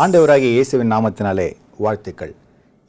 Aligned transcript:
ஆண்டவராகிய 0.00 0.50
இயேசுவின் 0.54 0.90
நாமத்தினாலே 0.92 1.46
வாழ்த்துக்கள். 1.84 2.30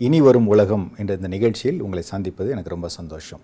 இனி 0.05 0.19
வரும் 0.25 0.45
உலகம் 0.51 0.85
என்ற 0.99 1.11
இந்த 1.17 1.29
நிகழ்ச்சியில் 1.33 1.81
உங்களை 1.85 2.03
சந்திப்பது 2.11 2.49
எனக்கு 2.53 2.71
ரொம்ப 2.73 2.89
சந்தோஷம். 2.95 3.41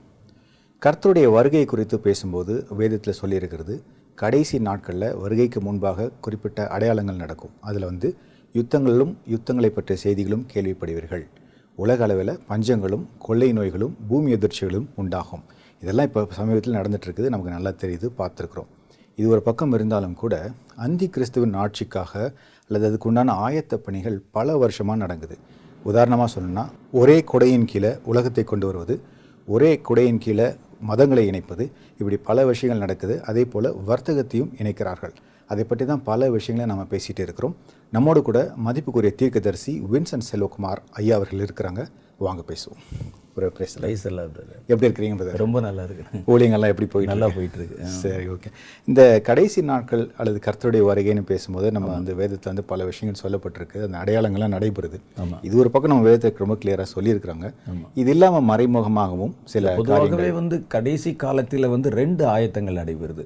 கர்த்தருடைய 0.86 1.28
வருகை 1.38 1.64
குறித்து 1.72 1.98
பேசும்போது 2.06 2.54
வேதத்தில் 2.82 3.18
சொல்லியிருக்கிறது 3.22 3.76
கடைசி 4.22 4.60
நாட்களில் 4.68 5.08
வருகைக்கு 5.24 5.62
முன்பாக 5.68 6.08
குறிப்பிட்ட 6.28 6.68
அடையாளங்கள் 6.76 7.22
நடக்கும். 7.24 7.54
அதில் 7.70 7.88
வந்து 7.90 8.10
யுத்தங்களும் 8.56 9.14
யுத்தங்களை 9.34 9.72
பற்றிய 9.78 10.00
செய்திகளும் 10.06 10.48
கேள்விப்படுவீர்கள். 10.54 11.26
உலக 11.78 12.08
அளவில் 12.08 12.34
பஞ்சங்களும் 12.52 13.06
கொள்ளை 13.28 13.52
நோய்களும் 13.60 13.96
பூமி 14.12 14.32
எதிர்ச்சிகளும் 14.40 14.90
உண்டாகும். 15.04 15.46
இதெல்லாம் 15.84 16.10
இப்போ 16.12 16.28
சமீபத்தில் 16.42 16.80
நடந்துகிட்ருக்குது 16.80 17.34
நமக்கு 17.36 17.58
நல்லா 17.58 17.74
தெரியுது 17.84 18.10
பார்த்துருக்குறோம். 18.22 18.72
இது 19.18 19.28
ஒரு 19.36 19.42
பக்கம் 19.46 19.74
இருந்தாலும் 19.76 20.14
கூட 20.20 20.36
அந்தி 20.86 21.08
கிறிஸ்துவின் 21.16 21.56
ஆட்சிக்காக 21.64 22.12
அல்லது 22.70 22.88
அதுக்கு 22.90 23.08
உண்டான 23.10 23.36
ஆயத்த 23.48 23.76
பணிகள் 23.86 24.18
பல 24.38 24.58
வருஷமாக 24.64 24.98
நடக்குது. 25.04 25.36
உதாரணமாக 25.90 26.30
சொல்லணும்னா 26.34 26.66
ஒரே 27.02 27.16
கொடையின் 27.32 27.70
கீழே 27.72 27.92
உலகத்தை 28.12 28.44
கொண்டு 28.52 28.66
வருவது 28.70 28.96
ஒரே 29.48 29.72
குடையின் 29.88 30.22
கீழே 30.26 30.48
மதங்களை 30.90 31.24
இணைப்பது 31.30 31.64
இப்படி 32.00 32.18
பல 32.28 32.46
விஷயங்கள் 32.50 32.84
நடக்குது. 32.86 33.16
அதே 33.30 33.44
போல் 33.54 33.70
வர்த்தகத்தையும் 33.90 34.52
இணைக்கிறார்கள். 34.62 35.14
அதை 35.52 35.64
பற்றி 35.70 35.86
தான் 35.92 36.04
பல 36.10 36.30
விஷயங்களை 36.36 36.66
நம்ம 36.72 36.84
பேசிகிட்டு 36.92 37.24
இருக்கிறோம். 37.28 37.56
நம்மோடு 37.96 38.22
கூட 38.28 38.40
மதிப்புக்குரிய 38.66 39.12
தீர்க்கதரிசி 39.22 39.74
வின்சன் 39.94 40.28
செல்வகுமார் 40.30 40.82
ஐயா 41.02 41.16
அவர்கள் 41.20 41.44
இருக்கிறாங்க. 41.48 41.84
வாங்க 42.28 42.44
பேசுவோம். 42.52 42.82
ஒரு 43.38 43.48
பேசல 43.58 43.82
ரைஸ் 43.88 44.02
எல்லாம் 44.10 44.32
பிரதர் 44.36 44.62
எப்படி 44.72 44.86
இருக்கிறீங்க 44.88 45.16
brother? 45.20 45.36
ரொம்ப 45.42 45.58
நல்லா 45.66 45.84
இருக்கு 45.88 46.20
ஊழியங்கள்லாம் 46.32 46.72
எப்படி 46.74 46.88
போயிட்டு 46.94 47.12
நல்லா? 47.12 47.28
போயிட்டு 47.36 47.58
இருக்கு 47.60 47.86
சரி 48.00 48.26
ஓகே 48.34 48.50
இந்த 48.90 49.02
கடைசி 49.28 49.60
நாட்கள் 49.70 50.04
அல்லது 50.20 50.40
கர்த்தருடைய 50.48 50.84
வருகைன்னு 50.90 51.24
பேசும்போது 51.30 51.68
நம்ம 51.76 51.90
வந்து 51.98 52.14
வேதத்தில் 52.22 52.52
வந்து 52.52 52.66
பல 52.72 52.86
விஷயங்கள் 52.90 53.22
சொல்லப்பட்டிருக்கு. 53.24 53.80
அந்த 53.88 53.98
அடையாளங்கள்லாம் 54.02 54.56
நடைபெறுது. 54.56 55.00
இது 55.48 55.56
ஒரு 55.64 55.72
பக்கம் 55.76 55.94
நம்ம 55.94 56.08
வேதத்துக்கு 56.10 56.44
ரொம்ப 56.46 56.58
கிளியராக 56.64 56.88
சொல்லியிருக்கிறாங்க. 56.96 57.50
இது 58.04 58.12
இல்லாமல் 58.16 58.48
மறைமுகமாகவும் 58.52 59.34
சில 59.54 59.76
பொதுவாகவே 59.82 60.32
வந்து 60.42 60.60
கடைசி 60.76 61.14
காலத்தில் 61.26 61.74
வந்து 61.76 61.92
ரெண்டு 62.02 62.26
ஆயத்தங்கள் 62.36 62.82
நடைபெறுது. 62.82 63.26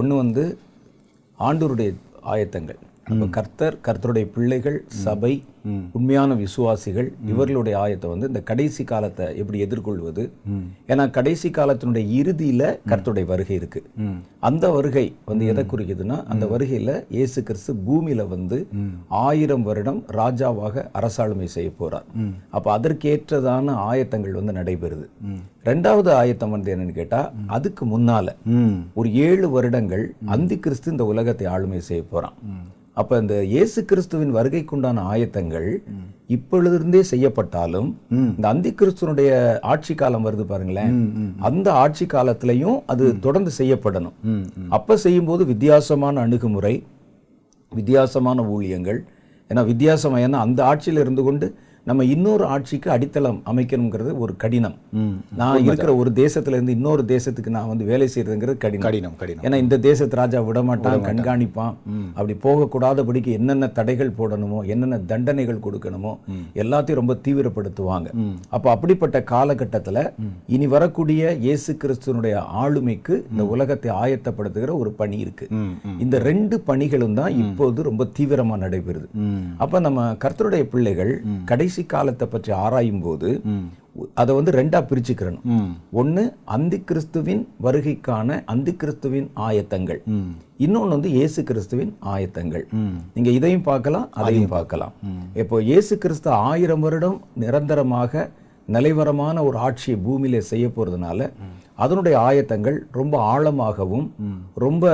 ஒன்று 0.00 0.16
வந்து 0.22 0.44
ஆண்டவருடைய 1.48 1.90
ஆயத்தங்கள். 2.34 2.80
அப்ப 3.12 3.26
கர்த்தர் 3.36 3.76
கர்த்தருடைய 3.86 4.26
பிள்ளைகள் 4.34 4.78
சபை 5.04 5.32
உண்மையான 5.98 6.34
விசுவாசிகள் 6.42 7.08
இவர்களுடைய 7.30 7.74
ஆயத்தை 7.80 8.08
வந்து 8.12 8.28
இந்த 8.30 8.40
கடைசி 8.50 8.82
காலத்தை 8.90 9.26
எப்படி 9.40 9.58
எதிர்கொள்வது? 9.64 10.22
ஏன்னா 10.90 11.04
கடைசி 11.16 11.48
காலத்தினுடைய 11.58 12.04
இறுதியில 12.20 12.62
கர்த்தருடைய 12.90 13.26
வருகை 13.32 13.54
இருக்கு. 13.60 13.80
அந்த 14.48 14.64
வருகை 14.76 15.04
வந்து 15.30 15.50
எதை 15.52 15.64
குறிக்குதுன்னா 15.72 16.18
அந்த 16.34 16.46
வருகையில 16.54 16.94
இயேசு 17.16 17.38
கிறிஸ்து 17.50 17.74
பூமியில 17.88 18.26
வந்து 18.34 18.58
ஆயிரம் 19.26 19.66
வருடம் 19.68 20.00
ராஜாவாக 20.20 20.86
அரசாளுமை 21.00 21.50
செய்ய 21.56 21.70
போறார். 21.82 22.08
அப்ப 22.56 22.66
அதற்கேற்றதான 22.78 23.76
ஆயத்தங்கள் 23.90 24.40
வந்து 24.40 24.58
நடைபெறுது. 24.60 25.06
ரெண்டாவது 25.70 26.10
ஆயத்தம் 26.22 26.54
வந்து 26.56 26.72
என்னன்னு 26.74 26.98
கேட்டா 26.98 27.22
அதுக்கு 27.58 27.84
முன்னால 27.94 28.28
ஒரு 29.00 29.08
ஏழு 29.28 29.46
வருடங்கள் 29.56 30.06
அந்தி 30.36 30.58
கிறிஸ்து 30.64 30.94
இந்த 30.96 31.06
உலகத்தை 31.14 31.46
ஆளுமை 31.54 31.80
செய்ய 31.92 32.02
போறான். 32.12 32.36
அப்ப 32.96 33.18
இந்த 33.22 33.34
இயேசு 33.52 33.80
கிறிஸ்துவின் 33.90 34.32
வருகைக்குண்டான 34.36 35.02
ஆயத்தங்கள் 35.12 35.68
இப்பொழுதிருந்தே 36.34 37.02
செய்யப்பட்டாலும் 37.10 37.88
இந்த 38.32 38.46
அந்தி 38.52 38.70
கிறிஸ்துவனுடைய 38.80 39.30
ஆட்சி 39.72 39.94
காலம் 40.00 40.26
வருது 40.26 40.44
பாருங்களேன். 40.50 40.96
அந்த 41.48 41.68
ஆட்சி 41.82 42.06
காலத்திலையும் 42.14 42.78
அது 42.92 43.04
தொடர்ந்து 43.26 43.52
செய்யப்படணும். 43.60 44.16
அப்ப 44.78 44.96
செய்யும்போது 45.04 45.44
வித்தியாசமான 45.52 46.20
அணுகுமுறை 46.26 46.74
வித்தியாசமான 47.72 48.42
ஊழியங்கள். 48.54 49.00
ஏன்னா 49.50 49.64
வித்தியாசம் 49.72 50.22
ஏன்னா 50.26 50.40
அந்த 50.46 50.60
ஆட்சியில் 50.70 51.02
இருந்து 51.04 51.22
கொண்டு 51.28 51.46
நம்ம 51.90 52.04
இன்னொரு 52.14 52.44
ஆட்சிக்கு 52.54 52.88
அடித்தளம் 52.94 53.38
அமைக்கணுங்கிறது 53.50 54.10
ஒரு 54.24 54.32
கடினம். 54.42 54.74
நான் 55.40 55.64
இருக்கிற 55.66 55.92
ஒரு 56.00 56.10
தேசத்துல 56.20 56.56
இருந்து 56.56 56.74
இன்னொரு 56.78 57.02
தேசத்துக்கு 57.12 57.50
நான் 57.56 57.70
வந்து 57.70 57.84
வேலை 57.90 58.06
செய்யறதுங்கிறது 58.12 58.58
கடினம். 58.64 58.84
கடினம் 58.86 59.16
கடினம். 59.20 59.44
ஏன்னா 59.46 59.58
இந்த 59.64 59.76
தேசத்து 59.86 60.18
ராஜா 60.20 60.40
விடமாட்டான் 60.48 61.06
கண்காணிப்பான். 61.08 61.74
அப்படி 62.16 62.34
போகக்கூடாதபடிக்கு 62.44 63.30
என்னென்ன 63.38 63.68
தடைகள் 63.78 64.12
போடணுமோ 64.18 64.60
என்னென்ன 64.74 64.98
தண்டனைகள் 65.12 65.64
கொடுக்கணுமோ 65.66 66.12
எல்லாத்தையும் 66.64 67.00
ரொம்ப 67.00 67.16
தீவிரப்படுத்துவாங்க. 67.26 68.08
அப்ப 68.56 68.66
அப்படிப்பட்ட 68.74 69.18
காலகட்டத்துல 69.32 70.04
இனி 70.56 70.68
வரக்கூடிய 70.76 71.32
இயேசு 71.46 71.70
கிறிஸ்துவனுடைய 71.84 72.36
ஆளுமைக்கு 72.62 73.16
இந்த 73.32 73.44
உலகத்தை 73.56 73.90
ஆயத்தப்படுத்துகிற 74.02 74.70
ஒரு 74.82 74.92
பணி 75.00 75.18
இருக்கு. 75.24 75.48
இந்த 76.04 76.16
ரெண்டு 76.28 76.58
பணிகளும் 76.70 77.18
தான் 77.20 77.34
இப்போது 77.44 77.88
ரொம்ப 77.90 78.08
தீவிரமா 78.18 78.56
நடைபெறுது. 78.64 79.08
அப்ப 79.64 79.84
நம்ம 79.88 80.08
கர்த்தருடைய 80.24 80.64
பிள்ளைகள் 80.74 81.14
கடைசி 81.52 81.78
காலத்தை 81.92 82.26
பற்றி 82.32 82.50
ஆராயும் 82.64 83.04
போது 83.06 83.30
அதை 84.20 84.32
வந்து 84.38 84.52
ரெண்டா 84.58 84.80
பிரிச்சுக்கிறணும். 84.90 85.46
ஒண்ணு 86.00 86.22
அந்தி 86.56 86.78
கிறிஸ்துவின் 86.88 87.42
வருகைக்கான 87.64 88.38
அந்தி 88.52 88.72
கிறிஸ்துவின் 88.82 89.28
ஆயத்தங்கள் 89.46 90.00
இன்னொன்னு 90.64 90.94
வந்து 90.96 91.10
இயேசு 91.16 91.40
கிறிஸ்துவின் 91.48 91.92
ஆயத்தங்கள் 92.14 92.64
நீங்க 93.14 93.30
இதையும் 93.38 93.66
பார்க்கலாம் 93.70 94.06
அதையும் 94.20 94.52
பார்க்கலாம். 94.56 94.94
இப்போ 95.42 95.58
இயேசு 95.70 95.96
கிறிஸ்து 96.04 96.30
ஆயிரம் 96.50 96.84
வருடம் 96.86 97.18
நிரந்தரமாக 97.44 98.28
நிலைவரமான 98.68 99.36
ஒரு 99.48 99.58
ஆட்சியை 99.66 99.96
பூமியில 100.06 100.42
செய்ய 100.52 100.66
போறதுனால 100.76 101.30
அதனுடைய 101.80 102.14
ஆயத்தங்கள் 102.20 102.76
ரொம்ப 102.90 103.14
ஆழமாகவும் 103.32 104.06
ரொம்ப 104.56 104.84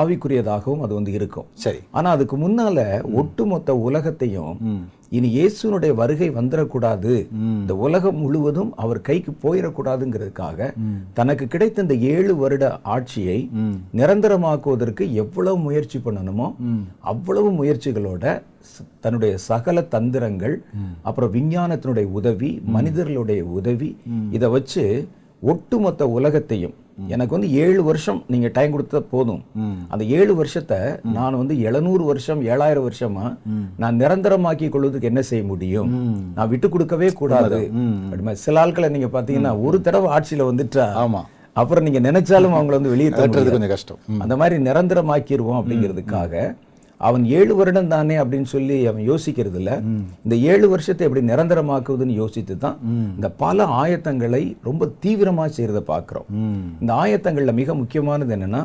ஆவிக்குரியதாகவும் 0.00 0.82
அது 0.84 0.92
வந்து 0.94 1.12
இருக்கும். 1.12 1.46
சரி. 1.64 1.80
ஆனா 1.90 2.10
அதுக்கு 2.10 2.36
முன்னால 2.36 2.78
ஒட்டுமொத்த 3.20 3.76
உலகத்தையும் 3.88 4.54
இனி 5.10 5.28
இயேசுனுடைய 5.36 5.92
வருகை 5.94 6.28
வந்துடக்கூடாது 6.30 7.14
இந்த 7.60 7.72
உலகம் 7.86 8.18
முழுவதும் 8.18 8.70
அவர் 8.76 9.00
கைக்கு 9.00 9.32
போயிடக்கூடாதுங்கிறதுக்காக 9.42 10.68
தனக்கு 11.14 11.44
கிடைத்த 11.46 11.82
இந்த 11.82 11.96
ஏழு 12.12 12.34
வருட 12.36 12.64
ஆட்சியை 12.94 13.38
நிரந்தரமாக்குவதற்கு 14.00 15.06
எவ்வளவு 15.14 15.58
முயற்சி 15.58 15.98
பண்ணணுமோ 15.98 16.48
அவ்வளவு 17.12 17.50
முயற்சிகளோட 17.52 18.24
தன்னுடைய 19.00 19.32
சகல 19.48 19.80
தந்திரங்கள் 19.94 20.56
அப்புறம் 21.02 21.32
விஞ்ஞானத்தினுடைய 21.32 22.08
உதவி 22.12 22.50
மனிதர்களுடைய 22.68 23.42
உதவி 23.52 23.90
இதை 24.30 24.48
வச்சு 24.48 24.84
ஒட்டுமொத்த 25.50 26.02
உலகத்தையும் 26.18 26.74
எனக்கு 27.12 27.34
வந்து 27.34 27.48
ஏழு 27.62 27.82
வருஷம் 27.86 28.18
நீங்க 28.32 28.48
டைம் 28.56 28.72
கொடுத்தா 28.74 29.00
போதும். 29.12 29.42
அந்த 29.92 30.02
ஏழு 30.18 30.32
வருஷத்தை 30.40 30.78
நான் 31.16 31.38
வந்து 31.40 31.54
எழுநூறு 31.68 32.04
வருஷம் 32.10 32.40
ஏழாயிரம் 32.52 32.86
வருஷமா 32.88 33.26
நான் 33.82 34.00
நிரந்தரமாக்கி 34.02 34.66
கொள்வதற்கு 34.74 35.10
என்ன 35.10 35.22
செய்ய 35.30 35.44
முடியும்? 35.52 35.90
நான் 36.36 36.50
விட்டு 36.52 36.68
கொடுக்கவே 36.74 37.08
கூடாது. 37.20 37.60
சில 38.44 38.60
ஆட்களை 38.64 38.90
நீங்க 38.96 39.10
பாத்தீங்கன்னா 39.16 39.54
ஒரு 39.68 39.80
தடவை 39.86 40.10
ஆட்சியில 40.16 40.48
வந்துட்டா 40.50 40.88
ஆமா. 41.04 41.22
அப்புறம் 41.60 41.86
நீங்க 41.86 42.00
நினைச்சாலும் 42.08 42.54
அவங்கள 42.58 42.78
வந்து 42.78 42.92
வெளியே 42.94 43.08
முடியாது. 43.10 43.50
கொஞ்சம் 43.54 43.74
கஷ்டம். 43.74 44.02
அந்த 44.24 44.36
மாதிரி 44.42 44.62
நிரந்தரமாக்கிடுவோம் 44.68 45.58
அப்படிங்கிறதுக்காக 45.60 46.44
அவன் 47.08 47.24
ஏழு 47.38 47.52
வருடம் 47.58 47.90
தானே 47.92 48.16
அப்படின்னு 48.22 48.48
சொல்லி 48.54 48.76
அவன் 48.90 49.04
யோசிக்கிறது 49.10 49.58
இல்ல 49.60 49.70
இந்த 50.24 50.34
ஏழு 50.52 50.66
வருஷத்தை 50.72 51.06
எப்படி 51.06 51.22
நிரந்தரமாக்குவதுன்னு 51.30 52.18
யோசித்து 52.22 52.54
தான் 52.64 52.76
இந்த 53.16 53.28
பல 53.42 53.66
ஆயத்தங்களை 53.82 54.42
ரொம்ப 54.68 54.88
தீவிரமா 55.04 55.46
செய்யறத 55.56 55.82
பார்க்கிறோம். 55.92 56.26
இந்த 56.82 56.92
ஆயத்தங்கள்ல 57.02 57.54
மிக 57.60 57.74
முக்கியமானது 57.80 58.34
என்னன்னா 58.36 58.62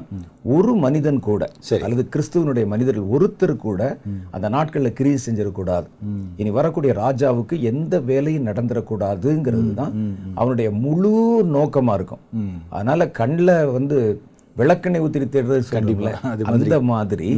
ஒரு 0.56 0.74
மனிதன் 0.86 1.20
கூட 1.30 1.44
சரி. 1.70 1.84
அல்லது 1.86 2.04
கிறிஸ்துவனுடைய 2.14 2.66
மனிதர்கள் 2.74 3.12
ஒருத்தர் 3.16 3.56
கூட 3.66 3.82
அந்த 4.36 4.48
நாட்கள்ல 4.56 4.92
கிரியை 5.00 5.20
செஞ்சிடக்கூடாது. 5.26 5.88
இனி 6.42 6.52
வரக்கூடிய 6.60 6.94
ராஜாவுக்கு 7.04 7.56
எந்த 7.72 8.00
வேலையும் 8.12 8.48
நடந்துடக்கூடாதுங்கிறது 8.50 9.74
தான் 9.82 9.94
அவனுடைய 10.40 10.70
முழு 10.86 11.14
நோக்கமா 11.58 11.96
இருக்கும். 12.00 12.24
அதனால 12.76 13.10
கண்ணில் 13.20 13.56
வந்து 13.76 13.98
விளக்கெண்ணெய் 14.60 15.04
ஊத்தி 15.06 15.20
தேடுறது 15.34 15.72
கண்டிப்பா. 15.76 16.12
அந்த 16.52 16.78
மாதிரி 16.92 17.30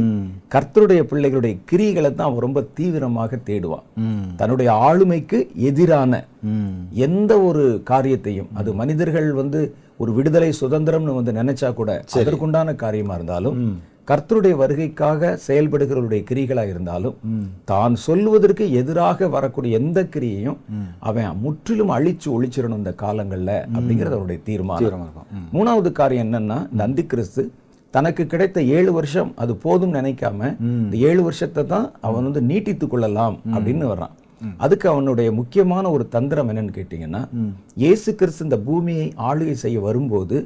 கர்த்தருடைய 0.54 1.02
பிள்ளைகளுடைய 1.12 1.54
கிரிகளை 1.72 2.10
தான் 2.14 2.28
அவன் 2.30 2.46
ரொம்ப 2.46 2.62
தீவிரமாக 2.78 3.40
தேடுவான். 3.50 3.86
தன்னுடைய 4.42 4.70
ஆளுமைக்கு 4.90 5.40
எதிரான 5.70 6.22
எந்த 7.08 7.32
ஒரு 7.50 7.66
காரியத்தையும் 7.92 8.50
அது 8.62 8.70
மனிதர்கள் 8.82 9.30
வந்து 9.42 9.62
ஒரு 10.04 10.12
விடுதலை 10.18 10.50
சுதந்திரம்னு 10.62 11.18
வந்து 11.20 11.32
நினைச்சா 11.42 11.70
கூட 11.80 11.92
அதற்குண்டான 12.20 12.76
காரியமா 12.84 13.16
இருந்தாலும் 13.20 13.58
கர்த்தருடைய 14.10 14.54
வருகைக்காக 14.62 15.32
செயல்படுகிறவருடைய 15.48 16.22
கிரிகளா 16.30 16.64
இருந்தாலும் 16.72 17.16
தான் 17.72 17.96
சொல்லுவதற்கு 18.08 18.66
எதிராக 18.82 19.28
வரக்கூடிய 19.36 19.80
எந்த 19.82 20.00
கிரியையும் 20.16 20.60
அவன் 21.10 21.40
முற்றிலும் 21.46 21.94
அழிச்சு 21.98 22.28
ஒழிச்சிடணும் 22.36 22.82
இந்த 22.84 22.94
காலங்கள்ல 23.06 23.52
அப்படிங்கிறது 23.76 24.18
அவருடைய 24.20 24.42
தீர்மானம். 24.50 24.84
மூணாவது 25.56 25.92
காரியம் 26.02 26.26
என்னன்னா 26.28 26.60
இந்த 26.72 26.84
அந்தி 26.88 27.06
கிறிஸ்து. 27.14 27.44
தனக்கு 27.94 28.24
கிடைத்த 28.32 28.62
ஏழு 28.78 28.92
வருஷம் 28.98 29.30
அது 29.44 29.54
போதும் 29.66 29.94
நினைக்காம 29.98 30.50
இந்த 30.86 30.96
ஏழு 31.10 31.22
வருஷத்தை 31.28 31.62
தான் 31.74 31.88
அவன் 32.08 32.28
வந்து 32.28 32.42
நீட்டித்துக் 32.50 32.92
கொள்ளலாம் 32.92 33.38
அப்படின்னு 33.56 33.86
வர்றான். 33.92 34.14
அதுக்கு 34.58 34.90
அவனுடைய 34.90 35.32
முக்கியமான 35.32 35.92
ஒரு 35.92 36.06
தந்திரம் 36.10 36.50
என்னன்னு 36.52 36.74
கேட்டீங்கன்னா 36.78 37.22
இயேசு 37.76 38.10
கிறிஸ்து 38.16 38.44
இந்த 38.44 38.60
பூமியை 38.60 39.14
ஆளுகை 39.30 39.56
செய்ய 39.64 39.80
வரும்போது 39.80 40.38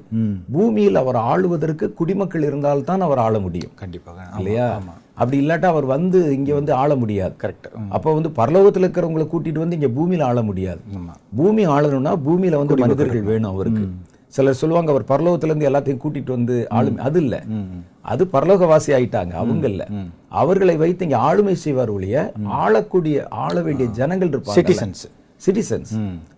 பூமியில் 0.52 0.96
அவர் 0.96 1.20
ஆளுவதற்கு 1.32 1.94
குடிமக்கள் 1.94 2.42
இருந்தால்தான் 2.42 3.02
அவர் 3.02 3.18
ஆள 3.18 3.40
முடியும். 3.40 3.74
கண்டிப்பாக. 3.76 4.28
இல்லையா? 4.38 4.68
அப்படி 5.16 5.38
இல்லாட்டா 5.46 5.68
அவர் 5.74 5.86
வந்து 5.86 6.20
இங்க 6.36 6.54
வந்து 6.54 6.74
ஆள 6.74 6.96
முடியாது. 6.96 7.36
கரெக்ட் 7.44 7.68
அப்போ 7.90 8.14
வந்து 8.14 8.30
பரலோகத்துல 8.30 8.86
இருக்கிறவங்களை 8.86 9.26
கூட்டிட்டு 9.34 9.64
வந்து 9.64 9.78
இங்க 9.80 9.90
பூமியில 9.98 10.24
ஆள 10.24 10.42
முடியாது. 10.42 10.82
பூமி 11.36 11.66
ஆளணும்னா 11.68 12.14
பூமியில 12.28 12.62
வந்து 12.62 12.78
மனிதர்கள் 12.86 13.30
வேணும் 13.32 13.52
அவருக்கு. 13.52 13.86
சிலர் 14.34 14.60
சொல்லுவாங்க 14.60 14.92
அவர் 14.92 15.10
பரலோகத்துல 15.10 15.52
இருந்து 15.52 15.70
எல்லாத்தையும் 15.70 16.04
கூட்டிட்டு 16.04 16.32
வந்து 16.36 16.56
ஆளுமை 16.78 17.00
அது 17.08 17.20
இல்ல. 17.24 17.36
அது 18.06 18.24
பரலோகவாசி 18.34 18.92
ஆயிட்டாங்க 18.96 19.34
அவங்க 19.42 19.66
இல்ல. 19.72 19.84
அவர்களை 20.40 20.76
வைத்து 20.82 21.06
இங்க 21.08 21.18
ஆளுமை 21.28 21.56
செய்வார் 21.64 21.92
ஒழிய 21.96 22.16
ஆளக்கூடிய 22.60 23.18
ஆள 23.44 23.56
வேண்டிய 23.66 23.88
ஜனங்கள் 24.00 24.32
இருப்பாங்க 24.34 24.58
சிட்டிசன்ஸ் 24.60 25.04
சிட்டிசன்ஸ் 25.42 25.92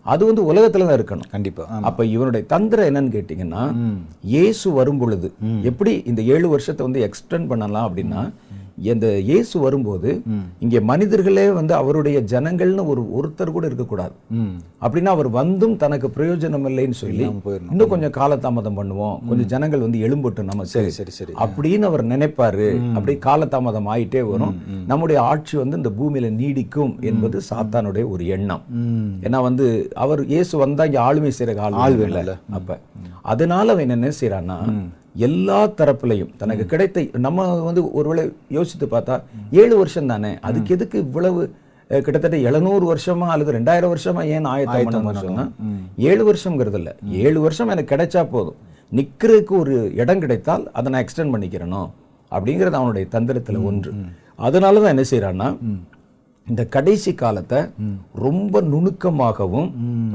அது 0.06 0.22
வந்து 0.28 0.42
உலகத்துல 0.50 0.86
தான் 0.86 0.98
இருக்கணும். 0.98 1.28
கண்டிப்பா 1.34 1.64
அப்ப 1.84 2.06
இவனுடைய 2.14 2.44
தந்திரம் 2.54 2.88
என்னன்னு 2.90 3.12
கேட்டீங்கன்னா 3.16 3.64
இயேசு 4.30 4.68
வரும் 4.78 5.02
பொழுது 5.02 5.28
எப்படி 5.70 5.94
இந்த 6.12 6.22
ஏழு 6.34 6.48
வருஷத்தை 6.54 6.84
வந்து 6.88 7.02
எக்ஸ்டெண்ட் 7.08 7.50
பண்ணலாம் 7.52 7.88
அப்படின்னா 7.88 8.22
இந்த 8.92 9.08
இயேசு 9.28 9.56
வரும்போது 9.60 10.10
இங்கே 10.64 10.80
மனிதர்களே 10.90 11.46
வந்து 11.58 11.74
அவருடைய 11.82 12.18
ஜனங்கள்னு 12.34 12.84
ஒரு 12.94 13.02
ஒருத்தர் 13.18 13.52
கூட 13.56 13.66
இருக்கக்கூடாது. 13.70 14.16
அப்படின்னா 14.86 15.12
அவர் 15.16 15.30
வந்தும் 15.38 15.76
தனக்கு 15.84 16.08
பிரயோஜனம் 16.18 16.68
இல்லைன்னு 16.70 16.98
சொல்லி. 17.04 17.26
இன்னும் 17.72 17.92
கொஞ்சம் 17.94 18.16
காலதாமதம் 18.20 18.78
பண்ணுவோம். 18.80 19.16
கொஞ்சம் 19.30 19.50
ஜனங்கள் 19.54 19.86
வந்து 19.86 20.02
எழும்பட்டும் 20.08 20.50
நமக்கு 20.52 20.74
சரி 20.76 20.92
சரி. 20.98 21.14
சரி 21.20 21.36
அப்படின்னு 21.46 21.90
அவர் 21.92 22.04
நினைப்பாரு. 22.14 22.68
அப்படி 22.96 23.16
காலதாமதம் 23.28 23.90
ஆயிட்டே 23.94 24.24
வரும். 24.32 24.56
நம்முடைய 24.92 25.22
ஆட்சி 25.32 25.56
வந்து 25.62 25.80
இந்த 25.82 25.94
பூமியில 26.00 26.34
நீடிக்கும் 26.42 26.94
என்பது 27.12 27.42
சாத்தானுடைய 27.50 28.06
ஒரு 28.16 28.26
எண்ணம். 28.38 28.66
ஏன்னா 29.28 29.42
வந்து 29.50 29.68
அவர் 30.06 30.24
இயேசு 30.34 30.54
வந்தா 30.66 30.86
இங்க 30.92 31.02
ஆளுமை 31.08 31.32
செய்யற 31.40 31.58
ஆள் 31.86 31.98
இல்ல. 32.10 32.38
அப்ப 32.60 32.80
அதனால 33.34 33.74
அவன் 33.74 33.96
என்ன 33.96 34.12
செய்யறான்னா 34.20 34.60
எல்லா 35.16 35.60
தரப்புலையும் 35.80 36.32
தனக்கு 36.38 36.66
கிடைத்த 36.66 37.04
நம்ம 37.26 37.40
வந்து 37.68 37.82
ஒருவேளை 37.92 38.24
யோசித்து 38.50 38.86
பார்த்தா 38.86 39.16
ஏழு 39.62 39.76
வருஷம் 39.78 40.08
தானே? 40.08 40.32
அதுக்கு 40.42 40.74
எதுக்கு 40.74 40.98
இவ்வளவு 41.06 41.42
கிட்டத்தட்ட 41.90 42.38
எழுநூறு 42.50 42.86
வருஷமா 42.92 43.28
அல்லது 43.34 43.52
ரெண்டாயிரம் 43.52 43.92
வருஷமா 43.94 44.22
ஏன் 44.34 44.48
பண்ணணும்னு 44.88 45.24
சொன்னா 45.26 45.46
ஏழு 46.10 46.24
வருஷம்ங்கிறது 46.30 46.80
இல்ல. 46.82 46.92
ஏழு 47.24 47.40
வருஷம் 47.40 47.70
எனக்கு 47.70 47.94
கிடைச்சா 47.96 48.24
போதும். 48.30 48.58
நிக்கிறதுக்கு 48.92 49.54
ஒரு 49.60 49.76
இடம் 50.02 50.20
கிடைத்தால் 50.20 50.66
அதை 50.74 50.88
நான் 50.92 51.04
எக்ஸ்டெண்ட் 51.06 51.34
பண்ணிக்கிறணும் 51.36 51.90
அப்படிங்கிறது 52.32 52.80
அவனுடைய 52.82 53.06
தந்திரத்துல 53.16 53.64
ஒன்று. 53.70 53.92
அதனால 54.40 54.80
தான் 54.80 54.94
என்ன 54.96 55.06
செய்யறான்னா 55.12 55.50
இந்த 56.52 56.64
கடைசி 56.74 57.12
காலத்தை 57.22 57.60
ரொம்ப 58.24 58.62
நுணுக்கமாகவும் 58.72 59.70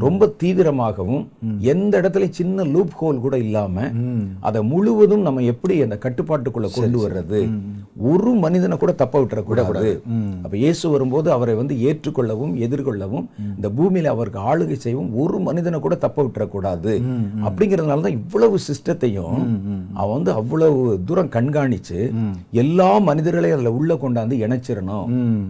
ரொம்ப 0.05 0.29
தீவிரமாகவும் 0.41 1.25
எந்த 1.73 1.93
இடத்துல 2.01 2.27
சின்ன 2.39 2.65
லூப் 2.75 2.95
ஹோல் 2.99 3.19
கூட 3.25 3.35
இல்லாம 3.45 3.87
அதை 4.49 4.61
முழுவதும் 4.73 5.25
நம்ம 5.27 5.43
எப்படி 5.53 5.77
அந்த 5.87 5.97
கட்டுப்பாட்டுக்குள்ள 6.05 6.69
கொண்டு 6.77 6.99
வர்றது? 7.05 7.41
ஒரு 8.11 8.33
மனிதனை 8.45 8.77
கூட 8.83 8.93
தப்ப 9.01 9.23
விட்டுறக்கூடாது. 9.23 9.91
அப்ப 10.45 10.55
இயேசு 10.63 10.85
வரும்போது 10.95 11.29
அவரை 11.37 11.57
வந்து 11.61 11.77
ஏற்றுக்கொள்ளவும் 11.89 12.55
எதிர்கொள்ளவும் 12.67 13.27
இந்த 13.57 13.71
பூமியில 13.81 14.13
அவருக்கு 14.15 14.41
ஆளுகை 14.53 14.79
செய்யவும் 14.85 15.11
ஒரு 15.25 15.41
மனிதனை 15.49 15.81
கூட 15.81 15.99
தப்ப 16.07 16.19
விட்டுறக்கூடாது. 16.29 16.95
அப்படிங்கிறதுனால 17.47 18.07
தான் 18.07 18.19
இவ்வளவு 18.21 18.57
சிஸ்டத்தையும் 18.69 19.37
அவன் 20.01 20.17
வந்து 20.17 20.35
அவ்வளவு 20.41 20.81
தூரம் 21.11 21.35
கண்காணிச்சு 21.37 22.01
எல்லா 22.65 22.91
மனிதர்களையும் 23.11 23.59
அதுல 23.59 23.75
உள்ள 23.81 23.93
கொண்டாந்து 24.07 24.41
இணைச்சிடணும். 24.45 25.07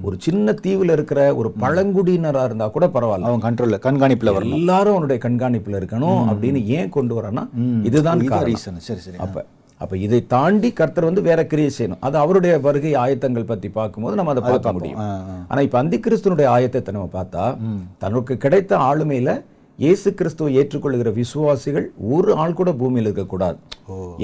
ஒரு 0.09 0.17
சின்ன 0.29 0.57
தீவுல 0.71 0.93
இருக்கிற 0.93 1.21
ஒரு 1.35 1.55
பழங்குடியினரா 1.61 2.45
இருந்தா 2.45 2.69
கூட 2.69 2.87
பரவாயில்ல. 2.87 3.29
அவன் 3.29 3.43
கண்ட்ரோல்ல 3.43 3.79
கண்காணிப்புல 3.83 4.35
வரணும். 4.35 4.55
எல்லாரும் 4.55 4.93
அவனுடைய 4.93 5.23
கண்காணிப்புல 5.25 5.79
இருக்கணும் 5.79 6.21
அப்படின்னு 6.31 6.65
ஏன் 6.73 6.89
கொண்டு 6.89 7.23
வரான்னா 7.23 7.45
இதுதான் 7.83 8.21
ரீசன் 8.47 8.79
சரி 8.81 9.01
சரி. 9.01 9.17
அப்ப 9.19 9.45
அப்ப 9.81 9.97
இதை 9.97 10.27
தாண்டி 10.27 10.73
கர்த்தர் 10.73 11.05
வந்து 11.05 11.23
வேற 11.23 11.47
கிரியை 11.47 11.71
செய்யணும். 11.79 12.01
அது 12.01 12.19
அவருடைய 12.19 12.59
வருகை 12.59 12.95
ஆயத்தங்கள் 12.95 13.45
பத்தி 13.45 13.69
பார்க்கும்போது 13.69 14.17
நம்ம 14.17 14.31
அதை 14.31 14.43
பார்க்க 14.43 14.73
முடியும். 14.73 14.99
ஆ, 15.01 15.07
ஆ. 15.31 15.37
ஆனா 15.49 15.61
இப்ப 15.61 15.79
அந்தி 15.79 15.99
கிறிஸ்துனுடைய 15.99 16.49
ஆயத்தத்தை 16.49 16.91
நம்ம 16.91 17.09
பார்த்தா 17.13 17.45
தனக்கு 17.99 18.37
கிடைத்த 18.37 18.77
ஆளுமையில 18.81 19.31
இயேசு 19.83 20.09
கிறிஸ்துவை 20.19 20.51
ஏற்றுக்கொள்கிற 20.61 21.11
விசுவாசிகள் 21.19 21.87
ஒரு 22.15 22.31
ஆள் 22.43 22.57
கூட 22.59 22.71
பூமியில் 22.81 23.07
இருக்கக்கூடாது. 23.09 23.59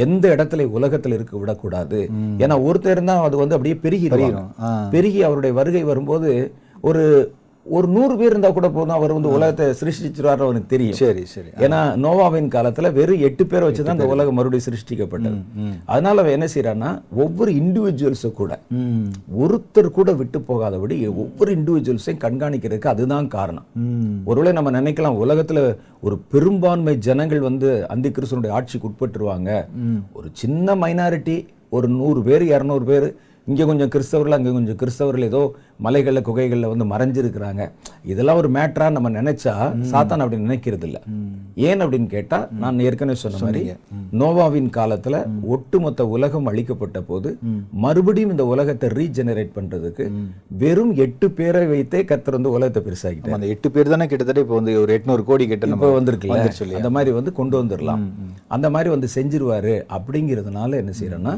எந்த 0.05 0.25
இடத்துல 0.35 0.65
உலகத்துல 0.79 1.17
இருக்க 1.19 1.35
விடக்கூடாது. 1.43 2.01
ஏன்னா 2.43 2.57
ஒருத்தர் 2.69 2.95
இருந்தா 2.97 3.15
அது 3.29 3.37
வந்து 3.43 3.57
அப்படியே 3.57 3.77
பெருகி. 3.85 4.09
பெருகி 4.95 5.23
அவருடைய 5.29 5.53
வருகை 5.61 5.83
வரும்போது 5.91 6.31
ஒரு 6.89 7.05
ஒரு 7.75 7.87
நூறு 7.95 8.15
பேர் 8.19 8.33
இருந்தா 8.33 8.51
கூட 8.57 8.69
போதும். 8.75 8.95
அவர் 8.97 9.13
வந்து 9.15 9.31
உலகத்தை 9.37 9.65
சிருஷ்டிச்சிருவாரு 9.81 10.43
அவனுக்கு 10.47 10.71
தெரியும். 10.73 10.99
சரி 11.01 11.23
சரி. 11.33 11.49
ஏன்னா 11.65 11.81
நோவாவின் 12.05 12.51
காலத்துல 12.55 12.91
வெறும் 12.99 13.23
எட்டு 13.29 13.45
பேரை 13.47 13.65
வச்சு 13.69 13.83
தான் 13.83 13.97
இந்த 13.99 14.09
உலகம் 14.15 14.37
மறுபடியும் 14.39 14.67
சிருஷ்டிக்கப்பட்டது. 14.67 15.39
அதனால 15.93 16.23
அவன் 16.23 16.37
என்ன 16.37 16.49
செய்யறான்னா 16.55 16.91
ஒவ்வொரு 17.25 17.53
இண்டிவிஜுவல்ஸும் 17.61 18.37
கூட 18.41 18.59
ஒருத்தர் 19.43 19.91
கூட 19.99 20.13
விட்டு 20.21 20.41
போகாதபடி 20.51 20.99
ஒவ்வொரு 21.25 21.51
இண்டிவிஜுவல்ஸையும் 21.59 22.23
கண்காணிக்கிறதுக்கு 22.27 22.93
அதுதான் 22.95 23.29
காரணம். 23.37 23.67
ஒருவேளை 24.31 24.53
நம்ம 24.59 24.73
நினைக்கலாம் 24.81 25.21
உலகத்துல 25.25 25.61
ஒரு 26.01 26.19
பெரும்பான்மை 26.35 26.97
ஜனங்கள் 27.09 27.47
வந்து 27.49 27.71
அந்தி 27.95 28.09
கிறிஸ்தனுடைய 28.09 28.57
ஆட்சிக்கு 28.59 28.91
உட்பட்டுருவாங்க. 28.91 29.51
ஒரு 30.19 30.29
சின்ன 30.43 30.75
மைனாரிட்டி 30.85 31.39
ஒரு 31.77 31.89
நூறு 32.01 32.21
பேர் 32.23 32.43
இரநூறு 32.55 32.85
பேர் 32.91 33.09
இங்க 33.47 33.65
கொஞ்சம் 33.65 33.91
கிறிஸ்தவர்கள் 33.95 34.37
அங்க 34.37 34.51
கொஞ்சம் 34.51 34.79
கிறிஸ்தவர்கள் 34.79 35.27
ஏதோ 35.29 35.41
மலைகள்ல 35.85 36.21
குகைகள்ல 36.29 36.69
வந்து 36.71 36.87
மறைஞ்சிருக்கிறாங்க. 36.93 37.63
இதெல்லாம் 38.05 38.39
ஒரு 38.41 38.49
மேட்டரா 38.57 38.87
நம்ம 38.91 39.09
நினைச்சா 39.11 39.53
சாத்தான் 39.91 40.23
அப்படி 40.23 40.39
நினைக்கிறது 40.43 40.87
இல்ல 40.89 40.99
ஏன் 41.69 41.83
அப்படின்னு 41.85 42.09
கேட்டா 42.15 42.39
நான் 42.63 42.83
ஏற்கனவே 42.87 43.19
சொன்ன 43.23 43.41
மாதிரி 43.45 43.63
நோவாவின் 44.21 44.71
காலத்துல 44.77 45.19
ஒட்டுமொத்த 45.55 46.07
உலகம் 46.15 46.49
அழிக்கப்பட்ட 46.51 47.01
போது 47.03 47.31
மறுபடியும் 47.85 48.33
இந்த 48.35 48.47
உலகத்தை 48.53 48.89
ரீஜெனரேட் 48.99 49.57
பண்றதுக்கு 49.59 50.07
வெறும் 50.63 50.93
எட்டு 51.05 51.29
பேரை 51.39 51.65
வைத்தே 51.73 52.01
கர்த்தர் 52.05 52.39
வந்து 52.39 52.55
உலகத்தை 52.57 52.83
பெருசாக்கிட்டார். 52.83 53.31
ஆமா, 53.31 53.39
அந்த 53.41 53.53
எட்டு 53.55 53.71
பேர் 53.71 53.93
தானே 53.95 54.07
கிட்டத்தட்ட 54.07 54.45
இப்போ 54.45 54.57
வந்து 54.61 54.75
ஒரு 54.83 54.95
எட்நூறு 54.99 55.25
கோடி 55.25 55.47
கிட்ட 55.47 55.67
நம்ம 55.67 55.93
இல்லையா? 56.65 56.81
அந்த 56.81 56.91
மாதிரி 56.97 57.13
வந்து 57.19 57.33
கொண்டு 57.33 57.57
வந்துடலாம் 57.61 58.03
அந்த 58.49 58.71
மாதிரி 58.77 58.91
வந்து 58.95 59.11
செஞ்சிருவாரு 59.17 59.77
அப்படிங்கிறதுனால 59.97 60.81
என்ன 60.83 60.95
செய்யறேன்னா 61.01 61.35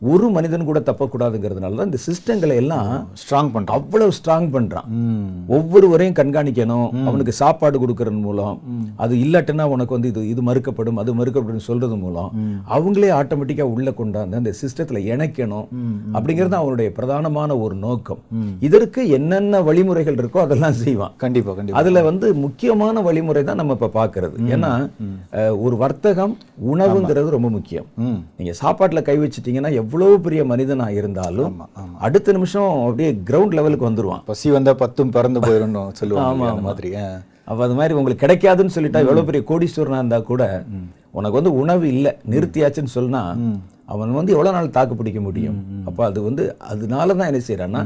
ஒரு 0.00 0.30
மனிதன் 0.30 0.64
கூட 0.64 0.80
தப்பக்கூடாதுங்கிறதுனால 0.80 1.74
தான் 1.74 1.84
இந்த 1.84 1.98
சிஸ்டங்களை 2.06 2.54
எல்லாம் 2.54 3.08
ஸ்ட்ராங் 3.20 3.50
பண்றோம் 3.54 3.76
அவ்வளவு 3.76 4.10
ஸ்ட்ராங் 4.10 4.48
பண்றான். 4.54 4.86
ம். 4.88 5.26
ஒவ்வொருவரையும் 5.46 6.16
கண்காணிக்கணும். 6.16 7.06
அவனுக்கு 7.06 7.32
சாப்பாடு 7.32 7.78
கொடுக்கறது 7.78 8.20
மூலம். 8.20 8.60
அது 8.96 9.16
இல்லாட்டினா 9.16 9.62
உனக்கு 9.62 9.92
வந்து 9.92 10.08
இது 10.08 10.28
இது 10.28 10.42
மறுக்கப்படும் 10.42 10.94
அது 10.94 11.14
மறுக்கப்படும் 11.14 11.56
சொல்றது 11.56 11.96
மூலம். 11.96 12.32
அவங்களே 12.70 13.10
ஆட்டோமேட்டிக்கா 13.20 13.62
உள்ள 13.62 13.90
கொண்டாந்து 13.90 14.40
அந்த 14.40 14.52
சிஸ்டத்துல 14.62 15.00
இணைக்கணும். 15.12 15.66
அப்படிங்கிறது 16.12 16.52
அவனுடைய 16.52 16.92
பிரதானமான 16.96 17.60
ஒரு 17.60 17.74
நோக்கம். 17.74 18.18
இதற்கு 18.60 19.08
என்னென்ன 19.08 19.60
வழிமுறைகள் 19.60 20.14
இருக்கோ 20.14 20.36
அதெல்லாம் 20.36 20.72
செய்வான். 20.72 21.12
கண்டிப்பா 21.16 21.52
கண்டிப்பா. 21.52 21.80
அதுல 21.80 22.02
வந்து 22.02 22.34
முக்கியமான 22.34 23.00
வழிமுறை 23.00 23.44
தான் 23.44 23.56
நம்ம 23.56 23.78
இப்ப 23.80 23.92
பாக்குறது. 23.94 24.36
ஏன்னா 24.54 24.72
ஒரு 25.58 25.76
வர்த்தகம் 25.76 26.36
உணவுங்கிறது 26.74 27.28
ரொம்ப 27.28 27.50
முக்கியம். 27.50 27.84
ம். 27.96 28.20
நீங்க 28.36 28.54
சாப்பாட்டுல 28.62 29.02
கை 29.02 29.18
வச்சிட்டீங்கன்னா 29.18 29.82
எவ்வளவு 29.84 30.16
பெரிய 30.20 30.42
மனிதனா 30.50 30.86
இருந்தாலும் 30.98 31.50
ஆமா 31.52 31.66
ஆமா. 31.80 31.96
அடுத்த 32.06 32.32
நிமிஷம் 32.32 32.70
அப்படியே 32.82 33.10
கிரவுண்ட் 33.28 33.56
லெவலுக்கு 33.58 33.88
வந்துருவான். 33.88 34.22
பசி 34.30 34.48
வந்தா 34.50 34.72
பத்தும் 34.82 35.14
பறந்து 35.16 35.40
போயிடணும் 35.40 35.92
சொல்லுவாங்க? 36.00 36.48
அந்த 36.52 36.64
மாதிரி. 36.68 36.90
அப்ப 37.48 37.60
அது 37.66 37.74
மாதிரி 37.74 37.96
உங்களுக்கு 37.98 38.24
கிடைக்காதுன்னு 38.24 38.74
சொல்லிட்டா 38.74 39.00
எவ்வளவு 39.04 39.28
பெரிய 39.28 39.42
கோடீஸ்வரனா 39.48 40.00
இருந்தா 40.00 40.18
கூட 40.28 40.42
உனக்கு 41.12 41.38
வந்து 41.40 41.52
உணவு 41.62 41.84
இல்ல 41.94 42.08
நிறுத்தியாச்சுன்னு 42.32 42.92
சொன்னா 42.94 43.22
அவன் 43.88 44.16
வந்து 44.18 44.34
எவ்வளவு 44.34 44.56
நாள் 44.56 44.74
தாக்கு 44.76 44.94
பிடிக்க 44.96 45.20
முடியும்? 45.20 45.58
அப்ப 45.88 46.00
அது 46.06 46.20
வந்து 46.22 46.42
அதனால 46.72 47.14
தான் 47.14 47.30
என்ன 47.30 47.42
செய்யறான்னா 47.48 47.82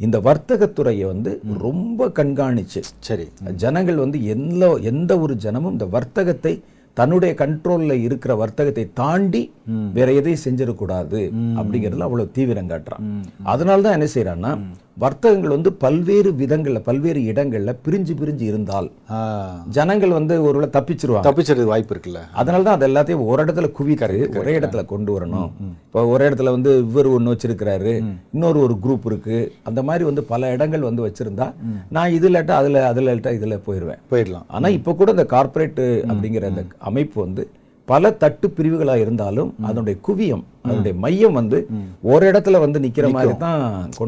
இந்த 0.00 0.16
வர்த்தகத்துறையை 0.26 1.06
வந்து 1.12 1.30
ரொம்ப 1.64 2.08
கண்காணிச்சு. 2.18 2.80
சரி. 3.08 3.26
ஜனங்கள் 3.62 3.98
வந்து 4.04 4.18
எந்த 4.34 4.64
எந்த 4.90 5.12
ஒரு 5.18 5.34
ஜனமும் 5.44 5.74
இந்த 5.76 5.86
வர்த்தகத்தை 5.96 6.52
தன்னுடைய 6.98 7.32
கண்ட்ரோல்ல 7.42 7.92
இருக்கிற 8.06 8.32
வர்த்தகத்தை 8.42 8.84
தாண்டி 9.00 9.42
வேற 9.96 10.08
எதையும் 10.20 10.44
செஞ்சிடக்கூடாது 10.46 11.20
அப்படிங்கிறதுல 11.58 12.06
அவ்வளவு 12.08 12.34
தீவிரம் 12.36 12.70
காட்டுறான். 12.72 13.04
அதனால 13.52 13.82
தான் 13.86 13.96
என்ன 13.98 14.08
செய்யறான்னா 14.14 14.52
வர்த்தகங்கள் 15.02 15.52
வந்து 15.54 15.70
பல்வேறு 15.82 16.30
விதங்கள்ல 16.40 16.78
பல்வேறு 16.86 17.20
இடங்கள்ல 17.30 17.72
பிரிஞ்சு 17.84 18.14
பிரிஞ்சு 18.20 18.44
இருந்தால். 18.50 18.88
ஜனங்கள் 19.76 20.14
வந்து 20.16 20.34
ஒருவேளை 20.46 20.68
தப்பிச்சிருவாங்க. 20.76 21.24
தப்பிச்சதுக்கு 21.26 21.72
வாய்ப்பு 21.72 21.92
இருக்குல்ல. 21.94 22.22
அதனால 22.40 22.64
தான் 22.68 22.76
அது 22.78 22.86
எல்லாத்தையும் 22.90 23.24
ஒரு 23.32 23.44
இடத்துல 23.44 23.68
குவிக்காரு 23.78 24.16
ஒரே 24.40 24.54
இடத்துல 24.60 24.82
கொண்டு 24.92 25.12
வரணும். 25.16 25.50
இப்போ 25.86 26.02
ஒரு 26.12 26.22
இடத்துல 26.28 26.54
வந்து 26.56 26.72
இவர் 26.88 27.10
ஒன்று 27.16 27.34
வச்சிருக்கிறாரு 27.34 27.92
இன்னொரு 28.34 28.60
ஒரு 28.66 28.76
குரூப் 28.86 29.06
இருக்கு. 29.10 29.38
அந்த 29.70 29.82
மாதிரி 29.90 30.06
வந்து 30.10 30.24
பல 30.32 30.52
இடங்கள் 30.56 30.88
வந்து 30.88 31.06
வச்சிருந்தா 31.06 31.48
நான் 31.96 32.16
இது 32.16 32.28
இல்லாட்டா 32.30 32.56
அதுல 32.62 32.86
அதுல 32.90 33.14
இல்லாட்டா 33.14 33.36
இதுல 33.38 33.58
போயிடுவேன் 33.68 34.02
போயிடலாம். 34.12 34.48
ஆனா 34.56 34.68
இப்போ 34.78 34.94
கூட 35.02 35.10
இந்த 35.16 35.26
கார்ப்பரேட் 35.36 35.80
அப்படிங்கிற 36.10 36.50
அந்த 36.52 36.64
அமைப்பு 36.90 37.18
வந்து 37.26 37.44
பல 37.90 38.10
தட்டு 38.22 38.46
பிரிவுகளா 38.56 38.94
இருந்தாலும் 39.02 39.50
அதனுடைய 39.68 39.96
குவியம் 40.06 40.42
அதனுடைய 40.64 40.94
மையம் 41.04 41.36
வந்து 41.40 41.58
ஒரு 42.12 42.24
இடத்துல 42.30 42.56
வந்து 42.64 42.78
நிக்கிற 42.84 43.06
மாதிரி 43.16 43.32
தான். 43.44 43.62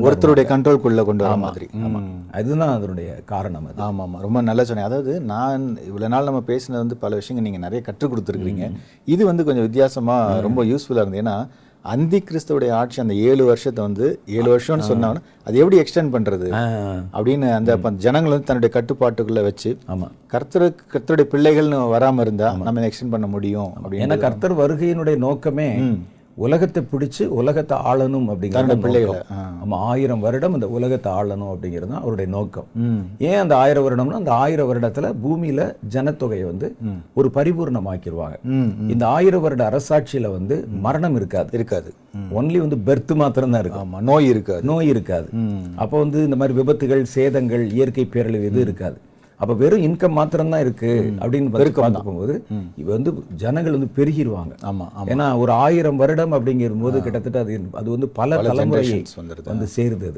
ஒருத்தருடைய 0.07 0.45
கண்ட்ரோல்குள்ள 0.51 1.03
கொண்டு 1.09 1.25
வர 1.27 1.37
மாதிரி. 1.45 1.67
ஆமா. 1.87 2.01
அதுதான் 2.39 2.75
அதனுடைய 2.79 3.11
காரணம் 3.33 3.67
அது. 3.69 3.79
ஆமாம் 3.87 4.05
ஆமாம் 4.07 4.23
ரொம்ப 4.27 4.41
நல்லா 4.49 4.65
சொன்னீங்க. 4.69 4.91
அதாவது 4.91 5.13
நான் 5.33 5.65
இவ்வளோ 5.89 6.11
நாள் 6.15 6.29
நம்ம 6.31 6.43
பேசினது 6.51 6.83
வந்து 6.85 6.99
பல 7.05 7.15
விஷயங்கள் 7.21 7.47
நீங்கள் 7.49 7.65
நிறைய 7.67 7.83
கற்றுக் 7.89 8.13
கொடுத்துருக்கீங்க 8.13 8.67
இது 9.15 9.23
வந்து 9.31 9.47
கொஞ்சம் 9.49 9.67
வித்தியாசமாக 9.69 10.41
ரொம்ப 10.49 10.65
யூஸ்ஃபுல்லாக 10.73 11.05
இருந்தது. 11.05 11.23
ஏன்னா 11.25 11.37
அந்தி 11.85 12.19
கிறிஸ்துவுடைய 12.21 12.71
ஆட்சி 12.79 12.99
அந்த 13.01 13.15
ஏழு 13.27 13.43
வருஷத்தை 13.45 13.81
வந்து 13.85 14.07
ஏழு 14.33 14.49
வருஷம்னு 14.51 14.89
சொன்னாங்கன்னா 14.89 15.23
அது 15.47 15.61
எப்படி 15.61 15.77
எக்ஸ்டெண்ட் 15.81 16.13
பண்ணுறது 16.15 16.49
அப்படின்னு 17.15 17.47
அந்த 17.55 17.75
ஜனங்கள் 18.03 18.35
வந்து 18.35 18.49
தன்னுடைய 18.49 18.73
கட்டுப்பாட்டுக்குள்ளே 18.75 19.43
வச்சு 19.43 19.71
ஆமா. 19.89 20.09
கர்த்தர் 20.27 20.65
கர்த்தருடைய 20.93 21.29
பிள்ளைகள்னு 21.33 21.81
வராமல் 21.89 22.25
இருந்தால் 22.25 22.59
நம்ம 22.61 22.87
எக்ஸ்டெண்ட் 22.89 23.15
பண்ண 23.17 23.29
முடியும் 23.29 23.71
அப்படின்னு 23.77 24.05
ஏன்னா 24.07 24.19
கர்த்தர் 24.21 24.61
வருகையினுடைய 24.61 25.19
நோக்கமே 25.25 25.69
உலகத்தை 26.45 26.81
பிடிச்சு 26.91 27.25
உலகத்தை 27.41 27.77
ஆளணும் 27.91 28.29
அப்படிங்கிற 28.33 28.77
பிள்ளைகளை 28.85 29.19
ஆமா 29.63 29.79
ஆயிரம் 29.93 30.23
வருடம் 30.25 30.55
இந்த 30.59 30.69
உலகத்தை 30.77 31.11
ஆளணும் 31.21 31.51
அப்படிங்கிறது 31.53 31.91
தான் 31.93 32.03
அவருடைய 32.03 32.29
நோக்கம். 32.37 32.69
ஏன் 33.29 33.41
அந்த 33.43 33.55
ஆயிரம் 33.63 33.85
வருடம்னா 33.87 34.21
அந்த 34.21 34.33
ஆயிரம் 34.45 34.69
வருடத்துல 34.71 35.11
பூமியில 35.25 35.67
ஜனத்தொகையை 35.95 36.47
வந்து 36.53 36.69
ஒரு 37.21 37.31
பரிபூர்ணமாக்கிடுவாங்க 37.37 38.39
இந்த 38.95 39.05
ஆயிரம் 39.17 39.45
வருட 39.47 39.65
அரசாட்சியில 39.71 40.31
வந்து 40.39 40.59
மரணம் 40.87 41.19
இருக்காது. 41.21 41.51
இருக்காது. 41.59 41.91
ஒன்லி 42.39 42.59
வந்து 42.65 42.79
பெர்த் 42.89 43.15
மாத்திரம் 43.23 43.53
தான் 43.55 43.63
இருக்கும். 43.65 43.85
ஆமாம் 43.87 44.07
நோய் 44.11 44.31
இருக்காது. 44.33 44.63
நோய் 44.71 44.91
இருக்காது. 44.95 45.29
அப்போ 45.83 45.97
வந்து 46.05 46.19
இந்த 46.29 46.39
மாதிரி 46.41 46.57
விபத்துகள் 46.61 47.05
சேதங்கள் 47.17 47.65
இயற்கை 47.79 48.07
பேரழிவு 48.15 48.49
எதுவும் 48.51 48.67
இருக்காது. 48.69 48.99
அப்ப 49.41 49.53
வெறும் 49.55 49.85
இன்கம் 49.85 50.17
மாத்திரம் 50.17 50.53
தான் 50.53 50.61
இருக்கு 50.61 50.91
அப்படின்னு 51.21 51.51
பார்த்து 51.53 52.01
போகும்போது 52.01 52.35
இவ 52.77 52.89
வந்து 52.91 53.11
ஜனங்கள் 53.37 53.77
வந்து 53.77 53.91
பெருகிடுவாங்க 53.97 54.55
ஆமாம் 54.63 54.91
ஆமாம் 54.93 55.11
ஏன்னா 55.13 55.27
ஒரு 55.43 55.53
ஆயிரம் 55.65 56.01
வருடம் 56.03 56.35
அப்படிங்கிற 56.37 56.79
போது 56.83 56.99
கிட்டத்தட்ட 57.07 57.39
அது 57.45 57.53
அது 57.75 57.89
வந்து 57.91 58.09
பல 58.19 58.31
வந்துருது. 58.61 58.93
வந்து 59.47 59.69
சேருது 59.77 60.11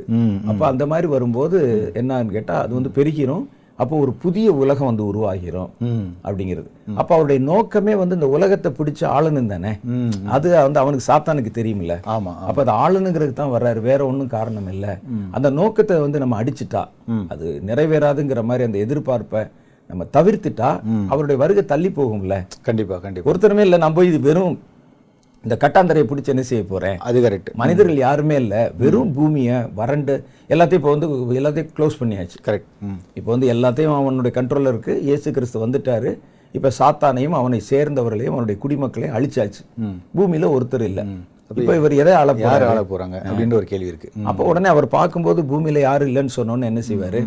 அப்ப 0.50 0.62
அந்த 0.66 0.86
மாதிரி 0.86 1.08
வரும்போது 1.08 1.58
என்னன்னு 1.94 2.36
கேட்டா 2.38 2.56
அது 2.64 2.72
வந்து 2.74 2.92
பெருகிரும். 2.98 3.44
அப்போ 3.78 3.94
ஒரு 3.98 4.12
புதிய 4.22 4.48
உலகம் 4.58 4.88
வந்து 4.88 5.04
உருவாகிரும் 5.08 5.70
ம். 5.84 6.08
அப்படிங்கிறது. 6.24 6.68
அப்ப 6.94 7.10
அவருடைய 7.14 7.40
நோக்கமே 7.46 7.94
வந்து 7.94 8.14
இந்த 8.14 8.28
உலகத்தை 8.34 8.70
பிடிச்ச 8.72 9.02
ஆளணும் 9.12 9.48
தானே? 9.48 9.72
அது 10.30 10.48
வந்து 10.58 10.80
அவனுக்கு 10.80 11.06
சாத்தானுக்கு 11.06 11.52
தெரியுமில்ல. 11.52 11.94
ஆமாம் 12.12 12.38
அப்ப 12.42 12.60
அது 12.64 12.72
ஆளுனுங்கிறதுக்கு 12.82 13.36
தான் 13.36 13.54
வர்றாரு 13.54 13.80
வேற 13.82 14.00
ஒண்ணும் 14.06 14.32
காரணம் 14.34 14.68
இல்ல. 14.68 14.86
அந்த 15.32 15.50
நோக்கத்தை 15.58 15.96
வந்து 16.00 16.22
நம்ம 16.22 16.38
அடிச்சிட்டா 16.40 16.82
அது 17.28 17.46
நிறைவேறாதுங்கிற 17.68 18.42
மாதிரி 18.44 18.64
அந்த 18.64 18.78
எதிர்பார்ப்பை 18.84 19.42
நம்ம 19.90 20.04
தவிர்த்துட்டா 20.14 20.68
அவருடைய 21.08 21.36
வருகை 21.40 21.62
தள்ளி 21.66 21.90
போகும்ல? 21.92 22.34
கண்டிப்பாக 22.62 23.00
கண்டிப்பாக 23.00 23.30
ஒருத்தருமே 23.30 23.64
இல்ல 23.66 23.78
நம்ம 23.82 24.04
இது 24.04 24.20
வெறும் 24.22 24.54
இந்த 25.44 25.54
கட்டாந்தரையை 25.56 26.06
பிடிச்சி 26.08 26.28
என்ன 26.28 26.42
செய்ய 26.42 26.62
போறேன்? 26.64 26.96
அது 27.00 27.18
கரெக்ட் 27.20 27.48
மனிதர்கள் 27.54 27.98
யாருமே 27.98 28.36
இல்ல. 28.36 28.54
வெறும் 28.76 29.12
பூமியை 29.12 29.56
வறண்டு 29.74 30.14
எல்லாத்தையும் 30.50 30.80
இப்போ 30.80 30.92
வந்து 30.94 31.08
எல்லாத்தையும் 31.40 31.72
க்ளோஸ் 31.76 31.98
பண்ணியாச்சு. 32.00 32.38
கரெக்ட் 32.46 32.68
இப்போ 33.14 33.28
வந்து 33.30 33.48
எல்லாத்தையும் 33.54 33.96
அவனுடைய 33.96 34.32
கண்ட்ரோல்ல 34.38 34.68
இருக்கு. 34.68 34.94
இயேசு 35.02 35.30
கிறிஸ்து 35.32 35.64
வந்துட்டாரு. 35.64 36.12
இப்ப 36.54 36.70
சாத்தானையும் 36.78 37.36
அவனை 37.36 37.58
சேர்ந்தவர்களையும் 37.70 38.34
அவனுடைய 38.34 38.56
குடிமக்களையும் 38.62 39.16
அழிச்சாச்சு. 39.18 39.62
பூமியில 40.16 40.50
ஒருத்தர் 40.56 40.86
இல்ல. 40.90 41.02
இப்போ 41.60 41.72
இவர் 41.76 41.94
எதை 41.94 42.12
ஆள 42.14 42.32
யார் 42.42 42.64
ஆள 42.64 42.80
போறாங்க 42.90 43.16
அப்படின்ற 43.24 43.54
ஒரு 43.54 43.66
கேள்வி 43.66 43.88
இருக்கு. 43.88 44.08
ம். 44.16 44.26
அப்போ 44.26 44.42
உடனே 44.44 44.68
அவர் 44.68 44.86
பார்க்கும்போது 44.90 45.40
பூமியில 45.50 45.80
யாரும் 45.80 46.08
இல்லைன்னு 46.08 46.34
சொன்னோன்னு 46.36 46.64
என்ன 46.64 46.82
செய்வாரு? 46.88 47.20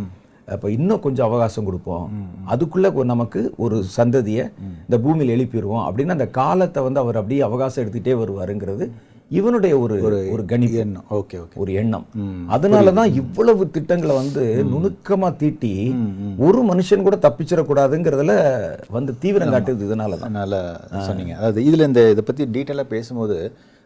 அப்ப 0.48 0.72
இன்னும் 0.72 1.00
கொஞ்சம் 1.00 1.28
அவகாசம் 1.28 1.68
கொடுப்போம். 1.68 2.06
அதுக்குள்ள 2.54 3.06
நமக்கு 3.14 3.42
ஒரு 3.58 3.78
சந்ததியை 3.98 4.46
இந்த 4.88 4.98
பூமியில 5.06 5.36
எழுப்பிடுவோம் 5.38 5.86
அப்படின்னு 5.88 6.16
அந்த 6.18 6.28
காலத்தை 6.40 6.82
வந்து 6.84 7.00
அவர் 7.00 7.20
அப்படியே 7.22 7.42
அவகாசம் 7.42 7.84
எடுத்துட்டே 7.84 8.16
வருவாருங்கிறது 8.22 8.86
இவனுடைய 9.38 9.74
ஒரு 9.84 9.96
ஒரு 10.34 10.44
கணிப்பு. 10.50 10.78
எண்ணம். 10.82 11.06
Okay 11.20 11.36
okay. 11.44 11.56
ஒரு 11.62 11.72
எண்ணம். 11.82 12.06
அதனால 12.56 12.92
தான் 12.92 13.14
இவ்வளவு 13.22 13.64
திட்டங்களை 13.76 14.16
வந்து 14.16 14.44
நுணுக்கமா 14.74 15.30
தீட்டி 15.36 15.72
ஒரு 16.38 16.60
மனுஷன் 16.72 17.06
கூட 17.08 17.18
தப்பிச்சிடக்கூடாதுங்கிறதுல 17.26 18.34
வந்து 18.98 19.14
தீவிரம் 19.24 19.54
காட்டுது 19.56 19.88
இதனால 19.88 20.20
தான் 20.20 20.38
நல்லா 20.42 20.62
சொன்னீங்க. 21.08 21.36
அதாவது 21.40 21.62
இதுல 21.70 21.88
இந்த 21.92 22.04
இதை 22.16 22.24
பத்தி 22.24 22.46
டீட்டெயிலாக 22.46 22.94
பேசும்போது 22.96 23.38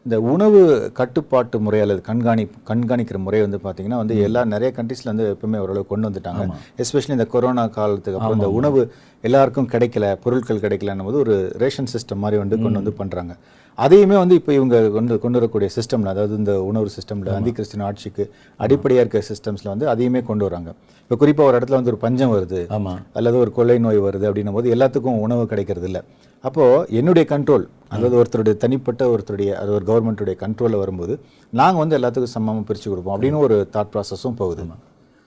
இந்த 0.05 0.17
உணவு 0.33 0.59
கட்டுப்பாட்டு 0.99 1.57
முறை 1.65 1.79
அல்லது 1.83 2.01
கண்காணி 2.07 2.43
கண்காணிக்கிற 2.69 3.17
முறை 3.25 3.39
வந்து 3.45 3.59
பார்த்தீங்கன்னா 3.63 3.99
வந்து 4.01 4.15
எல்லா 4.27 4.41
நிறைய 4.53 4.69
கண்ட்ரீஸ்ல 4.77 5.11
வந்து 5.11 5.25
எப்பவுமே 5.33 5.57
ஓரளவு 5.63 5.89
கொண்டு 5.91 6.07
வந்துட்டாங்க. 6.09 6.43
எஸ்பெஷலி 6.83 7.15
இந்த 7.17 7.27
கொரோனா 7.33 7.63
காலத்துக்கு 7.77 8.19
அப்புறம் 8.19 8.39
இந்த 8.39 8.49
உணவு 8.59 8.81
எல்லாருக்கும் 9.27 9.69
கிடைக்கல 9.73 10.05
பொருட்கள் 10.25 10.63
கிடைக்கலன்னும் 10.65 11.09
போது 11.09 11.19
ஒரு 11.23 11.35
ரேஷன் 11.63 11.91
சிஸ்டம் 11.93 12.21
மாதிரி 12.23 12.39
வந்து 12.43 12.57
கொண்டு 12.63 12.79
வந்து 12.81 12.93
பண்றாங்க. 13.01 13.33
அதையுமே 13.77 14.15
வந்து 14.21 14.35
இப்போ 14.39 14.51
இவங்க 14.59 14.77
கொண்டு 14.95 15.19
கொண்டு 15.25 15.39
வரக்கூடிய 15.39 15.69
சிஸ்டம்ல 15.75 16.13
அதாவது 16.13 16.33
இந்த 16.41 16.53
உணவு 16.69 16.87
சிஸ்டம்ல 16.95 17.35
அந்தி 17.39 17.51
கிறிஸ்டின் 17.57 17.85
ஆட்சிக்கு 17.89 18.23
அடிப்படையாக 18.59 19.03
இருக்க 19.03 19.21
சிஸ்டம்ஸ்ல 19.31 19.69
வந்து 19.73 19.87
அதையுமே 19.93 20.21
கொண்டு 20.29 20.45
வராங்க. 20.47 20.71
இப்போ 21.09 21.17
குறிப்பா 21.21 21.43
ஒரு 21.49 21.57
இடத்துல 21.57 21.77
வந்து 21.77 21.91
ஒரு 21.91 21.99
பஞ்சம் 22.03 22.31
வருது 22.33 22.59
ஆமா. 22.75 22.91
அல்லது 23.17 23.37
ஒரு 23.43 23.51
கொள்ளை 23.51 23.77
நோய் 23.85 23.99
வருது 24.03 24.25
அப்படின்னும் 24.27 24.57
போது 24.57 24.73
எல்லாத்துக்கும் 24.75 25.21
உணவு 25.23 25.43
கிடைக்கிறது 25.51 25.87
இல்ல. 25.89 25.99
அப்போ 26.43 26.63
என்னுடைய 26.99 27.23
கண்ட்ரோல் 27.31 27.65
அதாவது 27.93 28.15
ஒருத்தருடைய 28.19 28.55
தனிப்பட்ட 28.63 29.03
ஒருத்தருடைய 29.13 29.49
அது 29.61 29.71
ஒரு 29.77 29.85
கவர்மெண்ட்டுடைய 29.89 30.35
கண்ட்ரோலில் 30.43 30.81
வரும்போது 30.81 31.13
நாங்க 31.53 31.77
வந்து 31.83 31.97
எல்லாத்துக்கும் 31.99 32.33
சமமாக 32.35 32.63
பிரிச்சு 32.69 32.87
கொடுப்போம் 32.91 33.15
அப்படின்னு 33.15 33.41
ஒரு 33.47 33.57
தாட் 33.75 33.91
ப்ராசஸும் 33.93 34.37
போகுது. 34.41 34.65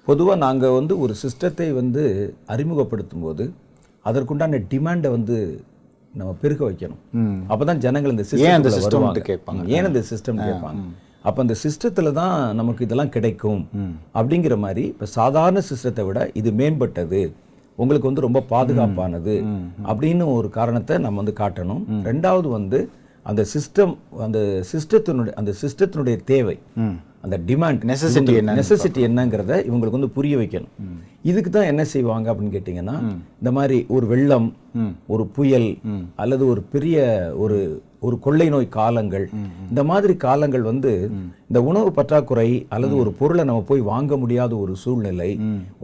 பொதுவா 0.07 0.35
நாங்க 0.47 0.71
வந்து 0.79 0.95
ஒரு 1.05 1.17
சிஸ்டத்தை 1.23 1.69
வந்து 1.81 2.05
அறிமுகப்படுத்தும் 2.55 3.25
போது 3.27 3.45
அதற்குண்டான 4.05 4.63
டிமாண்டை 4.73 5.11
வந்து 5.17 5.37
நம்ம 6.15 6.31
பெருக்க 6.41 6.63
வைக்கணும். 6.69 7.03
அப்பதான் 7.53 7.83
ஜனங்கள் 7.87 8.15
இந்த 8.15 8.25
சிஸ்டம் 8.31 8.47
கேட்பாங்க? 9.31 9.63
ஏன் 9.77 9.89
இந்த 9.91 10.03
சிஸ்டம் 10.13 10.41
கேட்பாங்க? 10.49 10.81
அப்ப 11.27 11.37
அந்த 11.45 11.55
சிஸ்டத்துல 11.65 12.13
தான் 12.21 12.37
நமக்கு 12.61 12.85
இதெல்லாம் 12.87 13.13
கிடைக்கும் 13.17 13.63
அப்படிங்கிற 14.19 14.57
மாதிரி 14.65 14.85
இப்ப 14.93 15.09
சாதாரண 15.19 15.63
சிஸ்டத்தை 15.71 16.05
விட 16.09 16.31
இது 16.41 16.53
மேம்பட்டது 16.63 17.23
உங்களுக்கு 17.79 18.09
வந்து 18.11 18.27
ரொம்ப 18.27 18.41
பாதுகாப்பானது 18.55 19.35
அப்படின்னு 19.91 20.25
ஒரு 20.39 20.49
காரணத்தை 20.59 20.97
நம்ம 21.05 21.21
வந்து 21.23 21.35
காட்டணும். 21.43 21.85
ரெண்டாவது 22.09 22.49
வந்து 22.59 22.81
அந்த 23.27 23.43
சிஸ்டம் 23.55 23.93
அந்த 24.25 24.39
சிஸ்டத்தினுடைய 24.73 25.33
அந்த 25.41 25.53
சிஸ்டத்தினுடைய 25.63 26.17
தேவை 26.33 26.57
அந்த 27.25 27.37
டிமாண்ட் 27.49 27.83
Necessity 27.91 28.33
என்னன்னு 28.39 28.59
நெசசிட்டி 28.61 29.01
என்னங்கிறத 29.09 29.53
இவங்களுக்கு 29.69 29.99
வந்து 29.99 30.15
புரிய 30.17 30.35
வைக்கணும். 30.41 30.73
இதுக்கு 31.31 31.51
தான் 31.51 31.69
என்ன 31.73 31.83
செய்வாங்க 31.93 32.27
அப்படின்னு 32.33 32.55
கேட்டிங்கன்னா 32.57 32.97
இந்த 33.41 33.51
மாதிரி 33.59 33.79
ஒரு 33.97 34.07
வெள்ளம் 34.13 34.49
ஒரு 35.15 35.27
புயல் 35.37 35.69
அல்லது 36.23 36.45
ஒரு 36.53 36.63
பெரிய 36.75 37.07
ஒரு 37.45 37.59
ஒரு 38.07 38.17
கொள்ளை 38.25 38.47
நோய் 38.53 38.69
காலங்கள். 38.79 39.27
இந்த 39.71 39.83
மாதிரி 39.91 40.15
காலங்கள் 40.27 40.65
வந்து 40.71 40.93
இந்த 41.49 41.61
உணவு 41.71 41.91
பற்றாக்குறை 41.99 42.49
அல்லது 42.75 42.95
ஒரு 43.03 43.11
பொருளை 43.21 43.43
நம்ம 43.49 43.65
போய் 43.71 43.83
வாங்க 43.91 44.17
முடியாத 44.23 44.53
ஒரு 44.65 44.75
சூழ்நிலை. 44.85 45.31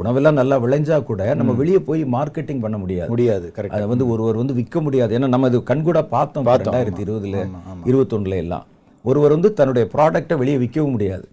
உணவெல்லாம் 0.03 0.39
நல்லா 0.41 0.59
விளைஞ்சா 0.65 0.99
கூட 1.11 1.35
நம்ம 1.41 1.55
வெளியே 1.61 1.81
போய் 1.91 2.03
மார்க்கெட்டிங் 2.17 2.65
பண்ண 2.65 2.79
முடியாது. 2.85 3.11
முடியாது 3.15 3.47
கரெக்ட் 3.59 3.77
அதை 3.79 3.87
வந்து 3.93 4.09
ஒருவர் 4.15 4.41
வந்து 4.43 4.59
விற்க 4.61 4.81
முடியாது. 4.87 5.19
ஏன்னா 5.19 5.33
நம்ம 5.35 5.53
இது 5.53 5.61
கண்கூட 5.71 6.03
பார்த்தோம் 6.17 6.51
ரெண்டாயிரத்தி 6.55 7.05
இருபதுல 7.07 7.47
இருபத்தொன்னுல 7.91 8.43
எல்லாம். 8.45 8.67
ஒருவர் 9.09 9.35
வந்து 9.37 9.50
தன்னுடைய 9.59 9.85
ப்ராடக்ட்டை 9.95 10.37
வெளியே 10.43 10.59
விற்கவும் 10.62 10.95
முடியாது. 10.95 11.25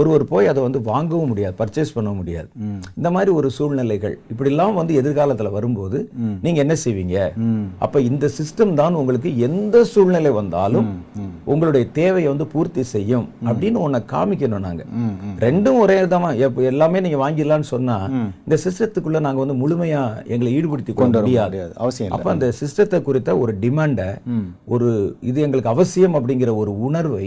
ஒருவர் 0.00 0.24
போய் 0.32 0.50
அதை 0.52 0.60
வந்து 0.66 0.80
வாங்கவும் 0.90 1.30
முடியாது 1.32 1.54
பர்ச்சேஸ் 1.60 1.94
பண்ண 1.96 2.10
முடியாது. 2.18 2.48
இந்த 2.98 3.08
மாதிரி 3.16 3.30
ஒரு 3.38 3.48
சூழ்நிலைகள் 3.56 4.16
இப்படிலாம் 4.32 4.78
வந்து 4.80 4.92
எதிர்காலத்துல 5.00 5.50
வரும்போது 5.56 5.98
நீங்க 6.44 6.58
என்ன 6.64 6.76
செய்வீங்க? 6.84 7.16
அப்ப 7.84 8.00
இந்த 8.10 8.26
சிஸ்டம் 8.38 8.74
தான் 8.80 8.98
உங்களுக்கு 9.00 9.30
எந்த 9.48 9.76
சூழ்நிலை 9.92 10.32
வந்தாலும் 10.40 10.88
உங்களுடைய 11.52 11.84
தேவையை 12.00 12.28
வந்து 12.32 12.46
பூர்த்தி 12.54 12.84
செய்யும் 12.94 13.26
அப்படின்னு 13.48 13.78
உன்னை 13.86 14.00
காமிக்கணும் 14.14 14.64
நாங்க. 14.66 14.82
ரெண்டும் 15.46 15.80
ஒரே 15.84 15.98
தான் 16.14 16.26
எல்லாமே 16.72 17.02
நீங்க 17.06 17.18
வாங்கிடலாம்னு 17.24 17.70
சொன்னா 17.74 17.96
இந்த 18.46 18.58
சிஸ்டத்துக்குள்ள 18.64 19.20
நாங்க 19.26 19.40
வந்து 19.44 19.58
முழுமையா 19.62 20.02
எங்களை 20.34 20.50
ஈடுபடுத்தி 20.58 20.92
கொண்டு 21.00 21.22
முடியாது. 21.24 21.60
அவசியம் 21.84 22.14
அப்ப 22.16 22.30
அந்த 22.34 22.48
சிஸ்டத்தை 22.60 23.00
குறித்த 23.08 23.38
ஒரு 23.42 23.54
டிமாண்டை 23.64 24.08
ஒரு 24.74 24.90
இது 25.30 25.38
எங்களுக்கு 25.46 25.74
அவசியம் 25.74 26.16
அப்படிங்கிற 26.18 26.52
ஒரு 26.62 26.72
உணர்வை 26.86 27.23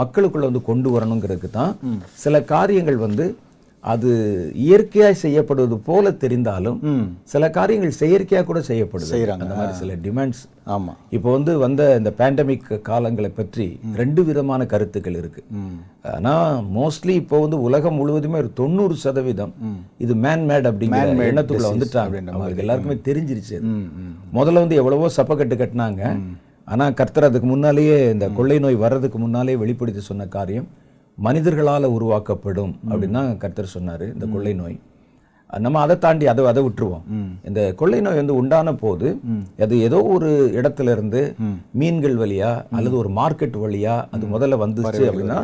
மக்களுக்குள்ள 0.00 0.50
வந்து 0.50 0.68
கொண்டு 0.70 0.90
வரணுங்கிறதுக்கு 0.94 1.50
தான் 1.58 1.74
சில 2.24 2.44
காரியங்கள் 2.54 3.00
வந்து 3.08 3.26
அது 3.84 4.10
இயற்கையாய் 4.66 5.20
செய்யப்படுவது 5.22 5.76
போல 5.88 6.10
தெரிந்தாலும் 6.22 6.78
சில 7.32 7.50
காரியங்கள் 7.56 7.98
செயற்கையா 8.00 8.40
கூட 8.48 8.60
செய்யப்படுது. 8.68 9.10
செய்றாங்க. 9.12 9.44
அந்த 9.44 9.56
மாதிரி 9.58 9.74
சில 9.80 9.94
டிமாண்ட்ஸ் 10.06 10.40
ஆமா. 10.74 10.92
இப்போ 11.16 11.28
வந்து 11.36 11.52
வந்த 11.64 11.82
இந்த 11.98 12.10
பேண்டமிக் 12.20 12.66
காலங்களை 12.88 13.30
பற்றி 13.36 13.66
ரெண்டு 14.00 14.22
விதமான 14.28 14.66
கருத்துக்கள் 14.72 15.18
இருக்கு. 15.20 15.42
ஆனா 16.14 16.32
மோஸ்ட்லி 16.78 17.14
இப்போ 17.22 17.38
வந்து 17.44 17.60
உலகம் 17.66 17.98
முழுவதுமே 18.00 18.40
ஒரு 18.44 18.50
தொண்ணூறு 18.60 18.96
சதவீதம் 19.04 19.54
இது 20.06 20.16
மேன் 20.24 20.44
மேட் 20.50 20.68
அப்படிங்கிற 20.70 21.28
எண்ணத்துக்குள்ள 21.30 21.70
வந்துட்டாங்க. 21.74 22.24
அவங்களுக்கு 22.34 22.64
எல்லாருக்குமே 22.64 22.98
தெரிஞ்சிருச்சு. 23.10 23.60
முதல்ல 24.38 24.64
வந்து 24.64 24.80
எவ்வளவோ 24.82 25.12
சப்பக்கட்டு 25.18 25.60
கட்டினாங்க. 25.62 26.02
ஆனா 26.68 26.90
கர்த்தர் 26.92 27.24
அதுக்கு 27.24 27.46
முன்னாலேயே 27.46 27.96
இந்த 28.10 28.26
கொள்ளை 28.30 28.58
நோய் 28.58 28.74
வர்றதுக்கு 28.76 29.18
முன்னாலே 29.18 29.54
வெளிப்படுத்தி 29.56 30.00
சொன்ன 30.02 30.26
காரியம் 30.28 30.68
மனிதர்களால 31.18 31.84
உருவாக்கப்படும் 31.92 32.72
அப்படின்னு 32.88 33.12
தான் 33.12 33.38
கர்த்தர் 33.38 33.74
சொன்னாரு 33.74 34.06
இந்த 34.12 34.24
கொள்ளை 34.26 34.52
நோய். 34.54 34.76
நம்ம 35.50 35.80
அதை 35.84 35.94
தாண்டி 36.04 36.24
அதை 36.30 36.44
அதை 36.50 36.62
விட்டுருவோம். 36.64 37.02
இந்த 37.48 37.60
கொள்ளை 37.80 37.98
நோய் 38.04 38.18
வந்து 38.20 38.34
உண்டான 38.40 38.72
போது 38.82 39.08
அது 39.64 39.74
ஏதோ 39.86 39.98
ஒரு 40.14 40.30
இடத்துல 40.58 40.92
இருந்து 40.94 41.20
மீன்கள் 41.80 42.16
வழியா 42.22 42.50
அல்லது 42.78 42.96
ஒரு 43.02 43.10
மார்க்கெட் 43.18 43.56
வழியா 43.64 43.94
அது 44.14 44.24
முதல்ல 44.34 44.58
வந்துச்சு 44.62 45.04
அப்படின்னா 45.10 45.38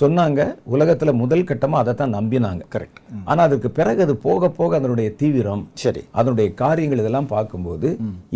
சொன்னாங்க 0.00 0.40
உலகத்துல 0.74 1.14
முதல் 1.22 1.46
கட்டமா 1.50 1.80
அதை 1.82 1.94
தான் 2.00 2.16
நம்பினாங்க. 2.18 2.62
கரெக்ட் 2.74 3.00
ஆனா 3.30 3.40
அதுக்கு 3.48 3.70
பிறகு 3.78 4.00
அது 4.06 4.16
போக 4.26 4.50
போக 4.58 4.78
அதனுடைய 4.80 5.08
தீவிரம் 5.22 5.64
சரி. 5.84 6.02
அதனுடைய 6.20 6.48
காரியங்கள் 6.62 7.02
இதெல்லாம் 7.04 7.30
பார்க்கும்போது 7.34 7.90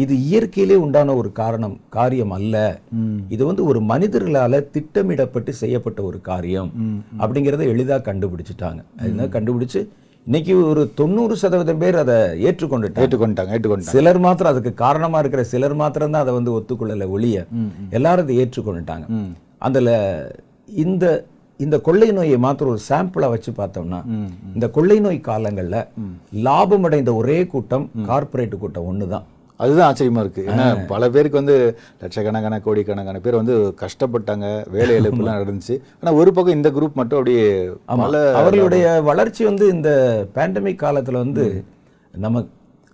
இது 0.04 0.14
இயற்கையிலே 0.28 0.78
உண்டான 0.84 1.16
ஒரு 1.22 1.32
காரணம் 1.42 1.76
காரியம் 1.98 2.36
அல்ல. 2.38 2.56
இது 3.34 3.42
வந்து 3.50 3.64
ஒரு 3.70 3.82
மனிதர்களால 3.92 4.62
திட்டமிடப்பட்டு 4.76 5.52
செய்யப்பட்ட 5.62 6.02
ஒரு 6.10 6.20
காரியம் 6.30 6.70
அப்படிங்கிறத 7.22 7.64
எளிதா 7.74 7.98
கண்டுபிடிச்சிட்டாங்க. 8.08 8.80
கண்டுபிடிச்சு 9.36 9.82
இன்னைக்கு 10.26 10.52
ஒரு 10.68 10.82
தொண்ணூறு 10.98 11.34
சதவீதம் 11.40 11.80
பேர் 11.82 11.96
அதை 12.02 12.14
ஏற்றுக்கொண்டுட்டாங்க. 12.48 13.04
ஏற்றுக்கொண்டாங்க 13.04 13.52
ஏற்றுக்கொண்டாங்க 13.56 13.94
சிலர் 13.96 14.20
மாத்திரம் 14.26 14.52
அதுக்கு 14.52 14.70
காரணமா 14.84 15.18
இருக்கிற 15.22 15.42
சிலர் 15.50 15.74
மாத்திரம் 15.80 16.14
தான் 16.14 16.24
அதை 16.24 16.32
வந்து 16.36 16.54
ஒத்துக்கொள்ளல 16.58 17.08
ஒழிய 17.16 17.38
எல்லாரும் 17.96 18.24
அதை 18.26 18.36
ஏற்றுக்கொண்டுட்டாங்க. 18.44 19.06
அதுல 19.68 19.90
இந்த 20.84 21.04
இந்த 21.60 21.76
கொள்ளை 21.86 22.08
நோயை 22.16 22.38
மாத்திரம் 22.44 22.72
ஒரு 22.74 22.82
சாம்பிளா 22.88 23.26
வச்சு 23.34 23.50
பார்த்தோம்னா 23.58 24.00
இந்த 24.54 24.66
கொள்ளை 24.76 24.98
நோய் 25.04 25.20
காலங்கள்ல 25.28 25.76
லாபம் 26.46 26.86
அடைந்த 26.88 27.10
ஒரே 27.20 27.38
கூட்டம் 27.52 27.86
கார்ப்பரேட் 28.08 28.56
கூட்டம் 28.62 28.88
ஒண்ணுதான். 28.92 29.26
அதுதான் 29.60 29.88
ஆச்சரியமா 29.88 30.20
இருக்கு. 30.20 30.42
ஏன்னா 30.50 30.64
பல 30.86 31.10
பேருக்கு 31.10 31.40
வந்து 31.42 31.56
லட்சக்கணக்கான 32.00 32.60
கோடிக்கணக்கான 32.60 33.20
பேர் 33.20 33.40
வந்து 33.40 33.54
கஷ்டப்பட்டாங்க. 33.82 34.46
வேலை 34.70 34.98
இழப்புலாம் 34.98 35.38
நடந்துச்சு. 35.40 35.76
ஆனா 36.00 36.12
ஒரு 36.16 36.32
பக்கம் 36.32 36.56
இந்த 36.56 36.70
குரூப் 36.70 36.98
மட்டும் 37.00 37.18
அப்படியே 37.18 37.46
அவர்களுடைய 38.40 38.86
வளர்ச்சி 39.02 39.44
வந்து 39.44 39.66
இந்த 39.68 39.90
பேண்டமிக் 40.34 40.82
காலத்துல 40.82 41.12
வந்து 41.12 41.46
நம்ம 42.14 42.44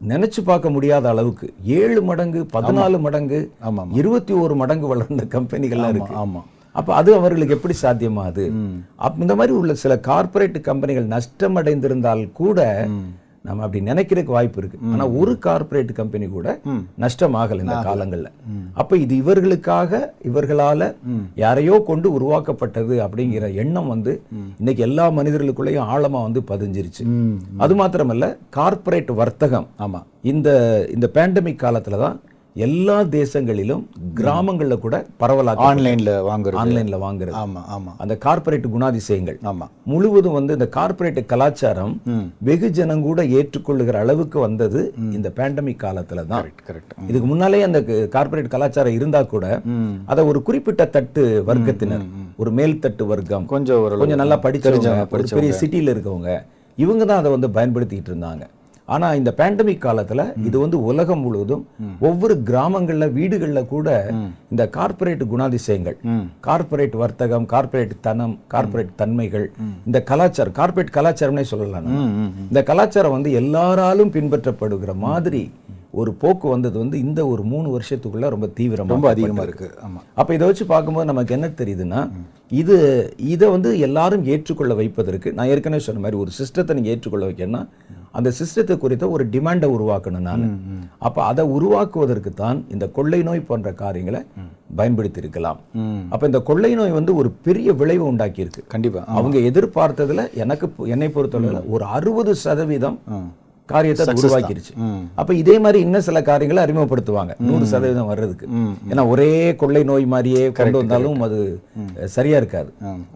நினைச்சு 0.00 0.40
பார்க்க 0.44 0.70
முடியாத 0.70 1.08
அளவுக்கு 1.08 1.46
ஏழு 1.78 2.02
மடங்கு 2.02 2.46
பதினாலு 2.52 3.00
மடங்கு 3.00 3.40
ஆமா, 3.66 3.82
இருபத்தி 3.92 4.32
ஒரு 4.34 4.54
மடங்கு 4.54 4.86
வளர்ந்த 4.86 5.24
கம்பெனிகள்லாம் 5.24 5.92
இருக்கு. 5.94 6.14
ஆமா. 6.16 6.42
அப்ப 6.74 6.94
அது 6.94 7.10
அவர்களுக்கு 7.14 7.54
எப்படி 7.54 7.74
சாத்தியமாகுது? 7.82 8.44
அப்ப 8.96 9.16
இந்த 9.18 9.34
மாதிரி 9.36 9.52
உள்ள 9.56 9.74
சில 9.74 9.98
கார்ப்பரேட் 10.00 10.60
கம்பெனிகள் 10.60 11.04
நஷ்டம் 11.04 11.56
அடைந்திருந்தால் 11.56 12.32
கூட 12.32 12.60
நம்ம 13.44 13.62
அப்படி 13.64 13.80
நினைக்கிறதுக்கு 13.84 14.36
வாய்ப்பு 14.36 14.58
இருக்கு. 14.60 14.78
ஆனா 14.92 15.04
ஒரு 15.20 15.32
கார்ப்பரேட் 15.38 15.92
கம்பெனி 15.92 16.26
கூட 16.28 16.48
நஷ்டம் 16.96 17.36
ஆகல 17.40 17.64
இந்த 17.64 17.76
காலங்கள்ல. 17.86 18.28
அப்ப 18.74 18.98
இது 19.04 19.14
இவர்களுக்காக 19.22 20.00
இவர்களால 20.28 20.88
யாரையோ 21.34 21.76
கொண்டு 21.82 22.08
உருவாக்கப்பட்டது 22.12 22.96
அப்படிங்கிற 23.06 23.54
எண்ணம் 23.62 23.88
வந்து 23.88 24.14
இன்னைக்கு 24.60 24.84
எல்லா 24.88 25.06
மனிதர்களுக்குள்ளேயும் 25.10 25.90
ஆழமா 25.94 26.20
வந்து 26.26 26.42
பதிஞ்சிருச்சு. 26.52 27.04
அது 27.58 27.74
மாத்திரமல்ல 27.74 28.26
கார்ப்பரேட் 28.50 29.12
வர்த்தகம் 29.22 29.68
ஆமா. 29.78 30.02
இந்த 30.32 30.48
இந்த 30.94 31.08
பேண்டமிக் 31.14 31.62
காலத்துல 31.64 31.98
தான் 32.04 32.18
எல்லா 32.56 33.02
தேசங்களிலும் 33.02 33.82
கிராமங்கள்ல 34.14 34.78
கூட 34.78 35.06
பரவலாக 35.16 35.64
ஆன்லைன்ல 35.66 36.10
வாங்குறது. 36.28 36.58
ஆன்லைன்ல 36.62 36.96
வாங்குறது. 37.04 37.34
ஆமா 37.42 37.60
ஆமா. 37.76 37.92
அந்த 37.98 38.16
கார்ப்பரேட் 38.16 38.66
குணாதிசயங்கள். 38.66 39.38
ஆமா. 39.42 39.66
முழுவதும் 39.84 40.32
வந்து 40.32 40.52
இந்த 40.52 40.68
கார்ப்பரேட் 40.68 41.26
கலாச்சாரம் 41.26 41.94
வெகுஜனம் 42.44 43.02
கூட 43.02 43.22
ஏற்றுக்கொள்ளுகிற 43.38 43.92
அளவுக்கு 43.92 44.38
வந்தது 44.38 44.94
இந்த 45.12 45.32
பேண்டமிக் 45.36 45.82
காலத்துல 45.82 46.26
தான். 46.26 46.48
கரெக்ட் 46.68 47.08
இதுக்கு 47.08 47.26
முன்னாலே 47.26 47.62
அந்த 47.62 47.80
கார்ப்பரேட் 48.08 48.48
கலாச்சாரம் 48.48 48.92
இருந்தா 48.92 49.22
கூட 49.22 49.44
அதை 50.06 50.24
ஒரு 50.24 50.42
குறிப்பிட்ட 50.42 50.84
தட்டு 50.86 51.44
வர்க்கத்தினர் 51.46 52.04
ஒரு 52.36 52.52
மேல்தட்டு 52.52 53.06
வர்க்கம் 53.06 53.46
கொஞ்சம் 53.46 53.98
கொஞ்சம் 53.98 54.18
நல்லா 54.18 54.38
படிச்சவங்க 54.38 55.04
பெரிய 55.36 55.52
சிட்டில 55.52 55.94
இருக்கவங்க 55.94 56.30
இவங்க 56.78 57.04
தான் 57.04 57.18
அதை 57.18 57.30
வந்து 57.30 57.48
பயன்படுத்திட்டு 57.48 58.10
இருந்தாங்க. 58.10 58.44
ஆனா 58.90 59.08
இந்த 59.14 59.30
பேண்டமிக் 59.38 59.84
காலத்துல 59.84 60.20
இது 60.44 60.56
வந்து 60.58 60.78
உலகம் 60.82 61.20
முழுவதும் 61.20 61.62
ஒவ்வொரு 62.00 62.34
கிராமங்கள்ல 62.48 63.06
வீடுகள்ல 63.18 63.60
கூட 63.66 63.88
இந்த 64.50 64.62
கார்ப்பரேட் 64.76 65.24
குணாதிசயங்கள் 65.32 65.98
கார்ப்பரேட் 66.40 66.96
வர்த்தகம் 66.96 67.46
கார்ப்பரேட் 67.46 67.94
தனம் 68.00 68.36
கார்ப்பரேட் 68.48 68.94
தன்மைகள் 68.96 69.46
இந்த 69.86 70.00
கலாச்சாரம் 70.02 70.56
கார்ப்பரேட் 70.60 70.96
கலாச்சாரம்னே 70.96 71.46
சொல்லலாம். 71.52 71.88
இந்த 72.48 72.62
கலாச்சாரம் 72.62 73.16
வந்து 73.16 73.32
எல்லாராலும் 73.40 74.14
பின்பற்றப்படுகிற 74.16 74.94
மாதிரி 75.06 75.42
ஒரு 76.00 76.10
போக்கு 76.14 76.46
வந்தது 76.48 76.76
வந்து 76.78 76.96
இந்த 76.98 77.20
ஒரு 77.26 77.42
மூணு 77.52 77.68
வருஷத்துக்குள்ள 77.76 78.26
ரொம்ப 78.28 78.48
தீவிரமா 78.58 78.92
ரொம்ப 78.92 79.08
அதிகமா 79.10 79.42
இருக்கு. 79.42 79.68
ஆமா. 79.86 80.00
அப்ப 80.14 80.34
இதை 80.34 80.46
வச்சு 80.48 80.66
பார்க்கும்போது 80.66 81.10
நமக்கு 81.10 81.34
என்ன 81.34 81.48
தெரியுதுன்னா 81.60 82.00
இது 82.52 82.76
இதை 83.32 83.48
வந்து 83.50 83.70
எல்லாரும் 83.78 84.24
ஏற்றுக்கொள்ள 84.24 84.74
வைப்பதற்கு 84.74 85.28
நான் 85.32 85.50
ஏற்கனவே 85.54 85.82
சொன்ன 85.82 86.02
மாதிரி 86.04 86.20
ஒரு 86.22 86.30
சிஸ்டத்தை 86.38 86.74
நீங்க 86.74 86.92
ஏற்றுக்கொள்ள 86.94 87.26
வைக்கணும்னா 87.26 87.62
அந்த 88.14 88.28
சிஸ்டத்தை 88.38 88.74
குறித்த 88.78 89.04
ஒரு 89.10 89.24
டிமாண்டை 89.28 89.68
உருவாக்கணும் 89.70 90.26
நான். 90.28 90.44
அப்ப 91.00 91.18
அதை 91.24 91.44
உருவாக்குவதற்கு 91.50 92.30
தான் 92.34 92.58
இந்த 92.68 92.86
கொள்ளை 92.90 93.20
நோய் 93.22 93.48
போன்ற 93.48 93.70
காரியங்களை 93.74 94.20
பயன்படுத்தி 94.76 95.20
இருக்கலாம் 95.20 95.58
அப்ப 96.10 96.22
இந்த 96.26 96.40
கொள்ளை 96.42 96.72
நோய் 96.74 96.92
வந்து 96.92 97.12
ஒரு 97.16 97.30
பெரிய 97.42 97.72
விளைவை 97.74 98.06
உண்டாக்கி 98.06 98.40
இருக்கு 98.40 98.62
கண்டிப்பா 98.66 99.02
அவங்க 99.14 99.38
எதிர்பார்த்ததுல 99.50 100.24
எனக்கு 100.36 100.66
என்னை 100.88 101.10
பொறுத்தளவுல 101.10 101.62
ஒரு 101.68 101.84
அறுபது 101.92 102.34
சதவீதம் 102.40 102.98
காரியத்தை 103.72 104.04
அது 104.06 104.22
உருவாக்கிருச்சு. 104.22 104.72
அப்ப 105.20 105.30
இதே 105.42 105.56
மாதிரி 105.64 105.78
இன்னும் 105.86 106.06
சில 106.08 106.22
காரியங்களை 106.30 106.60
அறிமுகப்படுத்துவாங்க. 106.66 107.32
நூறு 107.48 107.66
சதவீதம் 107.72 108.10
வர்றதுக்கு. 108.12 108.46
ஏன்னா 108.90 109.04
ஒரே 109.14 109.30
கொள்ளை 109.62 109.82
நோய் 109.90 110.06
மாதிரியே 110.14 110.44
கொண்டு 110.60 110.76
வந்தாலும் 110.80 111.22
அது 111.26 111.38
சரியா 112.16 112.36
இருக்காது. 112.42 112.70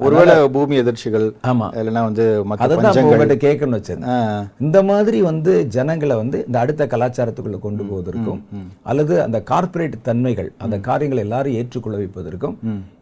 ஒருவேளை 0.06 0.34
பூமி 0.56 0.76
எதிர்ச்சிகள் 0.82 1.26
ஆமா. 1.50 1.68
இல்லைன்னா 1.80 2.04
வந்து 2.08 2.26
அதை 2.66 2.76
தான் 2.86 3.42
கேட்கணும்னு 3.46 3.80
வச்சிருந்தேன். 3.80 4.48
இந்த 4.64 4.78
மாதிரி 4.90 5.20
வந்து 5.30 5.52
ஜனங்களை 5.76 6.16
வந்து 6.22 6.38
இந்த 6.48 6.58
அடுத்த 6.64 6.88
கலாச்சாரத்துக்குள்ள 6.94 7.58
கொண்டு 7.66 7.82
போவதற்கும் 7.90 8.40
அல்லது 8.92 9.14
அந்த 9.26 9.38
கார்ப்பரேட் 9.52 9.96
தன்மைகள் 10.08 10.50
அந்த 10.64 10.76
காரியங்களை 10.88 11.22
எல்லாரும் 11.26 11.56
ஏற்றுக்கொள்ள 11.60 11.96
வைப்பதற்கும் 12.02 12.56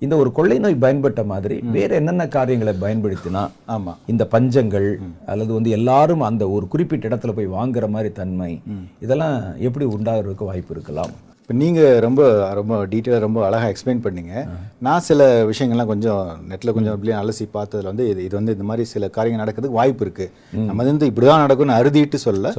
இந்த 0.05 0.15
ஒரு 0.23 0.31
கொள்ளை 0.39 0.59
நோய் 0.65 0.83
பயன்பட்ட 0.85 1.21
மாதிரி 1.33 1.57
வேற 1.77 1.91
என்னென்ன 2.01 2.27
காரியங்களை 2.37 2.75
பயன்படுத்தினா 2.85 3.43
ஆமா. 3.75 3.93
இந்த 4.13 4.25
பஞ்சங்கள் 4.35 4.89
அல்லது 5.33 5.51
வந்து 5.57 5.71
எல்லாரும் 5.79 6.23
அந்த 6.29 6.45
ஒரு 6.57 6.67
குறிப்பிட்ட 6.73 7.11
இடத்துல 7.11 7.33
போய் 7.37 7.42
வாங்குற 7.47 7.89
மாதிரி 7.89 8.13
தன்மை 8.13 8.61
இதெல்லாம் 9.01 9.37
எப்படி 9.59 9.85
உண்டாகிறதுக்கு 9.85 10.45
வாய்ப்பு 10.45 10.75
இருக்கலாம்? 10.75 11.13
இப்போ 11.53 11.63
நீங்கள் 11.65 11.97
ரொம்ப 12.05 12.21
ரொம்ப 12.59 12.75
டீட்டெயிலாக 12.93 13.23
ரொம்ப 13.25 13.39
அழகாக 13.47 13.71
எக்ஸ்பிளைன் 13.73 14.01
பண்ணீங்க. 14.05 14.35
நான் 14.87 15.03
சில 15.09 15.23
விஷயங்கள்லாம் 15.51 15.91
கொஞ்சம் 15.91 16.21
நெட்டில் 16.51 16.73
கொஞ்சம் 16.77 16.95
அப்படியே 16.95 17.15
அலசி 17.19 17.45
பார்த்ததுல 17.57 17.91
வந்து 17.91 18.05
இது 18.11 18.21
இது 18.27 18.35
வந்து 18.39 18.53
இந்த 18.57 18.65
மாதிரி 18.69 18.85
சில 18.93 19.09
காரியங்கள் 19.17 19.43
நடக்கிறதுக்கு 19.43 19.79
வாய்ப்பு 19.81 20.03
இருக்குது 20.05 20.63
நம்ம 20.69 20.87
வந்து 20.91 21.09
இப்படி 21.11 21.27
தான் 21.31 21.43
நடக்கும்னு 21.45 21.75
அறுதிட்டு 21.81 22.19
சொல்ல 22.25 22.53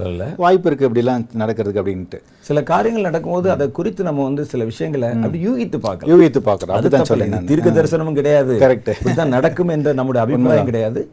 வாய்ப்பு 0.44 0.68
இருக்குது 0.70 0.88
இப்படிலாம் 0.90 1.24
நடக்கிறதுக்கு 1.44 1.82
அப்படின்ட்டு. 1.84 2.20
சில 2.50 2.62
காரியங்கள் 2.70 3.08
நடக்கும்போது 3.10 3.50
அதை 3.56 3.68
குறித்து 3.80 4.06
நம்ம 4.10 4.28
வந்து 4.30 4.46
சில 4.52 4.68
விஷயங்களை 4.72 5.10
அப்படி 5.24 5.42
யூகித்து 5.48 5.80
பார்க்கலாம். 5.88 6.12
யூகித்து 6.14 6.44
பார்க்குறோம் 6.50 6.76
அது 6.78 6.92
அதுதான் 6.92 7.26
இது 7.32 7.42
தீர்க்க 7.54 7.74
தரிசனமும் 7.80 8.20
கிடையாது. 8.20 8.54
Correct. 8.66 8.92
இதுதான் 9.08 9.34
நடக்கும் 9.38 9.74
என்ற 9.78 9.96
நம்முடைய 10.02 10.24
அபிப்பிராயம் 10.28 10.70
கிடையாது. 10.72 11.04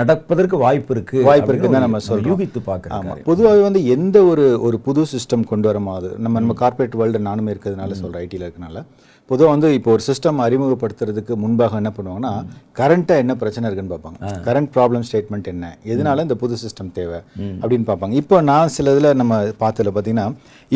நடப்பதற்கு 0.00 0.62
வாய்ப்பு 0.64 0.94
இருக்கு 0.98 1.26
வாய்ப்பு 1.30 1.52
இருக்குன்னு 1.52 1.78
தான் 1.80 1.86
நம்ம 1.88 2.02
சொல்றோம். 2.08 2.30
யூகித்து 2.32 2.62
பார்க்கறோம் 2.70 2.96
ஆமாம் 3.00 3.26
பொதுவாகவே 3.32 3.66
வந்து 3.68 3.84
எந்த 3.96 4.16
ஒரு 4.30 4.46
ஒரு 4.68 4.78
புது 4.88 5.08
சிஸ்டம் 5.16 5.50
கொண்டு 5.52 5.68
வரும்போது 5.72 6.10
நம்ம 6.24 6.40
நம்ம 6.44 6.58
கார்ப்பரேட் 6.64 6.98
வேர்ல்டு 7.02 7.22
நானுமே 7.28 7.52
இருக்கிறதுனால 7.54 7.98
சொல்கிறேன் 8.02 8.24
ஐடியில் 8.26 8.46
இருக்கனால. 8.46 8.84
பொதுவாக 9.30 9.52
வந்து 9.54 9.68
இப்போ 9.76 9.90
ஒரு 9.94 10.02
சிஸ்டம் 10.06 10.40
அறிமுகப்படுத்துறதுக்கு 10.46 11.34
முன்பாக 11.42 11.78
என்ன 11.80 11.90
பண்ணுவாங்கன்னா 11.98 12.32
கரண்ட்டாக 12.78 13.22
என்ன 13.22 13.32
பிரச்சனை 13.42 13.64
இருக்குன்னு 13.68 13.92
பார்ப்பாங்க. 13.94 14.18
கரண்ட் 14.46 14.70
ப்ராப்ளம் 14.74 15.04
ஸ்டேட்மெண்ட் 15.08 15.48
என்ன? 15.52 15.70
எதனால 15.92 16.24
இந்த 16.26 16.36
புது 16.42 16.58
சிஸ்டம் 16.64 16.90
தேவை? 16.98 17.20
அப்படின்னு 17.60 17.86
பார்ப்பாங்க. 17.90 18.14
இப்போ 18.22 18.36
நான் 18.50 18.74
சில 18.76 18.92
இதில் 18.94 19.18
நம்ம 19.22 19.40
பார்த்ததுல 19.62 19.92
பார்த்தீங்கன்னா 19.96 20.26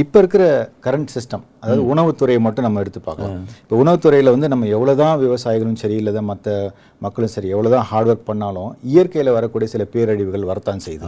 இப்போ 0.03 0.19
இருக்கிற 0.23 0.45
கரண்ட் 0.87 1.13
சிஸ்டம் 1.17 1.45
அதாவது 1.63 1.85
உணவுத்துறையை 1.93 2.41
மட்டும் 2.47 2.67
நம்ம 2.69 2.81
எடுத்து 2.85 3.01
பார்க்கலாம். 3.09 3.39
இப்போ 3.65 3.77
உணவுத்துறையில் 3.85 4.35
வந்து 4.35 4.53
நம்ம 4.53 4.67
எவ்வளோதான் 4.77 5.17
விவசாயிகளும் 5.27 5.81
சரி 5.85 5.97
இல்லை 6.03 6.25
மற்ற 6.33 6.59
மக்களும் 7.07 7.35
சரி 7.37 7.49
எவ்வளோதான் 7.55 7.87
ஹார்ட் 7.91 8.11
ஒர்க் 8.13 8.29
பண்ணாலும் 8.31 8.71
இயற்கையில் 8.93 9.37
வரக்கூடிய 9.39 9.69
சில 9.75 9.85
பேரழிவுகள் 9.95 10.51
வரத்தான் 10.53 10.85
செய்யுது. 10.87 11.07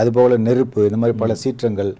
அதுபோல் 0.00 0.42
நெருப்பு 0.48 0.86
இந்த 0.90 1.00
மாதிரி 1.02 1.16
பல 1.24 1.34
சீற்றங்கள் 1.44 1.92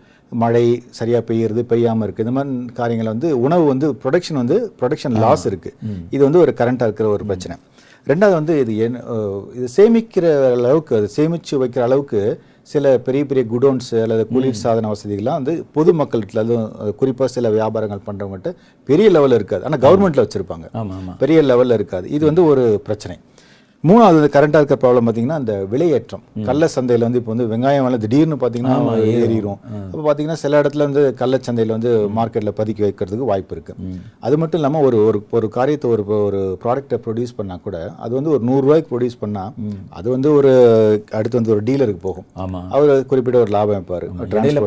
மழை 0.43 0.64
சரியாக 0.99 1.23
பெய்யுறது 1.29 1.62
பெய்யாமல் 1.73 2.07
இருக்குது 2.07 2.27
இந்த 2.27 2.35
மாதிரி 2.37 2.75
காரியங்கள் 2.81 3.12
வந்து 3.14 3.31
உணவு 3.47 3.64
வந்து 3.73 3.88
ப்ரொடக்ஷன் 4.03 4.41
வந்து 4.43 4.59
ப்ரொடக்ஷன் 4.81 5.17
லாஸ் 5.25 5.47
இருக்குது 5.51 5.77
இது 6.14 6.23
வந்து 6.29 6.43
ஒரு 6.45 6.55
கரண்ட்டாக 6.61 6.88
இருக்கிற 6.91 7.09
ஒரு 7.17 7.25
பிரச்சனை. 7.31 7.57
ரெண்டாவது 8.11 8.37
வந்து 8.41 8.55
இது 8.62 8.73
என் 8.85 8.99
இது 9.57 9.67
சேமிக்கிற 9.79 10.27
அளவுக்கு 10.59 10.93
அது 10.99 11.09
சேமித்து 11.17 11.61
வைக்கிற 11.62 11.83
அளவுக்கு 11.88 12.21
சில 12.73 12.85
பெரிய 13.07 13.23
பெரிய 13.31 13.43
குடோன்ஸ் 13.53 13.91
அல்லது 14.05 14.23
குளிர் 14.33 14.59
சாதன 14.62 14.91
வசதிகள்லாம் 14.93 15.38
வந்து 15.41 15.55
பொதுமக்கள்கிட்ட 15.77 16.43
அதுவும் 16.45 16.69
குறிப்பாக 17.01 17.29
சில 17.35 17.51
வியாபாரங்கள் 17.57 18.03
பண்ணுறவங்ககிட்ட 18.09 18.51
பெரிய 18.88 19.07
லெவலில் 19.17 19.38
இருக்காது. 19.38 19.64
ஆனால் 19.69 19.83
கவர்மெண்ட்டில் 19.85 20.25
வச்சுருப்பாங்க. 20.25 20.67
பெரிய 21.23 21.41
லெவலில் 21.51 21.77
இருக்காது. 21.79 22.07
இது 22.17 22.25
வந்து 22.31 22.45
ஒரு 22.51 22.64
பிரச்சனை. 22.88 23.17
மூணாவது 23.85 24.29
கரண்டாக 24.35 24.61
இருக்கிற 24.61 24.79
ப்ராப்ளம் 24.83 25.07
பார்த்தீங்கன்னா 25.07 25.37
அந்த 25.41 25.55
விலையேற்றம். 25.73 26.23
கள்ள 26.47 26.67
சந்தையில் 26.73 27.05
வந்து 27.07 27.19
இப்போ 27.21 27.31
வந்து 27.33 27.45
வெங்காயம் 27.51 27.85
விலை 27.87 27.99
திடீர்னு 28.05 28.37
பார்த்தீங்கன்னா 28.41 28.79
ஏறிடும் 29.25 29.59
அப்போ 29.91 30.03
பார்த்தீங்கன்னா 30.07 30.38
சில 30.43 30.61
இடத்துல 30.62 30.87
வந்து 30.88 31.03
கள்ளச்சந்தையில் 31.21 31.73
வந்து 31.75 31.91
மார்க்கெட்டில் 32.17 32.55
பதுக்கி 32.61 32.83
வைக்கிறதுக்கு 32.85 33.29
வாய்ப்பு 33.31 33.55
இருக்கு. 33.57 33.75
அது 34.27 34.38
மட்டும் 34.43 34.61
இல்லாமல் 34.61 34.87
ஒரு 34.88 34.99
ஒரு 35.11 35.21
ஒரு 35.38 35.49
காரியத்தை 35.59 35.88
ஒரு 35.95 36.05
ஒரு 36.27 36.41
ப்ராடக்ட்டை 36.64 36.99
ப்ரொடியூஸ் 37.05 37.37
பண்ணால் 37.38 37.62
கூட 37.67 37.77
அது 38.07 38.12
வந்து 38.19 38.33
ஒரு 38.35 38.43
நூறுரூவாய்க்கு 38.49 38.91
ப்ரொடியூஸ் 38.95 39.19
பண்ணால் 39.23 39.53
அது 40.01 40.09
வந்து 40.14 40.29
ஒரு 40.38 40.53
அடுத்து 41.19 41.38
வந்து 41.41 41.55
ஒரு 41.57 41.62
டீலருக்கு 41.69 42.03
போகும். 42.09 42.27
ஆமா. 42.45 42.62
அவர் 42.75 43.07
குறிப்பிட்ட 43.12 43.41
ஒரு 43.45 43.53
லாபம் 43.59 43.77
வைப்பார். 43.79 44.09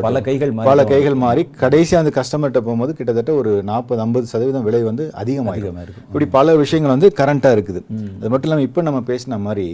பல 0.08 0.24
கைகள் 0.30 0.56
மாறி 0.56 0.68
பல 0.70 0.86
கைகள் 0.94 1.20
மாறி 1.26 1.44
கடைசி 1.64 2.00
அந்த 2.00 2.14
கஸ்டமர்கிட்ட 2.18 2.64
போகும்போது 2.66 2.96
கிட்டத்தட்ட 3.00 3.34
ஒரு 3.42 3.54
நாற்பது 3.72 4.02
ஐம்பது 4.06 4.32
சதவீதம் 4.34 4.66
விலை 4.70 4.82
வந்து 4.90 5.06
அதிகமாகும் 5.22 5.78
இப்படி 6.08 6.28
பல 6.38 6.56
விஷயங்கள் 6.64 6.94
வந்து 6.96 7.10
கரண்ட்டாக 7.22 7.56
இருக்குது. 7.58 7.80
அது 8.18 8.32
மட்டும் 8.32 8.48
இல்லாமல் 8.50 8.68
இப்போ 8.70 8.80
நம்ம 8.88 9.00
பேசின 9.06 9.38
மாதிரி 9.40 9.66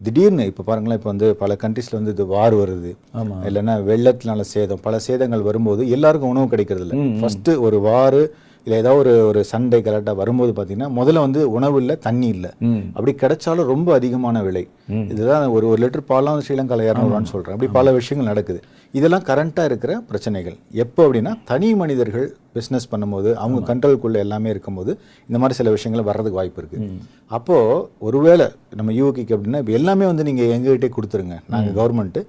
திடீர்னு 0.00 0.46
இப்போ 0.46 0.62
பாருங்களேன் 0.62 0.98
இப்போ 0.98 1.10
வந்து 1.10 1.36
பல 1.36 1.56
கண்ட்ரீஸ்ல 1.60 1.90
வந்து 1.90 2.10
இது 2.10 2.26
வார் 2.26 2.54
வருது. 2.54 2.90
ஆமா. 3.14 3.36
இல்லைன்னா 3.48 3.74
வெள்ளத்தினால 3.90 4.40
சேதம் 4.52 4.80
பல 4.80 4.98
சேதங்கள் 5.06 5.42
வரும்போது 5.42 5.90
எல்லாருக்கும் 5.90 6.28
உணவு 6.28 6.48
கிடைக்கிறது 6.48 6.84
இல்லை. 6.86 7.20
ஃபர்ஸ்ட் 7.20 7.50
ஒரு 7.66 7.80
வாரு 7.80 8.22
இல்லை 8.66 8.78
ஏதாவது 8.78 8.98
ஒரு 8.98 9.26
ஒரு 9.26 9.44
சண்டை 9.44 9.82
கரெக்டாக 9.82 10.16
வரும்போது 10.16 10.52
பார்த்தீங்கன்னா 10.52 10.90
முதல்ல 10.98 11.24
வந்து 11.26 11.50
உணவு 11.50 11.78
இல்லை 11.80 11.98
தண்ணி 11.98 12.28
இல்லை. 12.28 12.50
அப்படி 12.94 13.12
கிடைச்சாலும் 13.14 13.70
ரொம்ப 13.74 13.94
அதிகமான 13.94 14.42
விலை. 14.42 14.64
இதுதான் 15.12 15.44
ஒரு 15.56 15.66
ஒரு 15.72 15.80
லிட்டர் 15.82 16.06
வந்து 16.30 16.46
ஸ்ரீலங்காவில் 16.46 16.88
இரநூறுவான்னு 16.90 17.32
சொல்கிறேன் 17.34 17.56
அப்படி 17.56 17.70
பல 17.78 17.92
விஷயங்கள் 17.98 18.30
நடக்குது. 18.32 18.60
இதெல்லாம் 18.98 19.26
கரண்ட்டாக 19.28 19.68
இருக்கிற 19.70 19.92
பிரச்சனைகள். 20.08 20.56
எப்போ 20.84 21.00
அப்படின்னா 21.06 21.34
தனி 21.50 21.68
மனிதர்கள் 21.82 22.26
பிஸ்னஸ் 22.56 22.90
பண்ணும்போது 22.90 23.30
அவங்க 23.42 23.60
கண்ட்ரோல்குள்ளே 23.68 24.18
எல்லாமே 24.24 24.48
இருக்கும்போது 24.54 24.92
இந்த 25.28 25.36
மாதிரி 25.40 25.54
சில 25.58 25.70
விஷயங்கள் 25.76 26.06
வர்றதுக்கு 26.08 26.38
வாய்ப்பு 26.40 26.60
இருக்குது 26.62 26.88
அப்போது 27.36 27.80
ஒருவேளை 28.06 28.46
நம்ம 28.78 28.92
யூகிக்கு 28.98 29.34
அப்படின்னா 29.36 29.60
இப்போ 29.62 29.72
எல்லாமே 29.78 30.04
வந்து 30.10 30.26
நீங்கள் 30.28 30.52
எங்ககிட்டே 30.56 30.90
கொடுத்துருங்க. 30.96 31.36
நாங்கள் 31.52 31.74
கவர்மெண்ட்டு 31.78 32.20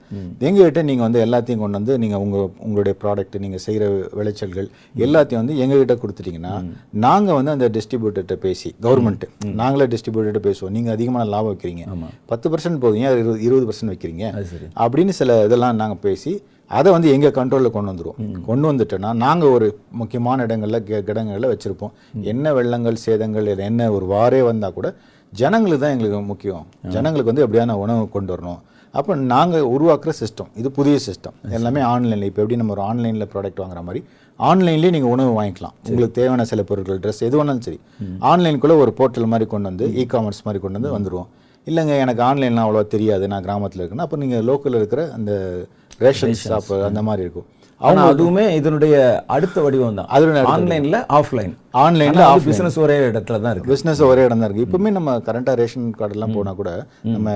எங்ககிட்ட 0.48 0.84
நீங்கள் 0.90 1.06
வந்து 1.08 1.20
எல்லாத்தையும் 1.26 1.62
கொண்டு 1.64 1.80
வந்து 1.80 1.96
நீங்கள் 2.04 2.24
உங்கள் 2.26 2.48
உங்களுடைய 2.66 2.96
ப்ராடக்ட் 3.04 3.38
நீங்கள் 3.44 3.64
செய்கிற 3.66 3.90
விளைச்சல்கள் 4.20 4.70
எல்லாத்தையும் 5.08 5.42
வந்து 5.44 5.58
எங்ககிட்ட 5.66 5.98
கொடுத்துட்டீங்கன்னா 6.04 6.56
நாங்கள் 7.06 7.38
வந்து 7.40 7.54
அந்த 7.56 7.70
டிஸ்ட்ரிபியூட்டர்கிட்ட 7.78 8.38
பேசி 8.48 8.72
கவர்மெண்ட்டு 8.88 9.30
நாங்களே 9.62 9.88
டிஸ்ட்ரிபியூட்டர்கிட்ட 9.94 10.44
பேசுவோம். 10.50 10.74
நீங்கள் 10.78 10.96
அதிகமான 10.98 11.30
லாபம் 11.36 11.52
வைக்கிறீங்க. 11.54 11.86
பத்து 12.34 12.45
பர்சன்ட் 12.54 12.82
போதும். 12.84 13.02
ஏன் 13.06 13.14
இருபது 13.22 13.40
இருபது 13.48 13.66
பர்சன்ட் 13.70 13.92
வைக்கிறீங்க? 13.94 14.26
அது 14.40 14.70
அப்படின்னு 14.84 15.16
சில 15.22 15.38
இதெல்லாம் 15.48 15.82
நாங்கள் 15.82 16.04
பேசி 16.08 16.34
அதை 16.78 16.90
வந்து 16.94 17.10
எங்கள் 17.16 17.34
கண்ட்ரோலில் 17.40 17.74
கொண்டு 17.74 17.92
வந்துருவோம். 17.92 18.20
கொண்டு 18.48 18.66
வந்துட்டோன்னா 18.70 19.10
நாங்கள் 19.26 19.52
ஒரு 19.56 19.68
முக்கியமான 20.02 20.46
இடங்களில் 20.48 20.80
கெ 20.88 20.96
இடங்களில் 21.12 21.52
வச்சுருப்போம். 21.52 21.92
என்ன 22.32 22.54
வெள்ளங்கள் 22.58 23.04
சேதங்கள் 23.06 23.50
இல்லை 23.52 23.66
என்ன 23.72 23.90
ஒரு 23.98 24.08
வாரே 24.14 24.40
வந்தால் 24.50 24.76
கூட 24.78 24.90
ஜனங்களுக்கு 25.34 25.84
தான் 25.84 25.94
எங்களுக்கு 25.96 26.22
முக்கியம். 26.32 26.66
ஜனங்களுக்கு 26.96 27.32
வந்து 27.32 27.46
எப்படியான 27.46 27.76
உணவு 27.84 28.04
கொண்டு 28.16 28.34
வரணும். 28.36 28.60
அப்போ 28.94 29.14
நாங்கள் 29.34 29.70
உருவாக்குற 29.76 30.12
சிஸ்டம் 30.20 30.50
இது 30.60 30.68
புதிய 30.78 30.98
சிஸ்டம் 31.06 31.38
எல்லாமே 31.58 31.82
ஆன்லைனில் 31.94 32.28
இப்போ 32.30 32.42
எப்படி 32.44 32.60
நம்ம 32.62 32.74
ஒரு 32.76 32.84
ஆன்லைனில் 32.90 33.30
ப்ராடக்ட் 33.34 33.62
வாங்குற 33.64 33.82
மாதிரி 33.88 34.02
ஆன்லைன்லேயே 34.40 34.92
நீங்கள் 34.96 35.14
உணவு 35.16 35.32
வாங்கிக்கலாம். 35.40 35.76
உங்களுக்கு 35.90 36.16
தேவையான 36.20 36.46
சில 36.52 36.62
பொருட்கள் 36.70 37.02
ட்ரெஸ் 37.04 37.22
எது 37.28 37.36
வேணாலும் 37.40 37.66
சரி. 37.68 37.80
ஆன்லைனுக்குள்ளே 38.32 38.76
ஒரு 38.84 38.92
போர்ட்டல் 39.00 39.32
மாதிரி 39.34 39.46
கொண்டு 39.54 39.70
வந்து 39.72 39.88
இ 40.02 40.06
காமர்ஸ் 40.14 40.42
மாதிரி 40.48 40.62
கொண்டு 40.64 40.80
வந்து 40.80 40.94
வந்துடுவோம் 40.96 41.30
இல்லைங்க 41.70 41.94
எனக்கு 42.04 42.24
ஆன்லைன்லாம் 42.24 42.66
அவ்வளோ 42.68 42.88
தெரியாது. 42.96 43.26
நான் 43.32 43.46
கிராமத்தில் 43.48 43.82
இருக்கேன்னா 43.84 44.06
அப்போ 44.08 44.18
நீங்கள் 44.24 44.46
லோக்கலில் 44.50 44.80
இருக்கிற 44.82 45.04
அந்த 45.18 45.32
ரேஷன் 46.06 46.38
ஷாப் 46.44 46.72
அந்த 46.90 47.02
மாதிரி 47.08 47.24
இருக்கும். 47.26 47.48
ஆனா 47.78 48.12
அதுவுமே 48.12 48.50
இதனுடைய 48.50 48.96
அடுத்த 49.28 49.62
வடிவம் 49.62 49.96
தான். 49.96 50.06
அடுத்த 50.08 50.44
ஆன்லைன்ல 50.44 50.98
ஆஃப்லைன். 51.10 51.54
ஆன்லைனில் 51.72 52.42
பிசினஸ் 52.46 52.80
ஒரே 52.80 52.98
இடத்துல 53.00 53.42
தான் 53.42 53.52
இருக்கு. 53.52 53.74
பிஸ்னஸ் 53.74 54.02
ஒரே 54.02 54.24
இடம் 54.24 54.40
தான் 54.40 54.54
இருக்குது 54.54 54.66
இப்போவுமே 54.68 54.92
நம்ம 54.92 55.18
கரண்ட்டாக 55.18 55.54
ரேஷன் 55.54 55.96
கார்டெல்லாம் 56.00 56.34
போனால் 56.34 56.56
கூட 56.56 56.86
நம்ம 57.02 57.32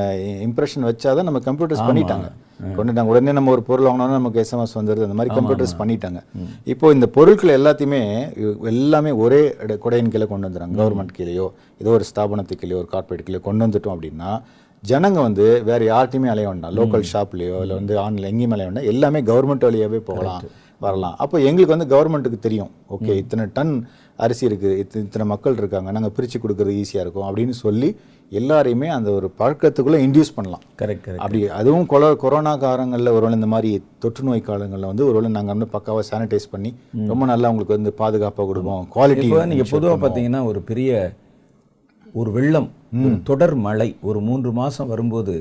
இம்ப்ரெஷன் 0.47 0.87
வச்சாதான் 0.89 1.23
நம்ம 1.23 1.39
கம்ப்யூட்டர்ஸ் 1.39 1.87
பண்ணிட்டாங்க. 1.89 2.29
கொண்டுட்டாங்க. 2.77 3.01
உடனே 3.01 3.31
நம்ம 3.31 3.51
ஒரு 3.51 3.63
பொருள் 3.63 3.85
வாங்கினோம்னா 3.85 4.09
நமக்கு 4.09 4.45
எஸ்எம்எஸ் 4.45 4.75
வந்துடுது 4.75 5.07
அந்த 5.07 5.13
மாதிரி 5.13 5.35
கம்ப்யூட்டர்ஸ் 5.35 5.77
பண்ணிட்டாங்க. 5.79 6.19
இப்போ 6.65 6.91
இந்த 6.91 7.07
பொருட்கள் 7.07 7.61
எல்லாத்தையுமே 7.61 8.01
எல்லாமே 8.63 9.11
ஒரே 9.11 9.55
இட- 9.63 9.77
குடையின் 9.83 10.11
கீழே 10.11 10.25
கொண்டு 10.25 10.47
வந்துடுறாங்க. 10.47 10.77
கவர்மெண்ட் 10.77 11.15
கீழேயோ 11.17 11.47
ஏதோ 11.77 11.89
ஒரு 11.89 12.03
ஸ்தாபனத்துக்கு 12.11 12.59
கீழேயோ 12.61 12.77
ஒரு 12.77 12.85
கார்ப்பரேட் 12.85 13.25
கீழே 13.25 13.39
கொண்டு 13.39 13.67
வந்துட்டோம் 13.67 13.97
அப்படின்னா 13.97 14.31
ஜனங்க 14.83 15.19
வந்து 15.27 15.45
வேற 15.69 15.81
யார்ட்டையுமே 15.91 16.29
அலைய 16.33 16.47
வேண்டாம். 16.49 16.75
லோக்கல் 16.79 17.05
ஷாப்லேயோ 17.13 17.57
இல்லை 17.63 17.77
வந்து 17.81 17.95
ஆன்லைன் 18.05 18.31
எங்கேயுமே 18.33 18.55
அலைய 18.57 18.67
வேண்டாம். 18.69 18.89
எல்லாமே 18.93 19.21
கவர்மெண்ட் 19.29 19.67
வழியாகவே 19.67 20.01
போகலாம் 20.09 20.43
வரலாம். 20.85 21.15
அப்போ 21.23 21.37
எங்களுக்கு 21.47 21.75
வந்து 21.75 21.91
கவர்மெண்ட்டுக்கு 21.93 22.37
தெரியும். 22.45 22.69
ஓகே 22.95 23.15
இத்தனை 23.21 23.45
டன் 23.55 23.73
அரிசி 24.25 24.43
இருக்குது 24.49 24.77
இத்தனை 24.81 25.01
இத்தனை 25.07 25.25
மக்கள் 25.31 25.57
இருக்காங்க 25.61 25.89
நாங்கள் 25.95 26.13
பிரித்து 26.15 26.37
கொடுக்குறது 26.43 26.77
ஈஸியாக 26.81 27.03
இருக்கும் 27.05 27.27
அப்படின்னு 27.27 27.55
சொல்லி 27.63 27.89
எல்லாரையுமே 28.39 28.87
அந்த 28.95 29.09
ஒரு 29.17 29.27
பழக்கத்துக்குள்ளே 29.39 29.99
இன்டியூஸ் 30.05 30.33
பண்ணலாம். 30.37 30.63
கரெக்ட் 30.81 31.07
அப்படி 31.23 31.39
அதுவும் 31.59 31.87
கொல 31.93 32.11
கொரோனா 32.23 32.53
காலங்களில் 32.63 33.13
ஒருவேளை 33.15 33.37
இந்த 33.39 33.49
மாதிரி 33.53 33.71
தொற்று 34.03 34.23
நோய் 34.27 34.47
காலங்களில் 34.49 34.89
வந்து 34.91 35.05
ஒருவேளை 35.09 35.31
நாங்கள் 35.37 35.55
வந்து 35.55 35.69
பக்காவாக 35.75 36.05
சானிடைஸ் 36.11 36.51
பண்ணி 36.53 36.71
ரொம்ப 37.11 37.25
நல்லா 37.31 37.51
உங்களுக்கு 37.53 37.77
வந்து 37.77 37.93
பாதுகாப்பாக 38.01 38.47
கொடுப்போம் 38.51 38.85
குவாலிட்டி 38.95 39.27
இப்போ 39.29 39.45
நீங்க 39.53 39.67
பொதுவா 39.73 39.95
பார்த்தீங்கன்னா 40.05 40.43
ஒரு 40.51 40.61
பெரிய 40.69 40.91
ஒரு 42.13 42.31
வெள்ளம் 42.31 42.69
தொடர் 43.23 43.55
மழை 43.55 43.95
ஒரு 44.01 44.19
மூன்று 44.21 44.51
மாசம் 44.51 44.87
வரும்போது 44.87 45.33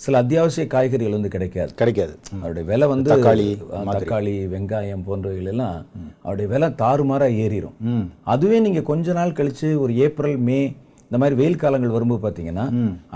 சில 0.00 0.18
அத்தியாவசிய 0.18 0.66
காய்கறிகள் 0.66 1.12
வந்து 1.12 1.28
கிடைக்காது. 1.28 1.74
கிடைக்காது. 1.74 2.14
அவருடைய 2.38 2.68
விலை 2.68 2.86
வந்து 2.88 3.10
தக்காளி, 3.10 3.48
தக்காளி 3.94 4.34
வெங்காயம் 4.54 5.02
போன்றவைகள் 5.08 5.50
எல்லாம் 5.54 5.86
அவருடைய 6.22 6.46
விலை 6.52 6.68
தாறுமாறா 6.82 7.28
ஏறிடும் 7.44 8.06
அதுவே 8.24 8.58
நீங்க 8.58 8.82
கொஞ்ச 8.82 9.12
நாள் 9.12 9.36
கழிச்சு 9.40 9.78
ஒரு 9.78 9.96
ஏப்ரல் 9.96 10.36
மே 10.36 10.60
இந்த 11.10 11.18
மாதிரி 11.20 11.36
வெயில் 11.38 11.56
காலங்கள் 11.62 11.94
வரும்போது 11.94 12.20
பார்த்தீங்கன்னா 12.24 12.64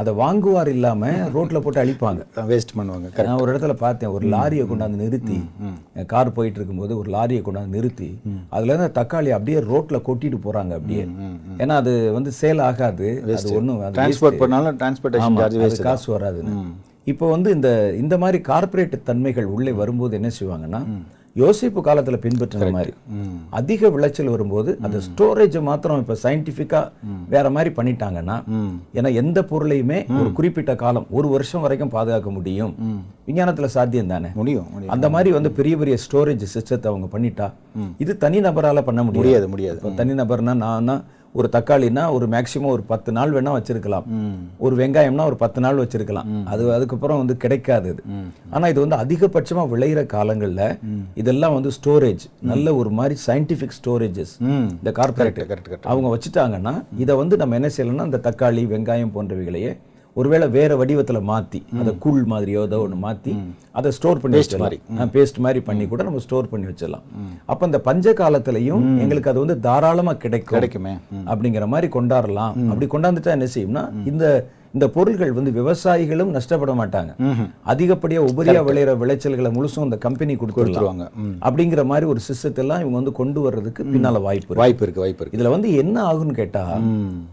அதை 0.00 0.12
வாங்குவார் 0.20 0.70
இல்லாம 0.76 1.11
ரோட்ல 1.35 1.59
போட்டு 1.64 1.80
அழிப்பாங்க. 1.83 2.22
வேஸ்ட் 2.48 2.72
பண்ணுவாங்க 2.78 3.26
நான் 3.26 3.42
ஒரு 3.42 3.50
இடத்துல 3.52 3.74
பார்த்தேன் 3.83 4.12
ஒரு 4.16 4.24
லாரியை 4.33 4.64
கொண்டாந்து 4.70 4.98
நிறுத்தி 5.02 5.38
கார் 6.12 6.33
போயிட்டு 6.38 6.59
இருக்கும்போது 6.61 6.92
ஒரு 7.00 7.09
லாரியை 7.16 7.42
கொண்டாந்து 7.48 7.76
நிறுத்தி 7.78 8.09
அதுல 8.54 8.72
இருந்து 8.72 8.90
தக்காளி 8.98 9.33
அப்படியே 9.37 9.61
ரோட்ல 9.70 10.00
கொட்டிட்டு 10.09 10.40
போறாங்க 10.46 10.72
அப்படியே. 10.78 11.04
ஏன்னா 11.62 11.76
அது 11.83 11.92
வந்து 12.16 12.33
சேல் 12.40 12.64
ஆகாது 12.68 13.09
அது 13.24 13.37
டிரான்ஸ்போர்ட் 13.98 14.42
பண்ணாலும் 14.42 14.80
டிரான்ஸ்போர்ட்டேஷன் 14.83 15.38
சார்ஜ் 15.42 15.59
வேஸ்ட் 15.64 15.87
காசு 15.88 16.11
வராதுன்னு. 16.16 16.54
இப்போ 17.12 17.28
வந்து 17.35 17.48
இந்த 17.59 17.70
இந்த 18.02 18.14
மாதிரி 18.24 18.40
கார்ப்பரேட் 18.52 18.98
தன்மைகள் 19.11 19.52
உள்ளே 19.57 19.74
வரும்போது 19.83 20.18
என்ன 20.20 20.33
செய்வாங்கன்னா 20.40 20.83
யோசிப்பு 21.37 21.81
காலத்துல 21.87 22.16
பின்பற்றுற 22.25 22.66
மாதிரி. 22.75 22.92
அதிக 23.59 23.88
விளைச்சல் 23.94 24.31
வரும்போது 24.35 24.70
அந்த 24.87 24.99
ஸ்டோரேஜ் 25.07 25.57
மாத்திரம் 25.68 26.03
இப்ப 26.03 26.16
சயின்டிஃபிக்கா 26.25 26.81
வேற 27.35 27.47
மாதிரி 27.57 27.70
பண்ணிட்டாங்கன்னா 27.79 28.37
ஏன்னா 28.99 29.11
எந்த 29.23 29.38
பொருளையுமே 29.53 29.99
ஒரு 30.20 30.31
குறிப்பிட்ட 30.38 30.75
காலம் 30.83 31.09
ஒரு 31.18 31.29
வருஷம் 31.35 31.64
வரைக்கும் 31.64 31.92
பாதுகாக்க 31.97 32.31
முடியும். 32.37 32.75
விஞ்ஞானத்துல 33.29 33.68
சாத்தியம் 33.77 34.12
தானே? 34.14 34.31
முடியும் 34.40 34.68
அந்த 34.97 35.09
மாதிரி 35.14 35.33
வந்து 35.38 35.53
பெரிய 35.59 35.75
பெரிய 35.83 35.97
ஸ்டோரேஜ் 36.07 36.47
சிஸ்டத்தை 36.55 36.88
அவங்க 36.92 37.09
பண்ணிட்டா 37.16 37.49
இது 38.05 38.12
தனி 38.25 38.40
நபரால 38.49 38.81
பண்ண 38.88 39.01
முடியாது. 39.03 39.25
முடியாது 39.25 39.49
முடியாது. 39.55 39.79
இப்போ 39.81 39.92
தனி 40.01 40.14
நபர்னா 40.23 40.55
நான் 40.64 40.88
தான் 40.92 41.03
ஒரு 41.38 41.49
தக்காளினா 41.57 42.03
ஒரு 42.16 42.27
மேக்சிமம் 42.35 42.73
ஒரு 42.75 42.83
பத்து 42.90 43.11
நாள் 43.16 43.33
வேணா 43.37 43.53
வச்சிருக்கலாம். 43.57 44.05
ஒரு 44.64 44.75
வெங்காயம்னா 44.81 45.25
ஒரு 45.31 45.38
பத்து 45.42 45.61
நாள் 45.64 45.81
வச்சிருக்கலாம். 45.83 46.29
அது 46.53 46.62
அதுக்கப்புறம் 46.77 47.20
வந்து 47.23 47.35
கிடைக்காது 47.44 47.88
இது 47.92 48.03
ஆனா 48.55 48.64
இது 48.73 48.81
வந்து 48.85 48.99
அதிகபட்சமா 49.05 49.64
விளையிற 49.73 50.03
காலங்கள்ல 50.14 50.62
இதெல்லாம் 51.23 51.57
வந்து 51.59 51.73
ஸ்டோரேஜ் 51.79 52.27
நல்ல 52.53 52.75
ஒரு 52.81 52.92
மாதிரி 52.99 53.16
சயின்டிபிக் 53.27 53.77
ஸ்டோரேஜஸ் 53.81 54.35
இந்த 54.81 54.92
கார்பரேட் 55.01 55.42
அவங்க 55.92 56.11
வச்சுட்டாங்கன்னா 56.14 56.75
இதை 57.05 57.16
வந்து 57.23 57.40
நம்ம 57.42 57.59
என்ன 57.61 57.70
செய்யலாம்னா 57.77 58.09
இந்த 58.11 58.23
தக்காளி 58.29 58.64
வெங்காயம் 58.75 59.14
போன்றவைகளையே 59.16 59.73
ஒருவேளை 60.20 60.46
வேற 60.57 60.70
வடிவத்துல 60.81 61.20
மாத்தி 61.31 61.61
அதை 61.81 61.92
கூழ் 62.05 62.20
மாதிரியோ 62.33 62.61
ஏதோ 62.68 62.79
ஒன்று 62.85 62.98
மாத்தி 63.05 63.33
அதை 63.79 63.88
ஸ்டோர் 63.96 64.20
பண்ணி 64.22 64.38
வச்சிடலாம். 64.38 65.12
பேஸ்ட் 65.14 65.38
மாதிரி 65.44 65.61
பண்ணி 65.68 65.85
கூட 65.92 66.03
நம்ம 66.09 66.20
ஸ்டோர் 66.27 66.50
பண்ணி 66.53 66.66
வச்சிடலாம். 66.70 67.05
அப்ப 67.53 67.66
இந்த 67.70 67.79
பஞ்ச 67.88 68.14
காலத்திலையும் 68.20 68.85
எங்களுக்கு 69.05 69.31
அது 69.33 69.42
வந்து 69.44 69.57
தாராளமா 69.68 70.12
கிடைக்கும் 70.24 70.57
கிடைக்குமே. 70.57 70.94
அப்படிங்கிற 71.31 71.66
மாதிரி 71.74 71.90
கொண்டாடலாம் 71.96 72.55
அப்படி 72.72 72.88
கொண்டாந்துட்டா 72.94 73.35
என்ன 73.38 73.48
செய்யும்னா 73.57 73.85
இந்த 74.12 74.24
இந்த 74.75 74.87
பொருள்கள் 74.95 75.33
வந்து 75.33 75.51
விவசாயிகளும் 75.59 76.31
நஷ்டப்பட 76.37 76.73
மாட்டாங்க. 76.79 77.11
அதிகப்படியா 77.73 78.21
உபரியா 78.31 78.61
விளையிற 78.69 78.93
விளைச்சல்களை 79.03 79.51
முழுசும் 79.57 79.87
இந்த 79.89 79.99
கம்பெனி 80.05 80.35
கொடுத்துருவாங்க. 80.41 81.05
அப்படிங்கிற 81.47 81.83
மாதிரி 81.91 82.07
ஒரு 82.13 82.21
சிஸ்டத்தை 82.29 82.63
எல்லாம் 82.65 82.81
இவங்க 82.83 82.97
வந்து 83.01 83.13
கொண்டு 83.21 83.41
வர்றதுக்கு 83.41 83.83
பின்னால 83.93 84.23
வாய்ப்பு. 84.27 84.59
வாய்ப்பு 84.63 84.85
இருக்கு 84.87 85.03
வாய்ப்பு 85.05 85.23
இருக்கு. 85.23 85.39
இதுல 85.39 85.53
வந்து 85.55 85.69
என்ன 85.83 85.97
ஆகும்னு 86.11 86.35
கேட்டா 86.41 86.65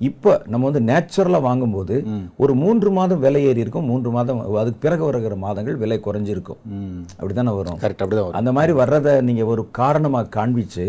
இப்ப 0.09 0.35
நம்ம 0.53 0.69
வந்து 0.69 0.83
நேச்சுரலா 0.91 1.41
வாங்கும்போது 1.47 1.95
ஒரு 2.43 2.55
மூன்று 2.63 2.91
மாதம் 2.91 3.23
விலை 3.25 3.41
ஏறி 3.49 3.63
இருக்கும். 3.65 3.87
மூன்று 3.91 4.11
மாதம் 4.17 4.41
அதுக்கு 4.63 4.83
பிறகு 4.85 5.03
வருகிற 5.09 5.35
மாதங்கள் 5.45 5.79
விலை 5.83 5.99
குறைஞ்சிருக்கும். 6.05 6.59
ம். 6.77 7.01
அப்படித்தானே 7.17 7.55
வரும்? 7.59 7.79
கரெக்ட் 7.83 8.03
அப்படிதான் 8.03 8.39
அந்த 8.41 8.51
மாதிரி 8.59 8.75
வர்றதை 8.81 9.15
நீங்க 9.29 9.45
ஒரு 9.55 9.65
காரணமா 9.81 10.21
காண்பிச்சு 10.37 10.85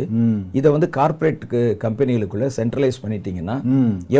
இதை 0.61 0.69
வந்து 0.77 0.91
கார்ப்பரேட்டுக்கு 0.99 1.63
கம்பெனிகளுக்குள்ள 1.87 2.47
சென்ட்ரலைஸ் 2.59 3.03
பண்ணிட்டீங்கன்னா 3.05 3.57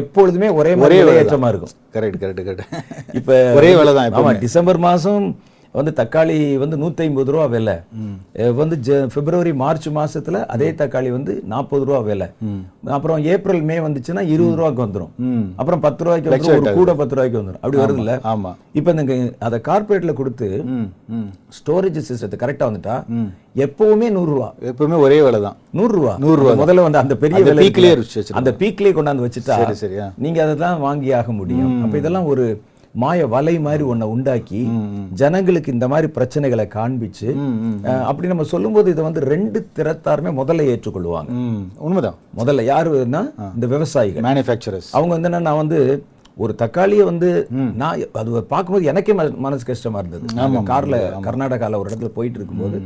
எப்பொழுதுமே 0.03 0.51
ஒரே 0.61 0.75
மாதிரி 0.75 1.01
விலையேற்றமா 1.03 1.49
இருக்கும். 1.53 1.75
கரெக்ட் 1.97 2.21
கரெக்ட் 2.23 2.45
கரெக்ட் 2.47 2.67
இப்ப 3.15 3.39
ஒரே 3.55 3.71
வேலை 3.75 3.93
தான் 3.95 4.19
ஆமா 4.21 4.33
டிசம்பர் 4.45 4.81
மாசம் 4.81 5.25
வந்து 5.73 5.93
தக்காளி 5.97 6.35
வந்து 6.59 6.77
நூற்றி 6.77 7.05
ஐம்பது 7.05 7.33
ரூபா 7.33 7.45
விலை. 7.47 7.75
வந்து 8.55 8.77
ஜ- 8.87 9.07
பிப்ரவரி 9.15 9.53
மார்ச் 9.55 9.89
மாசத்துல 9.89 10.45
அதே 10.47 10.73
தக்காளி 10.73 11.11
வந்து 11.11 11.43
நாற்பது 11.47 11.85
ரூபா 11.85 11.99
விலை. 11.99 12.27
அப்புறம் 12.87 13.25
ஏப்ரல் 13.25 13.63
மே 13.63 13.79
வந்துச்சுன்னா 13.79 14.23
இருபது 14.27 14.57
ரூபாய்க்கு 14.57 14.87
வந்துரும். 14.87 15.13
அப்புறம் 15.57 15.81
பத்து 15.81 16.05
ரூபாய்க்கு 16.05 16.31
வந்துரும் 16.31 16.61
ஒரு 16.63 16.75
கூட 16.75 16.95
பத்து 16.95 17.15
ரூபாய்க்கு 17.15 17.41
வந்துரும். 17.43 17.61
அப்படி 17.61 17.77
வருது 17.77 17.99
இல்ல 17.99 18.19
ஆமா. 18.25 18.51
இப்போ 18.73 18.91
இந்த 18.97 19.15
அதை 19.39 19.59
கார்பரேட்ல 19.69 20.13
கொடுத்து 20.13 20.49
ஸ்டோரேஜ் 21.59 22.01
சிஸ்டத்தை 22.11 22.37
கரெக்டா 22.43 22.65
வந்துட்டா 22.71 22.97
எப்பவுமே 23.57 24.11
நூறு 24.17 24.31
ரூபா. 24.33 24.49
எப்பவுமே 24.63 24.99
ஒரே 24.99 25.23
வேலை 25.23 25.41
தான். 25.41 25.57
நூறு 25.73 25.95
ரூபா. 25.95 26.13
நூறு 26.19 26.37
ரூபா 26.37 26.51
அந்த 26.53 26.65
முதல்ல 26.65 26.83
வந்து 26.83 26.99
அந்த 26.99 27.17
பெரிய 27.17 27.39
விலை. 27.49 27.65
அந்த 28.41 28.51
பீக்லயே 28.59 28.93
கொண்டாந்து 28.99 29.25
வச்சுட்டா 29.27 29.57
சரி 29.61 29.75
சரியா 29.75 30.07
நீங்க 30.19 30.43
அதெல்லாம் 30.43 30.81
வாங்கி 30.81 31.13
ஆக 31.13 31.33
முடியும். 31.33 31.83
அப்ப 31.85 31.99
இதெல்லாம் 31.99 32.25
ஒரு 32.27 32.45
மாய 32.95 33.27
வலை 33.27 33.55
மாதிரி 33.67 33.85
ஒன்றை 33.91 34.07
உண்டாக்கி 34.15 34.61
ஜனங்களுக்கு 35.21 35.73
இந்த 35.73 35.87
மாதிரி 35.93 36.09
பிரச்சனைகளை 36.17 36.65
காண்பிச்சு 36.75 37.29
அப்படி 38.11 38.31
நம்ம 38.33 38.47
சொல்லும்போது 38.53 38.91
இதை 38.95 39.03
வந்து 39.05 39.21
ரெண்டு 39.33 39.59
திறத்தாருமே 39.77 40.33
முதல்ல 40.41 40.67
ஏற்றுக்கொள்வாங்க. 40.73 41.31
உண்மைதான். 41.87 42.19
முதல்ல 42.41 42.65
யாருன்னா 42.73 43.23
இந்த 43.55 43.69
விவசாயிகள். 43.75 44.25
மேனுஃபேக்சரர்ஸ் 44.29 44.91
அவங்க 44.97 45.13
வந்து 45.17 45.31
நான் 45.49 45.61
வந்து 45.63 45.79
ஒரு 46.37 46.53
தக்காளியை 46.61 47.05
வந்து 47.11 47.31
நான் 47.81 48.05
அது 48.21 48.43
பார்க்கும்போது 48.53 48.91
எனக்கே 48.93 49.15
மனசு 49.47 49.65
கஷ்டமா 49.71 49.99
இருந்தது. 49.99 50.27
கார்ல 50.71 51.01
கர்நாடகால 51.27 51.81
ஒரு 51.81 51.89
இடத்துல 51.91 52.11
போயிட்டு 52.19 52.39
இருக்கும்போது 52.41 52.79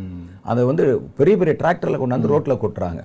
அதை 0.53 0.63
வந்து 0.71 0.85
பெரிய 1.19 1.35
பெரிய 1.37 1.55
டிராக்டர்ல 1.61 2.01
கொண்டாந்து 2.01 2.33
ரோட்ல 2.33 2.57
கொட்டுறாங்க. 2.63 3.01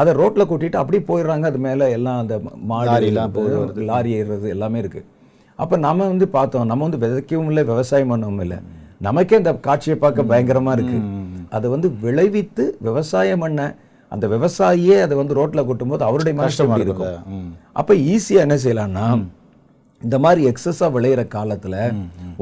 அதை 0.00 0.10
ரோட்ல 0.14 0.42
கொட்டிட்டு 0.50 0.80
அப்படியே 0.82 1.04
போயிடுறாங்க. 1.10 1.44
அது 1.52 1.60
மேல 1.68 1.90
எல்லாம் 1.98 2.22
அந்த 2.24 2.40
மாடு 2.72 3.12
லாரி 3.92 4.12
ஏறுறது 4.20 4.48
எல்லாமே 4.56 4.80
இருக்கு. 4.84 5.02
அப்ப 5.58 5.76
நம்ம 5.86 6.06
வந்து 6.12 6.26
பார்த்தோம் 6.36 6.68
நம்ம 6.70 6.86
வந்து 6.88 7.00
விதைக்கவும் 7.04 7.48
இல்லை 7.50 7.62
விவசாயம் 7.72 8.10
பண்ணவும் 8.12 8.42
இல்லை. 8.44 8.58
நமக்கே 9.06 9.38
இந்த 9.40 9.52
காட்சியை 9.66 9.96
பார்க்க 10.02 10.30
பயங்கரமா 10.32 10.72
இருக்கு. 10.76 10.98
அதை 11.56 11.66
வந்து 11.74 11.88
விளைவித்து 12.04 12.64
விவசாயம் 12.88 13.42
பண்ண 13.44 13.60
அந்த 14.12 14.26
விவசாயியே 14.34 14.96
அதை 15.04 15.14
வந்து 15.20 15.36
ரோட்ல 15.38 15.62
கொட்டும்போது 15.68 16.04
அவருடைய 16.08 16.34
மனசு 16.40 16.60
எப்படி 16.64 16.86
இருக்கும்? 16.86 17.48
அப்ப 17.80 17.94
ஈஸியா 18.12 18.42
என்ன 18.46 18.58
செய்யலாம்னா 18.64 19.06
இந்த 20.02 20.16
மாதிரி 20.24 20.40
எக்ஸஸா 20.48 20.86
விளையிற 20.94 21.20
காலத்துல 21.34 21.74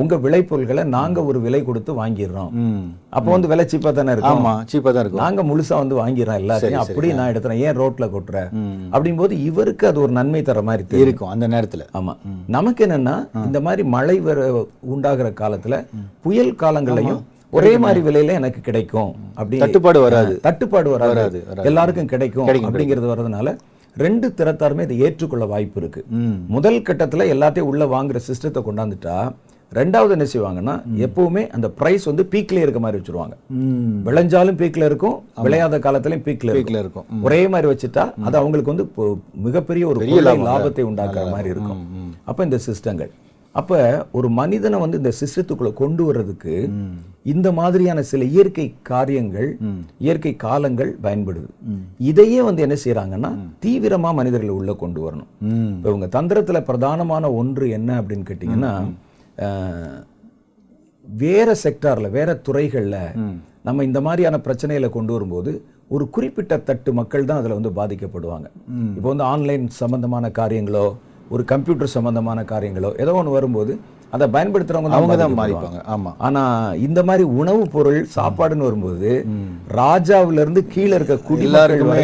உங்க 0.02 0.14
விளைபொருள்களை 0.24 0.82
நாங்க 0.94 1.18
ஒரு 1.30 1.38
விலை 1.44 1.60
கொடுத்து 1.64 1.92
வாங்கிடுறோம். 2.00 2.50
அப்போ 3.16 3.28
வந்து 3.34 3.50
விலை 3.52 3.64
சீப்பா 3.72 3.90
தானே 3.98 4.12
இருக்கும். 4.14 4.40
ஆமா 4.40 4.54
சீப்பா 4.70 4.90
தான் 4.94 5.02
இருக்கும். 5.04 5.22
நாங்க 5.24 5.42
முழுசா 5.50 5.74
வந்து 5.82 5.96
வாங்கிடுறோம் 6.00 6.40
எல்லாத்தையும். 6.42 6.82
அப்படி 6.84 7.12
நான் 7.18 7.30
எடுத்துறேன். 7.32 7.60
ஏன் 7.66 7.78
ரோட்ல 7.80 8.06
கொட்டுறேன் 8.14 8.48
அப்படிங்கும்போது 8.94 9.36
இவருக்கு 9.48 9.84
அது 9.90 10.00
ஒரு 10.04 10.12
நன்மை 10.18 10.40
தர 10.48 10.62
மாதிரி 10.70 11.02
இருக்கும் 11.04 11.32
அந்த 11.34 11.48
நேரத்துல. 11.54 11.84
ஆமா. 12.00 12.14
நமக்கு 12.56 12.84
என்னன்னா 12.86 13.16
இந்த 13.48 13.60
மாதிரி 13.66 13.84
மழை 13.96 14.16
வர 14.28 14.48
உண்டாகிற 14.94 15.30
காலத்துல 15.42 15.78
புயல் 16.26 16.58
காலங்களையும் 16.64 17.22
ஒரே 17.58 17.72
மாதிரி 17.84 18.00
விலையில 18.08 18.36
எனக்கு 18.40 18.60
கிடைக்கும். 18.68 19.10
அப்படி 19.40 19.58
தட்டுப்பாடு 19.64 20.00
வராது. 20.06 20.34
தட்டுப்பாடு 20.48 20.90
வராது. 20.94 21.40
எல்லாருக்கும் 21.70 22.12
கிடைக்கும் 22.14 22.48
அப்படிங்கிறது 22.68 23.12
வர்றதுனால 23.12 23.48
ரெண்டு 23.96 24.34
திறத்தாருமே 24.36 24.80
இதை 24.80 25.00
ஏற்றுக்கொள்ள 25.00 25.44
வாய்ப்பு 25.44 25.80
இருக்கு. 25.80 26.04
ம். 26.10 26.36
முதல் 26.48 26.80
கட்டத்துல 26.80 27.26
எல்லாத்தையும் 27.34 27.70
உள்ள 27.72 27.84
வாங்குற 27.84 28.20
சிஸ்டத்தை 28.28 28.62
கொண்டாந்துட்டா 28.68 29.32
ரெண்டாவது 29.72 30.10
என்ன 30.10 30.26
செய்வாங்கன்னா 30.32 30.74
எப்பவுமே 30.98 31.48
அந்த 31.48 31.70
பிரைஸ் 31.70 32.04
வந்து 32.04 32.28
பீக்ல 32.30 32.52
இருக்க 32.52 32.80
மாதிரி 32.80 33.02
வச்சிருவாங்க. 33.02 33.34
விளைஞ்சாலும் 34.04 34.58
பீக்ல 34.60 34.84
இருக்கும் 34.84 35.22
விளையாத 35.42 35.78
காலத்திலயும் 35.78 36.24
பீக்ல 36.26 36.50
இருக்கும். 36.50 36.52
வீட்டில் 36.52 36.78
இருக்கும் 36.78 37.22
ஒரே 37.22 37.48
மாதிரி 37.48 37.72
வச்சுட்டா 37.72 38.14
அது 38.22 38.38
அவங்களுக்கு 38.38 38.74
வந்து 38.74 38.86
மிகப்பெரிய 39.32 39.86
ஒரு 39.86 40.00
லாபத்தை 40.46 40.84
உண்டாக்குற 40.84 41.30
மாதிரி 41.30 41.48
இருக்கும். 41.48 41.82
அப்ப 42.24 42.44
இந்த 42.44 42.58
சிஸ்டங்கள். 42.58 43.10
அப்ப 43.54 43.72
ஒரு 44.18 44.28
மனிதனை 44.38 44.76
வந்து 44.82 44.98
இந்த 45.00 45.12
சிஸ்டத்துக்குள்ள 45.20 45.70
கொண்டு 45.80 46.02
வர்றதுக்கு 46.06 46.54
இந்த 47.32 47.48
மாதிரியான 47.58 48.02
சில 48.10 48.24
இயற்கை 48.34 48.66
காரியங்கள் 48.90 49.48
இயற்கை 50.06 50.32
காலங்கள் 50.46 50.90
பயன்படுது. 51.04 51.48
இதையே 52.10 52.40
வந்து 52.48 52.64
என்ன 52.66 52.76
செய்றாங்கன்னா 52.86 53.30
தீவிரமா 53.64 54.10
மனிதர்களை 54.20 54.52
உள்ள 54.60 54.74
கொண்டு 54.82 55.00
வரணும். 55.04 55.30
இப்போ 55.76 55.88
இவங்க 55.92 56.08
தந்திரத்துல 56.16 56.60
பிரதானமான 56.70 57.30
ஒன்று 57.40 57.68
என்ன 57.78 57.90
அப்படின்னு 58.00 58.28
கேட்டிங்கன்னா 58.30 58.72
வேற 61.06 61.48
செக்டார்ல 61.64 62.10
வேற 62.18 62.30
துறைகள்ல 62.46 62.98
நம்ம 63.68 63.84
இந்த 63.88 64.00
மாதிரியான 64.06 64.36
பிரச்சனைகளை 64.46 64.88
கொண்டு 64.98 65.12
வரும்போது 65.16 65.52
ஒரு 65.94 66.04
குறிப்பிட்ட 66.14 66.54
தட்டு 66.68 66.90
மக்கள் 66.98 67.26
தான் 67.28 67.40
அதுல 67.40 67.56
வந்து 67.58 67.72
பாதிக்கப்படுவாங்க. 67.78 68.46
இப்போ 68.96 69.08
வந்து 69.12 69.26
ஆன்லைன் 69.32 69.64
சம்பந்தமான 69.82 70.28
காரியங்களோ 70.38 70.86
ஒரு 71.30 71.44
கம்ப்யூட்டர் 71.44 71.86
சம்பந்தமான 71.88 72.42
காரியங்களோ 72.44 72.90
ஏதோ 72.98 73.12
ஒன்று 73.12 73.30
வரும்போது 73.30 73.74
அதை 74.12 74.26
பயன்படுத்துறவங்க 74.28 74.90
அவங்க 74.90 75.14
தான். 75.16 75.38
மாறிப்பாங்க. 75.38 75.78
ஆமா. 75.88 76.10
ஆனா 76.18 76.42
இந்த 76.82 77.02
மாதிரி 77.04 77.24
உணவுப் 77.34 77.72
பொருள் 77.72 78.00
சாப்பாடுன்னு 78.14 78.58
வரும்போது 78.60 79.10
ராஜாவுல 79.76 80.40
இருந்து 80.40 80.66
கீழே 80.66 80.94
இருக்க 80.94 81.16
குடி 81.20 81.46
எல்லாருக்குமே 81.46 82.02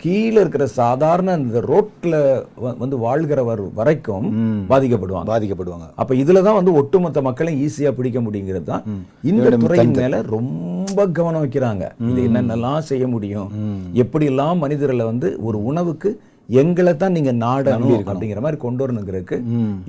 கீழே 0.00 0.40
இருக்கிற 0.40 0.64
சாதாரண 0.72 1.34
இந்த 1.38 1.60
ரோட்ல 1.68 2.14
வ- 2.62 2.74
வந்து 2.78 2.96
வாழ்கிறவர் 2.98 3.62
வரைக்கும் 3.74 4.26
பாதிக்கப்படுவாங்க. 4.68 5.28
பாதிக்கப்படுவாங்க. 5.30 5.86
அப்ப 5.94 6.14
இதுல 6.14 6.42
தான் 6.42 6.54
வந்து 6.54 6.72
ஒட்டுமொத்த 6.72 7.22
மக்களையும் 7.22 7.62
ஈஸியா 7.62 7.90
பிடிக்க 7.90 8.20
முடியுங்கிறது 8.20 8.64
தான். 8.64 8.84
இந்த 9.24 9.38
துறையின் 9.64 9.94
மேல 10.00 10.20
ரொம்ப 10.34 10.98
கவனம் 11.12 11.44
வைக்கிறாங்க. 11.44 11.84
இது 12.10 12.20
என்னென்னலாம் 12.28 12.78
செய்ய 12.84 13.06
முடியும்? 13.06 13.48
எப்படி 13.96 14.26
எல்லாம் 14.26 14.58
மனிதர்களை 14.58 15.04
வந்து 15.04 15.30
ஒரு 15.42 15.64
உணவுக்கு 15.64 16.12
எங்களை 16.48 16.92
தான் 16.96 17.14
நீங்க 17.16 17.32
நாடணும் 17.44 18.02
அப்படிங்கிற 18.10 18.40
மாதிரி 18.44 18.58
கொண்டு 18.64 18.82
வரணுங்கிறதுக்கு 18.84 19.36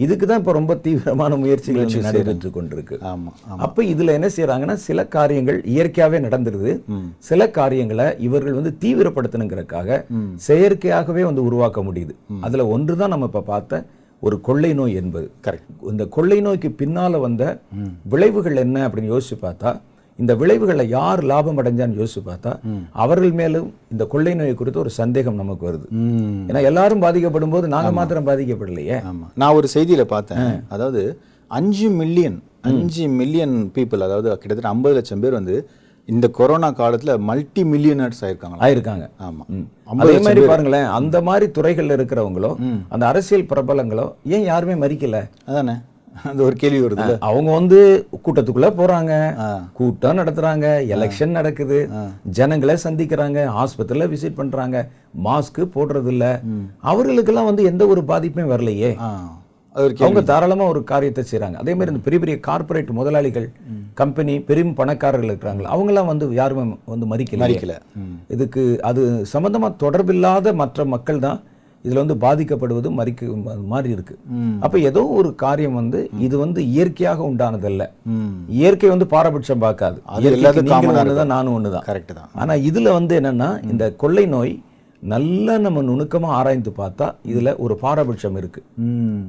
இதுக்கு 0.03 0.25
தான் 0.25 0.39
இப்ப 0.41 0.53
ரொம்ப 0.57 0.75
தீவிரமான 0.85 1.35
முயற்சிகள் 1.41 2.05
நடைபெற்று 2.05 2.49
கொண்டிருக்கு. 2.57 2.95
அப்ப 3.65 3.83
இதுல 3.93 4.15
என்ன 4.17 4.27
செய்றாங்கன்னா 4.37 4.75
சில 4.87 5.05
காரியங்கள் 5.15 5.59
இயற்கையாவே 5.73 6.19
நடந்துருது. 6.27 6.73
சில 7.29 7.49
காரியங்களை 7.59 8.07
இவர்கள் 8.27 8.57
வந்து 8.59 8.73
தீவிரப்படுத்தணுங்கிறதுக்காக 8.85 9.99
செயற்கையாகவே 10.47 11.25
வந்து 11.29 11.43
உருவாக்க 11.49 11.81
முடியுது. 11.89 12.15
அதுல 12.47 12.67
ஒன்றுதான் 12.75 13.13
நம்ம 13.15 13.29
இப்ப 13.31 13.45
பார்த்த 13.53 13.83
ஒரு 14.21 14.37
கொள்ளை 14.47 14.71
நோய் 14.79 14.99
என்பது. 15.01 15.27
கரெக்ட் 15.45 15.89
இந்த 15.91 16.03
கொள்ளை 16.15 16.39
நோய்க்கு 16.45 16.69
பின்னால 16.81 17.19
வந்த 17.25 17.43
விளைவுகள் 18.13 18.61
என்ன 18.63 18.87
அப்படின்னு 18.87 19.13
யோசிச்சு 19.13 19.37
பார்த்தா 19.43 19.71
இந்த 20.19 20.33
விளைவுகளை 20.41 20.83
யார் 20.97 21.21
லாபம் 21.31 21.57
அடைஞ்சான்னு 21.61 21.99
யோசிச்சு 22.01 22.21
பார்த்தா 22.27 22.51
அவர்கள் 23.03 23.33
மேலும் 23.39 23.69
இந்த 23.93 24.03
கொள்ளை 24.13 24.33
நோய் 24.39 24.59
குறித்து 24.59 24.83
ஒரு 24.83 24.91
சந்தேகம் 24.99 25.39
நமக்கு 25.41 25.63
வருது. 25.69 25.87
ஏன்னா 26.49 26.61
எல்லாரும் 26.69 27.03
பாதிக்கப்படும் 27.05 27.53
போது 27.55 27.65
நாங்க 27.73 27.91
மாத்திரம் 27.97 28.27
பாதிக்கப்படலையே. 28.29 28.97
நான் 29.41 29.55
ஒரு 29.59 29.69
செய்தியில 29.73 30.03
பார்த்தேன். 30.13 30.45
அதாவது 30.75 31.01
அஞ்சு 31.51 31.87
மில்லியன் 32.01 32.37
அஞ்சு 32.69 33.03
மில்லியன் 33.17 33.57
பீப்புள் 33.75 34.05
அதாவது 34.05 34.29
கிட்டத்தட்ட 34.43 34.71
ஐம்பது 34.75 34.95
லட்சம் 34.97 35.23
பேர் 35.25 35.37
வந்து 35.39 35.55
இந்த 36.07 36.27
கொரோனா 36.37 36.69
காலத்துல 36.79 37.11
மல்டி 37.29 37.61
மில்லியனர்ஸ் 37.71 38.21
ஆயிருக்காங்க 38.25 38.57
ஆயிருக்காங்க. 38.65 39.05
ஆமா. 39.27 39.43
அதே 40.03 40.15
மாதிரி 40.25 40.41
பாருங்களேன் 40.51 40.87
அந்த 40.97 41.17
மாதிரி 41.29 41.47
துறைகள்ல 41.57 41.97
இருக்கிறவங்களோ 41.97 42.51
அந்த 42.93 43.03
அரசியல் 43.11 43.49
பிரபலங்களோ 43.51 44.05
ஏன் 44.35 44.47
யாருமே 44.51 44.75
மறிக்கல? 44.83 45.19
அதானே? 45.49 45.75
அந்த 46.29 46.41
ஒரு 46.47 46.55
கேள்வி 46.61 46.79
வருது 46.83 47.05
அவங்க 47.29 47.49
வந்து 47.57 47.79
கூட்டத்துக்குள்ள 48.25 48.67
போறாங்க. 48.79 49.13
கூட்டம் 49.77 50.19
நடத்துறாங்க. 50.19 50.65
எலெக்ஷன் 50.95 51.37
நடக்குது. 51.37 51.79
ஜனங்களை 52.37 52.75
சந்திக்கிறாங்க. 52.83 53.39
ஆஸ்பத்திரியில 53.63 54.07
விசிட் 54.13 54.37
பண்றாங்க. 54.39 54.77
மாஸ்க் 55.27 55.59
போடுறது 55.75 56.11
இல்ல 56.13 56.25
அவர்களுக்கெல்லாம் 56.91 57.49
வந்து 57.51 57.63
எந்த 57.71 57.85
ஒரு 57.93 58.03
பாதிப்புமே 58.11 58.45
வரலையே. 58.53 58.91
அவங்க 59.75 60.21
தாராளமா 60.29 60.65
ஒரு 60.73 60.81
காரியத்தை 60.91 61.23
செய்றாங்க. 61.29 61.57
அதே 61.61 61.71
மாதிரி 61.77 61.91
இந்த 61.93 62.03
பெரிய 62.03 62.19
பெரிய 62.23 62.35
கார்ப்பரேட் 62.47 62.91
முதலாளிகள் 62.99 63.47
கம்பெனி 64.01 64.35
பெரும் 64.49 64.75
பணக்காரர்கள் 64.79 65.31
இருக்கிறாங்களா? 65.31 65.71
அவங்கெல்லாம் 65.75 66.11
வந்து 66.11 66.25
யாருமே 66.39 66.63
வந்து 66.93 67.09
மறிக்கல 67.13 67.43
மறிக்கல 67.43 67.75
இதுக்கு 68.35 68.63
அது 68.89 69.03
சம்பந்தமா 69.33 69.69
தொடர்பில்லாத 69.83 70.53
மற்ற 70.61 70.85
மக்கள் 70.93 71.25
தான் 71.27 71.41
இதுல 71.85 72.01
வந்து 72.03 72.17
பாதிக்கப்படுவது 72.25 72.89
மறிக்க 72.99 73.31
மாதிரி 73.73 73.89
இருக்கு. 73.95 74.15
அப்ப 74.65 74.79
ஏதோ 74.89 75.03
ஒரு 75.19 75.31
காரியம் 75.43 75.79
வந்து 75.81 75.99
இது 76.25 76.35
வந்து 76.43 76.59
இயற்கையாக 76.75 77.23
உண்டானதல்ல. 77.31 77.83
இயற்கை 78.59 78.89
வந்து 78.93 79.07
பாரபட்சம் 79.15 79.63
பார்க்காது. 79.65 79.97
ஒண்ணுதான் 81.01 81.33
நானும் 81.35 81.55
ஒண்ணுதான். 81.57 81.85
கரெக்ட் 81.89 82.17
தான். 82.19 82.31
ஆனா 82.41 82.55
இதுல 82.69 82.91
வந்து 82.99 83.13
என்னன்னா 83.19 83.49
இந்த 83.71 83.85
கொள்ளை 84.03 84.25
நோய் 84.35 84.53
நல்லா 85.13 85.55
நம்ம 85.57 85.81
நுணுக்கமா 85.81 86.29
ஆராய்ந்து 86.37 86.71
பார்த்தா 86.77 87.07
இதுல 87.31 87.49
ஒரு 87.57 87.73
பாரபட்சம் 87.81 88.37
இருக்கு. 88.41 88.59
ம். 88.85 89.19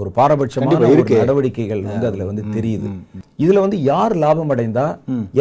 ஒரு 0.00 0.10
பாரபட்சமான 0.16 0.78
ஒரு 0.92 1.02
நடவடிக்கைகள் 1.20 1.82
வந்து 1.82 2.06
அதுல 2.06 2.24
வந்து 2.28 2.42
தெரியுது. 2.56 2.88
இதுல 3.44 3.60
வந்து 3.64 3.78
யார் 3.82 4.14
லாபம் 4.16 4.52
அடைந்தா 4.54 4.84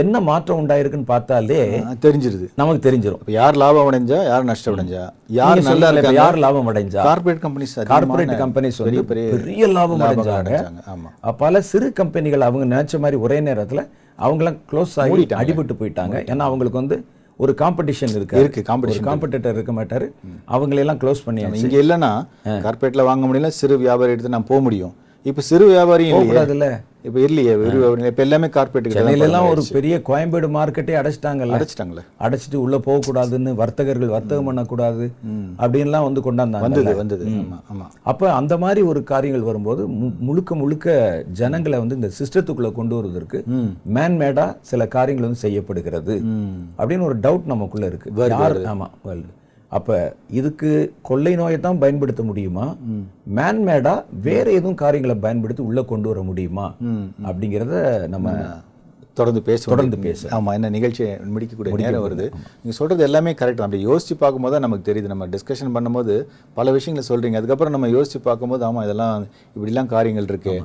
என்ன 0.02 0.22
மாற்றம் 0.22 0.60
உண்டாயிருக்குன்னு 0.62 1.10
பார்த்தாலே 1.12 1.60
தெரிஞ்சிருது. 2.06 2.46
நமக்கு 2.62 2.82
தெரிஞ்சிரும். 2.88 3.22
இப்ப 3.24 3.36
யார் 3.38 3.60
லாபம் 3.64 3.90
அடைஞ்சா 3.92 4.20
யார் 4.32 4.48
நஷ்டம் 4.52 4.76
அடைஞ்சா? 4.76 5.04
யார் 5.40 5.62
நல்லா 5.70 5.90
யார் 6.20 6.40
லாபம் 6.46 6.70
அடைஞ்சா? 6.74 7.02
கார்ப்பரேட் 7.10 7.44
கம்பெனிஸ் 7.46 7.76
கார்ப்பரேட் 7.94 8.36
கம்பெனிஸ் 8.44 8.82
வந்து 8.86 9.04
பெரிய 9.12 9.68
லாபம் 9.78 10.06
அடைஞ்சாங்க. 10.10 10.62
பல 11.44 11.62
சிறு 11.72 11.90
கம்பெனிகள் 12.02 12.48
அவங்க 12.50 12.68
நினைச்ச 12.76 13.00
மாதிரி 13.06 13.20
ஒரே 13.28 13.40
நேரத்துல 13.50 13.84
அவங்களாம் 14.20 14.60
க்ளோஸ் 14.72 14.96
ஆகி 15.04 15.24
அடிபட்டு 15.42 15.76
போயிட்டாங்க. 15.82 16.16
ஏன்னா 16.32 16.44
அவங்களுக்கு 16.50 16.82
வந்து 16.84 16.98
ஒரு 17.38 17.54
காம்படிஷன் 17.62 18.14
இருக்கு 18.18 18.40
இருக்கு, 18.42 18.62
ஒரு 18.82 19.00
காம்படிட்டர் 19.08 19.54
இருக்க. 19.56 19.72
மாட்டாரு. 19.80 20.08
அவங்களெல்லாம் 20.56 21.00
க்ளோஸ் 21.02 21.24
பண்ணியாச்சு 21.26 21.64
இங்க 21.64 21.78
இல்லைன்னா 21.86 22.12
கார்ப்பரேட்ல 22.66 23.04
வாங்க 23.04 23.24
முடியல 23.28 23.48
சிறு 23.62 23.78
வியாபாரி 23.78 24.12
எடுத்து 24.12 24.36
நான் 24.36 24.50
போக 24.52 24.62
முடியும். 24.62 24.94
இப்ப 25.24 25.42
சிறு 25.42 25.66
வியாபாரியும் 25.70 26.50
இல்லையே. 26.56 26.78
இப்போ 27.08 27.20
இல்லையே 27.28 27.54
இப்போ 28.10 28.22
எல்லாமே 28.26 28.48
கார்பரேட்டுக்கு 28.56 28.98
சென்னையில 28.98 29.26
எல்லாம் 29.28 29.48
ஒரு 29.52 29.62
பெரிய 29.76 29.96
கோயம்பேடு 30.10 30.48
மார்க்கெட்டே 30.56 30.96
அடைச்சிட்டாங்கல்ல. 31.02 31.56
அடைச்சிட்டாங்களே. 31.58 32.04
அடைச்சிட்டு 32.26 32.58
உள்ள 32.64 32.76
போகக்கூடாதுன்னு 32.88 33.52
வர்த்தகர்கள் 33.62 34.14
வர்த்தகம் 34.16 34.48
பண்ணக்கூடாது 34.50 35.06
அப்படின்லாம் 35.64 36.08
வந்து 36.08 36.24
கொண்டாந்தாங்க 36.28 36.66
வந்தது 36.68 36.96
வந்தது. 37.02 37.26
ஆமா 37.42 37.60
ஆமா. 37.74 37.88
அப்ப 38.12 38.32
அந்த 38.40 38.58
மாதிரி 38.64 38.84
ஒரு 38.92 39.02
காரியங்கள் 39.14 39.48
வரும்போது 39.50 39.82
முழுக்க 40.30 40.56
முழுக்க 40.62 40.90
ஜனங்களை 41.42 41.80
வந்து 41.84 42.00
இந்த 42.02 42.12
சிஸ்டத்துக்குள்ள 42.20 42.72
கொண்டு 42.80 42.96
வருவதற்கு 43.00 43.40
மேன்மேடா 43.98 44.48
சில 44.72 44.88
காரியங்கள் 44.98 45.30
வந்து 45.30 45.44
செய்யப்படுகிறது. 45.46 46.16
அப்படின்னு 46.80 47.10
ஒரு 47.12 47.18
டவுட் 47.28 47.52
நமக்குள்ள 47.54 47.88
இருக்கு. 47.94 48.10
ஆமா 48.74 48.90
வருது. 49.10 49.32
அப்ப 49.78 49.98
இதுக்கு 50.40 50.70
கொள்ளை 51.10 51.34
நோயை 51.40 51.58
தான் 51.66 51.82
பயன்படுத்த 51.84 52.22
முடியுமா? 52.30 52.68
மேன்மேடா 53.38 53.96
வேற 54.28 54.46
எதுவும் 54.60 54.82
காரியங்களை 54.84 55.16
பயன்படுத்தி 55.26 55.64
உள்ள 55.70 55.82
கொண்டு 55.92 56.10
வர 56.12 56.22
முடியுமா? 56.30 56.68
அப்படிங்கிறத 57.30 57.76
நம்ம 58.14 58.38
தொடர்ந்து 59.20 59.42
பேசுவோம் 59.48 59.74
தொடர்ந்து 59.74 59.98
பேச. 60.06 60.22
ஆமா 60.36 60.54
என்ன 60.58 60.70
நிகழ்ச்சியை 60.76 61.12
முடிக்கக்கூடிய 61.34 61.76
நேரம் 61.82 62.04
வருது. 62.06 62.26
நீங்க 62.62 62.74
சொல்றது 62.80 63.02
எல்லாமே 63.08 63.32
கரெக்ட் 63.42 63.60
தான். 63.60 63.68
அப்படி 63.70 63.88
யோசிச்சு 63.90 64.16
பார்க்கும்போது 64.24 64.54
தான் 64.56 64.66
நமக்கு 64.66 64.88
தெரியுது. 64.88 65.12
நம்ம 65.12 65.28
டிஸ்கஷன் 65.36 65.74
பண்ணும்போது 65.76 66.16
பல 66.58 66.72
விஷயங்களை 66.78 67.04
சொல்றீங்க. 67.10 67.40
அதுக்கப்புறம் 67.42 67.76
நம்ம 67.76 67.90
யோசிச்சு 67.96 68.20
பார்க்கும்போது 68.28 68.66
ஆமா 68.70 68.84
இதெல்லாம் 68.88 69.26
இப்படிலாம் 69.56 69.92
காரியங்கள் 69.96 70.30
இருக்கு. 70.32 70.56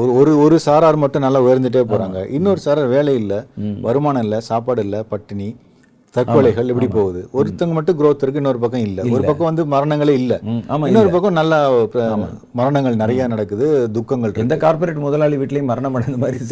ஒரு 0.00 0.10
ஒரு 0.20 0.32
ஒரு 0.44 0.58
சாரார் 0.66 1.02
மட்டும் 1.04 1.26
நல்லா 1.26 1.42
உயர்ந்துட்டே 1.48 1.84
போறாங்க. 1.92 2.20
இன்னொரு 2.38 2.62
சாரார் 2.66 2.94
வேலை 2.96 3.14
இல்ல 3.22 3.36
வருமானம் 3.88 4.26
இல்ல 4.26 4.38
சாப்பாடு 4.50 4.84
இல்ல 4.88 4.98
பட்டினி 5.12 5.48
தற்கொலைகள் 6.14 6.68
இப்படி 6.68 6.86
போகுது. 6.88 7.20
ஒருத்தங்க 7.32 7.72
மட்டும் 7.72 7.98
growth 7.98 8.16
இருக்கு 8.16 8.34
இன்னொரு 8.34 8.58
பக்கம் 8.58 8.80
இல்ல. 8.80 9.02
ஒரு 9.02 9.22
பக்கம் 9.22 9.48
வந்து 9.50 9.64
மரணங்களே 9.66 10.08
இல்ல. 10.12 10.34
இன்னொரு 10.86 11.10
பக்கம் 11.10 11.32
நல்லா 11.32 11.58
மரணங்கள் 12.52 12.96
நிறைய 12.96 13.26
நடக்குது 13.26 13.66
துக்கங்கள் 13.90 14.30
இருக்கு. 14.30 14.42
எந்த 14.42 14.56
கார்ப்பரேட் 14.56 14.96
முதலாளி 14.96 15.36
வீட்லயும் 15.36 15.64
மரணம் 15.64 15.94
அடைந்த 15.94 16.16
மாதிரி 16.16 16.38
news 16.38 16.48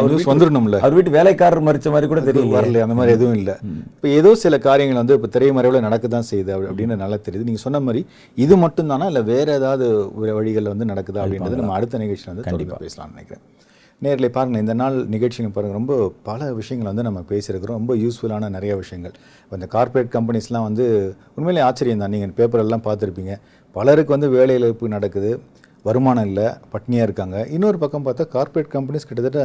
வீட்டு- 0.00 0.28
வந்துடணும்ல. 0.32 0.78
அவர் 0.78 0.92
வீட்டு 0.92 1.10
வேலைக்காரர் 1.10 1.62
மறிச்ச 1.62 1.86
மாதிரி 1.86 2.06
கூட 2.06 2.20
தெரியல 2.20 2.56
வரல 2.56 2.80
அந்த 2.80 2.94
மாதிரி 2.94 3.12
எதுவும் 3.12 3.34
இல்லை. 3.34 3.54
இப்போ 3.94 4.08
ஏதோ 4.08 4.34
சில 4.34 4.58
காரியங்கள் 4.58 4.96
வந்து 4.96 5.14
இப்போ 5.14 5.28
திரைமறைவில் 5.28 5.80
நடக்க 5.80 6.08
தான் 6.08 6.24
செய்யுது 6.30 6.50
அப்படி- 6.56 6.70
அப்படின்னு 6.70 6.96
நல்லா 6.96 7.16
தெரியுது. 7.16 7.46
நீங்கள் 7.46 7.64
சொன்ன 7.66 7.80
மாதிரி 7.80 8.06
இது 8.34 8.56
மட்டும் 8.56 8.86
தானா 8.86 9.06
இல்லை 9.06 9.22
வேற 9.22 9.52
ஏதாவது 9.52 9.86
வழிகளில் 10.16 10.68
வந்து 10.68 10.84
நடக்குதா 10.84 11.20
அப்படின்றது 11.24 11.56
நம்ம 11.56 11.72
அடுத்த 11.72 11.98
நிகழ்ச்சியில் 11.98 12.34
வந்து 12.34 12.50
தொடர்ந்து 12.50 12.86
பேசலாம்னு 12.86 13.10
நினைக்கிறேன். 13.10 13.44
நேரில் 14.04 14.32
பாருங்கள் 14.36 14.62
இந்த 14.64 14.74
நாள் 14.80 14.96
நிகழ்ச்சியில் 15.12 15.52
பாருங்கள் 15.56 15.78
ரொம்ப 15.78 15.94
பல 16.28 16.48
விஷயங்கள் 16.58 16.88
வந்து 16.90 17.04
நம்ம 17.06 17.20
பேசியிருக்கிறோம். 17.30 17.78
ரொம்ப 17.80 17.94
யூஸ்ஃபுல்லான 18.02 18.48
நிறைய 18.56 18.72
விஷயங்கள். 18.80 19.14
இப்போ 19.44 19.54
இந்த 19.58 19.68
கார்ப்பரேட் 19.74 20.10
கம்பெனிஸ்லாம் 20.16 20.66
வந்து 20.68 20.84
உண்மையிலே 21.36 21.62
ஆச்சரியம் 21.68 22.02
தான். 22.02 22.12
நீங்கள் 22.14 22.34
பேப்பரெல்லாம் 22.38 22.84
பார்த்துருப்பீங்க. 22.88 23.34
பலருக்கு 23.76 24.14
வந்து 24.16 24.28
வேலை 24.36 24.54
இழப்பு 24.58 24.88
நடக்குது. 24.96 25.30
வருமானம் 25.86 26.26
இல்லை 26.28 26.46
பட்னியாக 26.74 27.06
இருக்காங்க. 27.08 27.36
இன்னொரு 27.56 27.78
பக்கம் 27.82 28.04
பார்த்தா 28.06 28.24
கார்ப்பரேட் 28.34 28.70
கம்பெனிஸ் 28.76 29.08
கிட்டத்தட்ட 29.08 29.42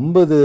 ஐம்பது 0.00 0.38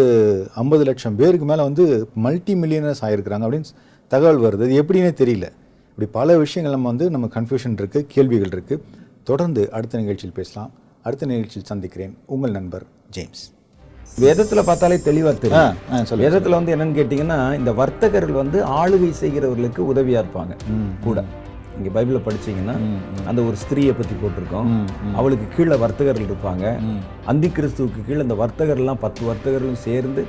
ஐம்பது 0.62 0.84
லட்சம் 0.90 1.18
பேருக்கு 1.22 1.48
மேலே 1.52 1.64
வந்து 1.70 1.86
மல்டி 2.26 2.56
மில்லியனர்ஸ் 2.64 3.04
ஆகிருக்கிறாங்க 3.08 3.48
அப்படின்னு 3.48 3.72
தகவல் 4.12 4.44
வருது. 4.46 4.66
அது 4.68 4.80
எப்படின்னே 4.82 5.12
தெரியல. 5.22 5.48
இப்படி 5.92 6.08
பல 6.20 6.38
விஷயங்கள் 6.44 6.76
நம்ம 6.78 6.90
வந்து 6.94 7.08
நம்ம 7.16 7.30
கன்ஃபியூஷன் 7.38 7.78
இருக்குது 7.82 8.08
கேள்விகள் 8.16 8.54
இருக்குது 8.56 8.82
தொடர்ந்து 9.30 9.62
அடுத்த 9.78 10.02
நிகழ்ச்சியில் 10.04 10.38
பேசலாம். 10.40 10.72
அடுத்த 11.08 11.26
நிகழ்ச்சியில் 11.32 11.70
சந்திக்கிறேன். 11.72 12.14
உங்கள் 12.36 12.56
நண்பர் 12.58 12.86
ஜேம்ஸ். 13.16 13.44
வேதத்துல 14.24 14.62
பார்த்தாலே 14.68 14.98
தெளிவா 15.08 15.32
ஆ 15.32 15.40
தெரியும் 15.46 16.22
வேதத்துல 16.26 16.58
வந்து 16.60 16.74
என்னன்னு 16.76 16.98
கேட்டிங்கன்னா 17.00 17.40
இந்த 17.62 17.72
வர்த்தகர்கள் 17.80 18.42
வந்து 18.44 18.60
ஆளுகை 18.82 19.10
செய்கிறவர்களுக்கு 19.24 19.82
உதவியா 19.94 20.22
இருப்பாங்க. 20.24 20.54
கூட. 21.08 21.24
இங்க 21.78 21.90
பைபிள 21.96 22.18
படிச்சீங்கன்னா 22.26 22.76
அந்த 23.30 23.40
ஒரு 23.48 23.56
ஸ்திரீயை 23.64 23.94
பத்தி 23.98 24.16
போட்டிருக்கோம். 24.20 24.70
அவளுக்கு 25.20 25.46
கீழே 25.56 25.78
வர்த்தகர்கள் 25.84 26.28
இருப்பாங்க. 26.30 26.66
அந்தி 27.32 27.48
கிறிஸ்துவுக்கு 27.58 28.06
கீழே 28.08 28.22
இந்த 28.26 28.38
வர்த்தகர்லாம் 28.44 29.02
பத்து 29.06 29.22
வர்த்தகர்களும் 29.30 29.82
சேர்ந்து 29.88 30.22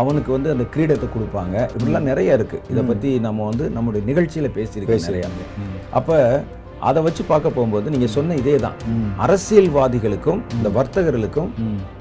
அவனுக்கு 0.00 0.30
வந்து 0.36 0.52
அந்த 0.54 0.66
கிரீடத்தை 0.76 1.08
கொடுப்பாங்க. 1.16 1.56
இப்படிலாம் 1.74 2.08
நிறைய 2.10 2.38
இருக்கு. 2.38 2.60
இதை 2.72 2.84
பத்தி 2.90 3.10
நம்ம 3.26 3.48
வந்து 3.50 3.66
நம்முடைய 3.76 4.02
நிகழ்ச்சியில 4.10 4.50
பேசியிருக்கோம் 4.58 5.08
நிறைய. 5.10 5.26
அப்ப 6.00 6.20
அதை 6.80 7.02
வச்சு 7.02 7.24
பார்க்க 7.24 7.50
போகும்போது 7.50 7.90
நீங்க 7.90 8.06
சொன்ன 8.06 8.34
இதே 8.34 8.56
தான் 8.58 8.76
அரசியல்வாதிகளுக்கும் 9.16 10.42
இந்த 10.54 10.68
வர்த்தகர்களுக்கும் 10.68 11.50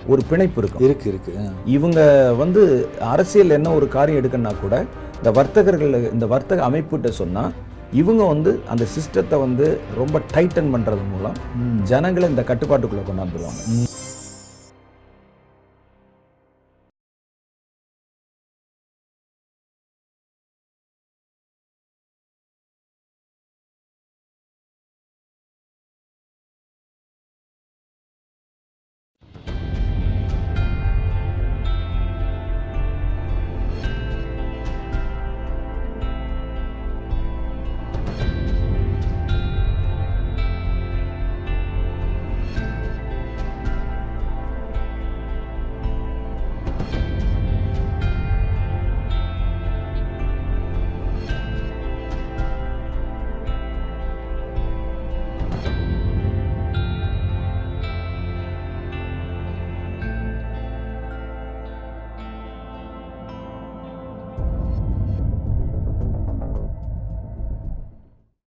ஒரு 0.07 0.21
பிணைப்பு 0.29 0.59
இருக்கும். 0.61 0.83
இருக்கு 0.85 1.09
இருக்கு. 1.09 1.31
இவங்க 1.65 1.99
வந்து 2.37 2.89
அரசியல் 2.99 3.49
என்ன 3.49 3.73
ஒரு 3.73 3.87
காரியம் 3.87 4.19
எடுக்கணும்னா 4.21 4.59
கூட 4.61 4.85
இந்த 5.17 5.31
வர்த்தகர்கள் 5.31 6.11
இந்த 6.13 6.25
வர்த்தக 6.25 6.63
அமைப்புகிட்ட 6.69 7.07
சொன்னா 7.07 7.51
இவங்க 7.93 8.23
வந்து 8.23 8.59
அந்த 8.67 8.87
சிஸ்டத்தை 8.95 9.39
வந்து 9.39 9.79
ரொம்ப 9.97 10.21
டைட்டன் 10.33 10.71
பண்றது 10.75 11.03
மூலம் 11.11 11.37
ஜனங்களை 11.83 12.29
இந்த 12.29 12.41
கட்டுப்பாட்டுக்குள்ள 12.41 13.03
கொண்டாந்துருவாங்க. 13.05 13.61